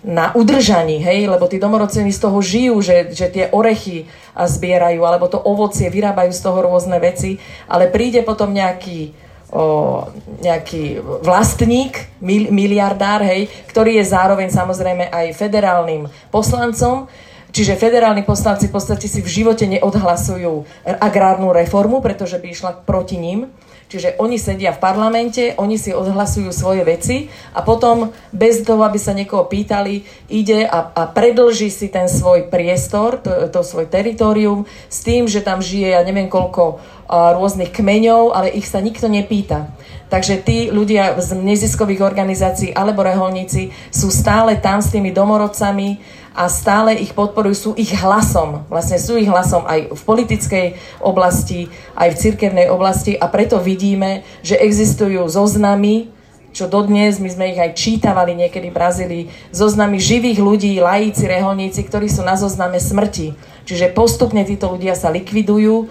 na 0.01 0.33
udržaní, 0.33 0.97
hej, 0.97 1.29
lebo 1.29 1.45
tí 1.45 1.61
domorodci 1.61 2.01
z 2.09 2.21
toho 2.21 2.41
žijú, 2.41 2.81
že, 2.81 3.13
že 3.13 3.29
tie 3.29 3.53
orechy 3.53 4.09
zbierajú, 4.33 5.01
alebo 5.05 5.29
to 5.29 5.37
ovocie, 5.37 5.93
vyrábajú 5.93 6.33
z 6.33 6.41
toho 6.41 6.57
rôzne 6.65 6.97
veci, 6.97 7.37
ale 7.69 7.85
príde 7.85 8.25
potom 8.25 8.49
nejaký, 8.49 9.13
o, 9.53 10.09
nejaký 10.41 10.97
vlastník, 11.21 12.17
mil, 12.17 12.49
miliardár, 12.49 13.21
hej, 13.21 13.45
ktorý 13.69 14.01
je 14.01 14.09
zároveň 14.09 14.49
samozrejme 14.49 15.13
aj 15.13 15.37
federálnym 15.37 16.09
poslancom, 16.33 17.05
Čiže 17.51 17.75
federálni 17.75 18.23
poslanci 18.23 18.71
v 18.71 18.79
podstate 18.79 19.11
si 19.11 19.19
v 19.19 19.27
živote 19.27 19.67
neodhlasujú 19.67 20.63
agrárnu 20.87 21.51
reformu, 21.51 21.99
pretože 21.99 22.39
by 22.39 22.47
išla 22.47 22.71
proti 22.87 23.19
ním. 23.19 23.51
Čiže 23.91 24.15
oni 24.23 24.39
sedia 24.39 24.71
v 24.71 24.79
parlamente, 24.79 25.51
oni 25.59 25.75
si 25.75 25.91
odhlasujú 25.91 26.47
svoje 26.55 26.87
veci 26.87 27.27
a 27.51 27.59
potom 27.59 28.15
bez 28.31 28.63
toho, 28.63 28.87
aby 28.87 28.95
sa 28.95 29.11
niekoho 29.11 29.51
pýtali, 29.51 30.07
ide 30.31 30.63
a, 30.63 30.95
a 30.95 31.11
predlží 31.11 31.67
si 31.67 31.91
ten 31.91 32.07
svoj 32.07 32.47
priestor, 32.47 33.19
to, 33.19 33.51
to 33.51 33.59
svoj 33.59 33.91
teritorium 33.91 34.63
s 34.87 35.03
tým, 35.03 35.27
že 35.27 35.43
tam 35.43 35.59
žije 35.59 35.91
ja 35.91 36.07
neviem 36.07 36.31
koľko 36.31 36.79
a, 37.11 37.35
rôznych 37.35 37.75
kmeňov, 37.75 38.31
ale 38.31 38.55
ich 38.55 38.71
sa 38.71 38.79
nikto 38.79 39.11
nepýta. 39.11 39.67
Takže 40.07 40.39
tí 40.39 40.71
ľudia 40.71 41.19
z 41.19 41.35
neziskových 41.35 41.99
organizácií 41.99 42.71
alebo 42.71 43.03
reholníci 43.03 43.75
sú 43.91 44.07
stále 44.07 44.55
tam 44.55 44.79
s 44.79 44.95
tými 44.95 45.11
domorodcami, 45.11 45.99
a 46.31 46.47
stále 46.47 46.95
ich 46.95 47.11
podporujú, 47.11 47.55
sú 47.55 47.71
ich 47.75 47.91
hlasom. 47.91 48.63
Vlastne 48.71 48.95
sú 48.95 49.19
ich 49.19 49.27
hlasom 49.27 49.67
aj 49.67 49.91
v 49.91 50.01
politickej 50.01 50.67
oblasti, 51.03 51.67
aj 51.99 52.15
v 52.15 52.19
cirkevnej 52.19 52.67
oblasti 52.71 53.19
a 53.19 53.27
preto 53.27 53.59
vidíme, 53.59 54.23
že 54.39 54.55
existujú 54.55 55.27
zoznamy, 55.27 56.07
čo 56.51 56.67
dodnes, 56.67 57.19
my 57.19 57.29
sme 57.31 57.45
ich 57.55 57.59
aj 57.59 57.71
čítavali 57.79 58.35
niekedy 58.35 58.71
v 58.71 58.75
Brazílii, 58.75 59.23
zoznamy 59.55 60.03
živých 60.03 60.39
ľudí, 60.43 60.71
lajíci, 60.83 61.23
reholníci, 61.23 61.79
ktorí 61.87 62.11
sú 62.11 62.27
na 62.27 62.35
zozname 62.35 62.75
smrti. 62.75 63.35
Čiže 63.63 63.95
postupne 63.95 64.43
títo 64.43 64.67
ľudia 64.67 64.91
sa 64.95 65.07
likvidujú 65.11 65.87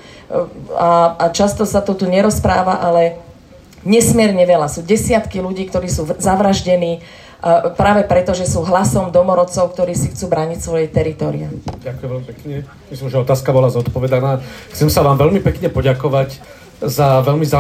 a, 0.76 1.16
a 1.16 1.24
často 1.32 1.64
sa 1.64 1.80
to 1.80 1.96
tu 1.96 2.04
nerozpráva, 2.04 2.76
ale 2.76 3.16
nesmierne 3.88 4.44
veľa. 4.44 4.68
Sú 4.68 4.84
desiatky 4.84 5.40
ľudí, 5.40 5.64
ktorí 5.68 5.88
sú 5.88 6.04
zavraždení 6.20 7.00
práve 7.74 8.04
preto, 8.04 8.36
že 8.36 8.44
sú 8.44 8.62
hlasom 8.62 9.08
domorodcov, 9.10 9.72
ktorí 9.72 9.96
si 9.96 10.12
chcú 10.12 10.28
brániť 10.28 10.58
svoje 10.60 10.86
teritoria. 10.92 11.48
Ďakujem 11.80 12.08
veľmi 12.08 12.26
pekne. 12.28 12.54
Myslím, 12.92 13.08
že 13.08 13.18
otázka 13.18 13.50
bola 13.50 13.72
zodpovedaná. 13.72 14.44
Chcem 14.70 14.92
sa 14.92 15.00
vám 15.00 15.16
veľmi 15.16 15.40
pekne 15.40 15.72
poďakovať 15.72 16.40
za 16.80 17.20
veľmi 17.20 17.44
zaujímavé 17.44 17.58